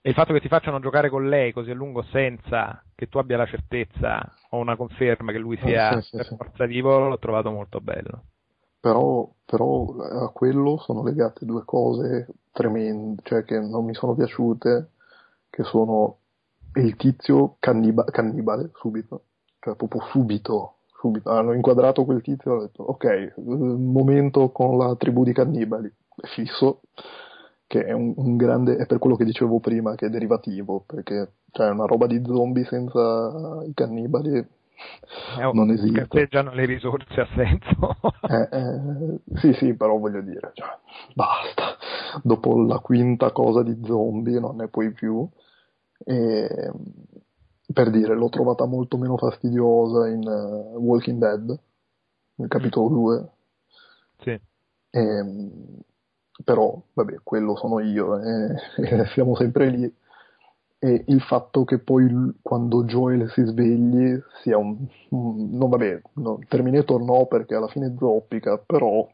[0.00, 3.18] E il fatto che ti facciano giocare con lei così a lungo senza che tu
[3.18, 7.18] abbia la certezza o una conferma che lui sia sì, sì, per forza vivo, l'ho
[7.18, 8.22] trovato molto bello.
[8.78, 14.90] Però, però, a quello sono legate due cose tremende, cioè che non mi sono piaciute,
[15.50, 16.18] che sono
[16.74, 19.24] il tizio canniba- cannibale subito,
[19.58, 21.30] cioè proprio subito subito.
[21.30, 25.92] Hanno inquadrato quel tizio e hanno detto ok, momento con la tribù di cannibali,
[26.34, 26.80] fisso,
[27.66, 31.32] che è un, un, grande, è per quello che dicevo prima, che è derivativo, perché
[31.52, 34.44] cioè, una roba di zombie senza i cannibali
[35.38, 36.04] eh, non esiste.
[36.04, 37.96] Scarseggiano le risorse a senso.
[38.28, 40.68] eh, eh, sì, sì, però voglio dire, cioè,
[41.14, 41.76] basta.
[42.22, 45.26] Dopo la quinta cosa di zombie non ne puoi più.
[46.04, 46.72] E,
[47.76, 51.58] per dire, l'ho trovata molto meno fastidiosa in uh, Walking Dead,
[52.36, 53.28] nel capitolo 2.
[54.16, 54.30] Sì.
[54.30, 54.40] E,
[54.90, 55.50] ehm,
[56.42, 59.94] però, vabbè, quello sono io, e, e siamo sempre lì.
[60.78, 62.08] E il fatto che poi
[62.40, 64.78] quando Joel si svegli sia un...
[65.10, 69.06] un non vabbè, no, Terminator no perché alla fine zoppica, però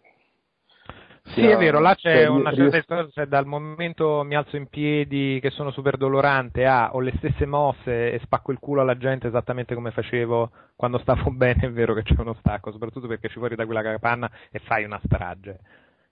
[1.25, 5.39] sì, è vero, là c'è una certa storia, cioè dal momento mi alzo in piedi
[5.41, 9.28] che sono super dolorante a ho le stesse mosse e spacco il culo alla gente
[9.28, 13.39] esattamente come facevo quando stavo bene, è vero che c'è uno stacco, soprattutto perché ci
[13.39, 15.60] fuori da quella capanna e fai una strage.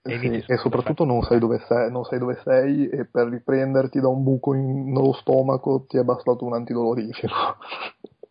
[0.03, 4.07] E, sì, e soprattutto non sai, sei, non sai, dove sei, e per riprenderti da
[4.07, 7.57] un buco in, nello stomaco ti è bastato un antidolorifico.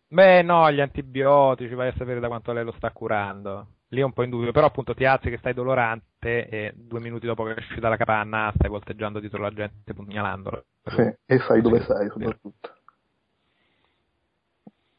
[0.09, 4.03] Beh no, gli antibiotici, vai a sapere da quanto lei lo sta curando lì è
[4.03, 7.43] un po' in dubbio, però appunto ti alzi che stai dolorante e due minuti dopo
[7.43, 10.65] che esci dalla capanna stai volteggiando dietro la gente pugnalandolo.
[10.85, 12.75] Sì, e sai dove sei soprattutto.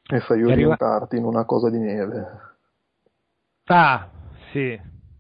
[0.09, 2.41] E sai orientarti in una cosa di neve.
[3.65, 4.11] Ah,
[4.51, 4.79] sì,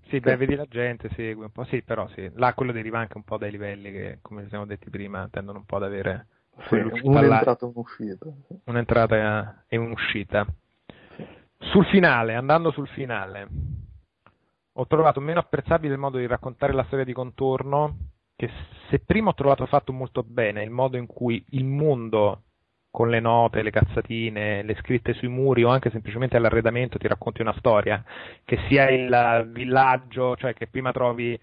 [0.09, 3.17] sì, beh, vedi la gente, segui un po', sì, però sì, là quello deriva anche
[3.17, 6.26] un po' dai livelli che, come siamo detti prima, tendono un po' ad avere
[6.68, 8.26] sì, un'entrata e un'uscita.
[8.65, 10.47] Un'entrata e un'uscita.
[11.71, 13.49] Sul finale, andando sul finale,
[14.75, 17.97] ho trovato meno apprezzabile il modo di raccontare la storia di contorno,
[18.37, 18.51] che
[18.89, 22.43] se prima ho trovato fatto molto bene il modo in cui il mondo,
[22.91, 27.41] con le note, le cazzatine, le scritte sui muri o anche semplicemente all'arredamento ti racconti
[27.41, 28.05] una storia,
[28.45, 31.39] che sia il villaggio, cioè che prima trovi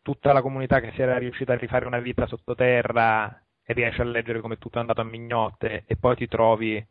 [0.00, 4.04] tutta la comunità che si era riuscita a rifare una vita sottoterra e riesci a
[4.04, 6.84] leggere come tutto è andato a mignotte e poi ti trovi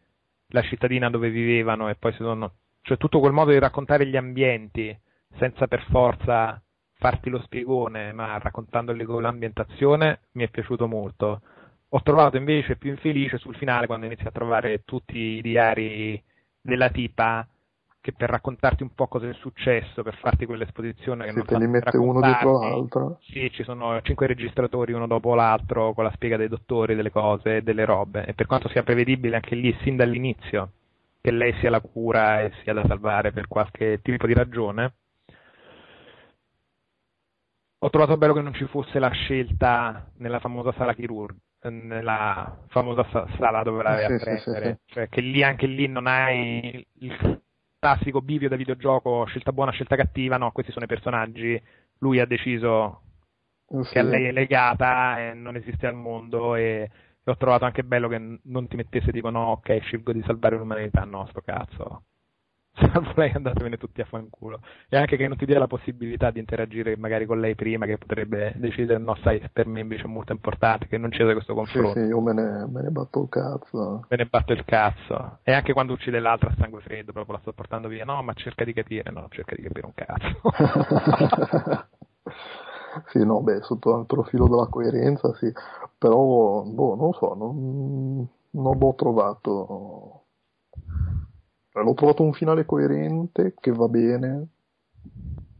[0.50, 2.53] la cittadina dove vivevano e poi sono...
[2.82, 4.98] cioè tutto quel modo di raccontare gli ambienti
[5.38, 6.61] senza per forza
[6.94, 11.42] farti lo spiegone, ma raccontandoli con l'ambientazione mi è piaciuto molto.
[11.90, 16.22] Ho trovato invece più infelice sul finale quando inizi a trovare tutti i diari
[16.61, 17.48] della tipa
[18.02, 21.58] che per raccontarti un po' cosa è successo, per farti quell'esposizione che Se non te
[21.58, 23.18] li mette uno dietro l'altro.
[23.22, 27.61] Sì, ci sono cinque registratori uno dopo l'altro con la spiega dei dottori, delle cose
[27.61, 28.26] delle robe.
[28.26, 30.72] E per quanto sia prevedibile anche lì, sin dall'inizio,
[31.19, 34.94] che lei sia la cura e sia da salvare per qualche tipo di ragione,
[37.80, 43.06] ho trovato bello che non ci fosse la scelta nella famosa sala chirurgica nella famosa
[43.38, 44.78] sala dove la vai a prendere, sì, sì, sì.
[44.94, 47.42] cioè che lì anche lì non hai il
[47.80, 51.59] classico bivio da videogioco, scelta buona, scelta cattiva, no, questi sono i personaggi,
[51.99, 53.01] lui ha deciso
[53.66, 53.93] oh, sì.
[53.93, 56.90] che a lei è legata e non esiste al mondo e,
[57.24, 60.58] e, ho trovato anche bello che non ti mettesse tipo no, ok, scelgo di salvare
[60.58, 62.03] l'umanità, no, sto cazzo.
[62.93, 64.61] Salvo lei andatevene tutti a fanculo.
[64.88, 67.98] E anche che non ti dia la possibilità di interagire magari con lei prima, che
[67.98, 71.93] potrebbe decidere, no, sai, per me invece è molto importante, che non c'è questo confronto.
[71.93, 74.06] Sì, sì, io me ne, me ne batto il cazzo.
[74.08, 75.40] Me ne batto il cazzo.
[75.43, 78.06] E anche quando uccide l'altra a sangue freddo, proprio la sto portando via.
[78.06, 80.40] No, ma cerca di capire, no, cerca di capire un cazzo.
[83.11, 85.51] sì, no, beh, sotto il profilo della coerenza, sì.
[85.98, 90.24] Però, boh, non so, non, non l'ho trovato
[91.82, 94.48] l'ho trovato un finale coerente che va bene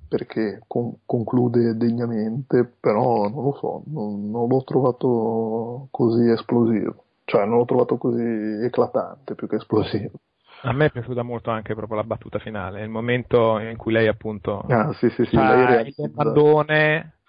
[0.10, 7.46] perché con- conclude degnamente, però non lo so, non, non, l'ho trovato così esplosivo, cioè
[7.46, 8.24] non l'ho trovato così
[8.64, 10.20] eclatante più che esplosivo.
[10.64, 14.08] A me è piaciuta molto anche proprio la battuta finale, il momento in cui lei
[14.08, 17.20] appunto ah, sì, sì, sì, lei il bandone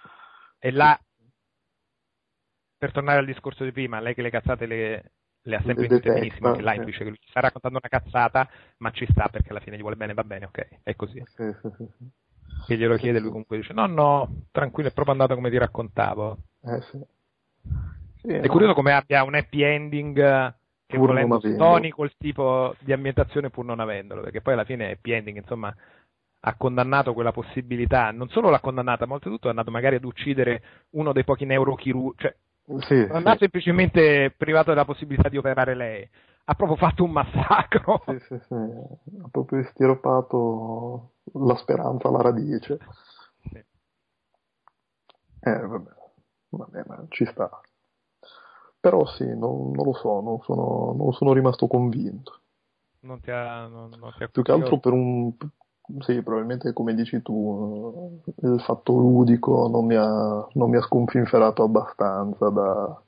[0.58, 0.98] e là
[2.76, 5.12] per tornare al discorso di prima, lei che le cazzate le,
[5.50, 8.48] le ha sempre intese benissimo che là intuisce che lui sta raccontando una cazzata
[8.78, 11.54] ma ci sta perché alla fine gli vuole bene va bene ok è così sì,
[11.60, 11.86] sì, sì.
[12.66, 16.38] che glielo chiede lui comunque dice no no tranquillo è proprio andato come ti raccontavo
[16.62, 18.28] eh, sì.
[18.28, 18.48] è no.
[18.48, 20.14] curioso come abbia un happy ending
[20.86, 24.92] che pur volendo stoni col tipo di ambientazione pur non avendolo perché poi alla fine
[24.92, 25.74] happy ending insomma
[26.42, 30.62] ha condannato quella possibilità, non solo l'ha condannata, ma oltretutto è andato magari ad uccidere
[30.90, 32.34] uno dei pochi neurochirurgi, cioè
[32.80, 33.38] sì, non ha sì.
[33.38, 36.08] semplicemente privato della possibilità di operare lei,
[36.44, 38.02] ha proprio fatto un massacro.
[38.06, 42.78] Sì, sì, sì, ha proprio estirpato la speranza alla radice.
[43.50, 43.64] Sì.
[45.42, 45.90] Eh, vabbè,
[46.50, 47.60] vabbè, ma ci sta.
[48.78, 52.40] Però sì, non, non lo so, non sono, non sono rimasto convinto.
[53.00, 55.34] Non ti ha, non, non ti ha Più che altro per un,
[55.98, 61.62] sì, probabilmente come dici tu, il fatto ludico non mi ha, non mi ha sconfinferato
[61.62, 63.00] abbastanza da,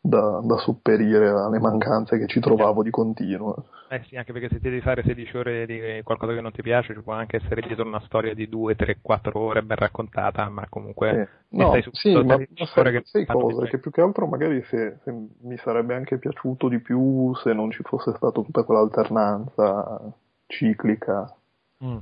[0.00, 3.64] da, da, sopperire alle mancanze che ci trovavo di continuo.
[3.88, 6.60] Eh sì, anche perché se ti devi fare 16 ore di qualcosa che non ti
[6.60, 10.48] piace, ci può anche essere dietro una storia di 2, 3, 4 ore ben raccontata,
[10.48, 11.56] ma comunque sì.
[11.56, 13.64] no, stai sì, ma, ma che sai cosa?
[13.64, 17.70] Che più che altro magari se, se, mi sarebbe anche piaciuto di più se non
[17.70, 20.12] ci fosse stata tutta quell'alternanza
[20.46, 21.34] ciclica
[21.82, 21.98] Mm.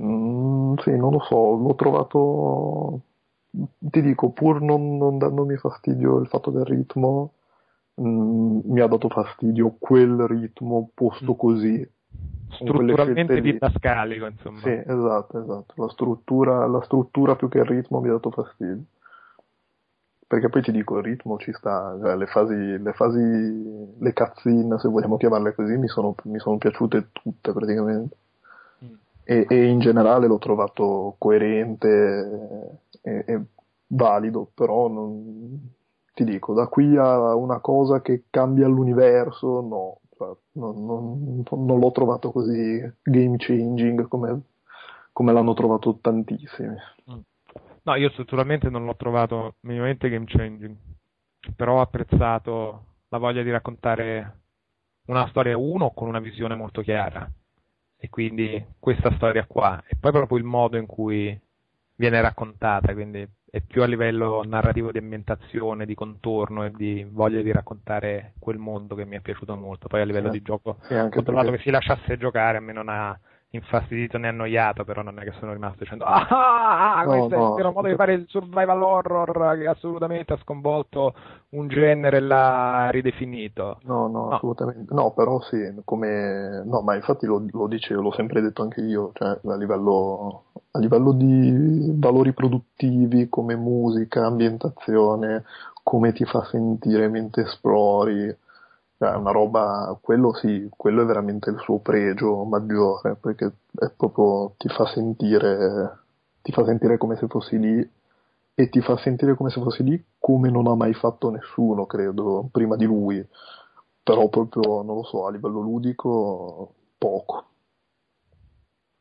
[0.00, 3.00] Mm, sì, non lo so, l'ho trovato,
[3.78, 7.32] ti dico, pur non, non dandomi fastidio il fatto del ritmo,
[8.00, 11.36] mm, mi ha dato fastidio quel ritmo posto mm.
[11.36, 11.90] così.
[12.52, 14.58] Strutturalmente didascalico, insomma.
[14.60, 15.74] Sì, esatto, esatto.
[15.76, 18.84] La struttura, la struttura più che il ritmo mi ha dato fastidio.
[20.26, 24.78] Perché poi ti dico, il ritmo ci sta, cioè, le fasi, le fasi, le cazzine,
[24.78, 28.16] se vogliamo chiamarle così, mi sono, mi sono piaciute tutte praticamente
[29.32, 33.42] e, e in generale l'ho trovato coerente e, e
[33.88, 35.72] valido, però non,
[36.14, 41.78] ti dico, da qui a una cosa che cambia l'universo, no, cioè, non, non, non,
[41.78, 44.42] l'ho trovato così game changing come,
[45.12, 46.76] come l'hanno trovato tantissimi.
[47.10, 47.20] Mm.
[47.84, 50.76] No, io strutturalmente non l'ho trovato minimamente game changing,
[51.56, 54.40] però ho apprezzato la voglia di raccontare
[55.06, 57.28] una storia uno con una visione molto chiara
[58.04, 61.40] e quindi questa storia qua e poi proprio il modo in cui
[61.94, 67.40] viene raccontata, quindi è più a livello narrativo di ambientazione, di contorno e di voglia
[67.42, 69.86] di raccontare quel mondo che mi è piaciuto molto.
[69.86, 70.38] Poi a livello sì.
[70.38, 71.50] di gioco ho trovato perché...
[71.50, 73.16] che si lasciasse giocare, a me non ha
[73.54, 77.46] infastidito né annoiato, però non è che sono rimasto dicendo ah, ah, ah questo no,
[77.46, 81.14] è il vero modo di fare il survival horror che assolutamente ha sconvolto
[81.50, 83.78] un genere e l'ha ridefinito.
[83.82, 84.30] No, no, no.
[84.30, 84.94] assolutamente.
[84.94, 86.62] No, però sì, come...
[86.64, 90.78] No, ma infatti lo, lo dicevo, l'ho sempre detto anche io, cioè a livello, a
[90.78, 95.44] livello di valori produttivi come musica, ambientazione,
[95.82, 98.34] come ti fa sentire mentre esplori,
[99.02, 104.54] cioè, una roba, quello sì, quello è veramente il suo pregio maggiore, perché è proprio,
[104.56, 105.98] ti fa sentire,
[106.40, 107.90] ti fa sentire come se fossi lì
[108.54, 112.48] e ti fa sentire come se fossi lì come non ha mai fatto nessuno, credo,
[112.52, 113.26] prima di lui.
[114.04, 117.46] Però proprio, non lo so, a livello ludico, poco.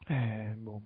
[0.08, 0.82] Eh, boh.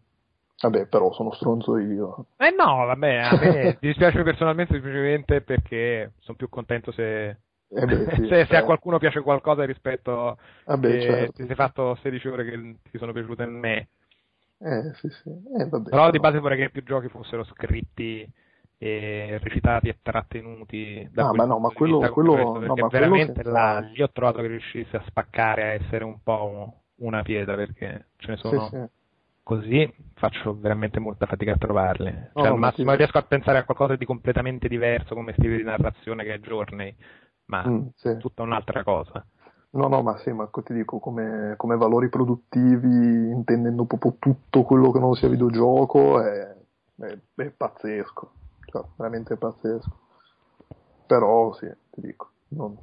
[0.62, 2.26] Vabbè, però sono stronzo io.
[2.36, 7.38] Eh no, vabbè, a me dispiace personalmente semplicemente perché sono più contento se
[7.76, 11.32] eh beh, sì, se, se, a qualcuno piace qualcosa rispetto ah beh, certo.
[11.34, 13.88] ti sei fatto 16 ore che ti sono piaciute a me.
[14.60, 15.30] Eh, sì, sì.
[15.30, 18.28] Eh, vabbè, però, però di base vorrei che più giochi fossero scritti
[18.78, 23.52] e recitati e trattenuti da ah, ma no, ma quello, quello, no, ma veramente quello
[23.52, 28.08] là, lì ho trovato che riuscisse a spaccare a essere un po' una pietra perché
[28.18, 28.86] ce ne sono sì, sì.
[29.44, 32.98] così faccio veramente molta fatica a trovarli no, cioè, al massimo ti...
[32.98, 36.94] riesco a pensare a qualcosa di completamente diverso come stile di narrazione che è Journey
[37.46, 38.18] ma mm, sì.
[38.18, 39.26] tutta un'altra cosa.
[39.72, 44.90] No, no, ma sì, ma ti dico, come, come, valori produttivi, intendendo proprio tutto quello
[44.92, 46.56] che non sia videogioco, è,
[47.02, 48.32] è, è pazzesco,
[48.68, 50.00] cioè, veramente pazzesco.
[51.06, 52.78] Però sì, ti dico, non,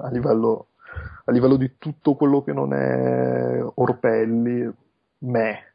[0.00, 0.68] a, livello,
[1.26, 4.72] a livello di tutto quello che non è orpelli,
[5.18, 5.71] me.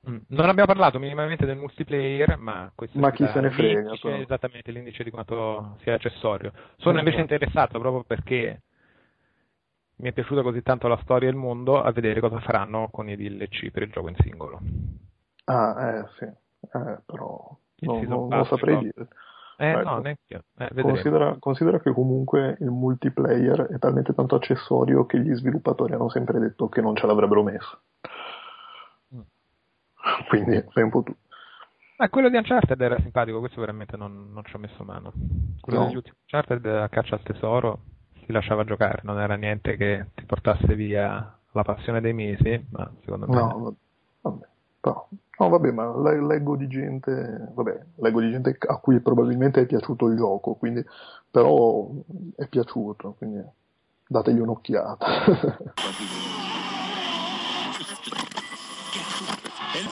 [0.00, 3.92] Non abbiamo parlato minimamente del multiplayer, ma questo ma chi se ne frega.
[3.92, 6.52] È esattamente l'indice di quanto sia accessorio.
[6.76, 8.62] Sono invece interessato proprio perché
[9.96, 13.08] mi è piaciuta così tanto la storia e il mondo a vedere cosa faranno con
[13.08, 14.60] i DLC per il gioco in singolo.
[15.44, 19.08] Ah, eh sì, eh, però non, non, non saprei dire.
[19.60, 19.88] Eh, ecco.
[19.88, 25.34] no, neanche eh, considera, considera, che comunque il multiplayer è talmente tanto accessorio che gli
[25.34, 27.80] sviluppatori hanno sempre detto che non ce l'avrebbero messo.
[30.28, 31.14] quindi sei un po' tu.
[32.00, 35.12] Ah, quello di Uncharted era simpatico, questo veramente non, non ci ho messo mano.
[35.60, 35.86] Quello no.
[35.86, 37.80] degli ultimi Uncharted a caccia al tesoro
[38.24, 42.88] si lasciava giocare, non era niente che ti portasse via la passione dei mesi, ma
[43.00, 43.34] secondo me...
[43.34, 43.76] No,
[44.20, 44.46] vabbè,
[44.82, 49.66] no, no, vabbè ma leggo di gente, vabbè, leggo di gente a cui probabilmente è
[49.66, 50.84] piaciuto il gioco, quindi,
[51.30, 51.88] però
[52.36, 53.42] è piaciuto, quindi
[54.06, 55.06] dategli un'occhiata.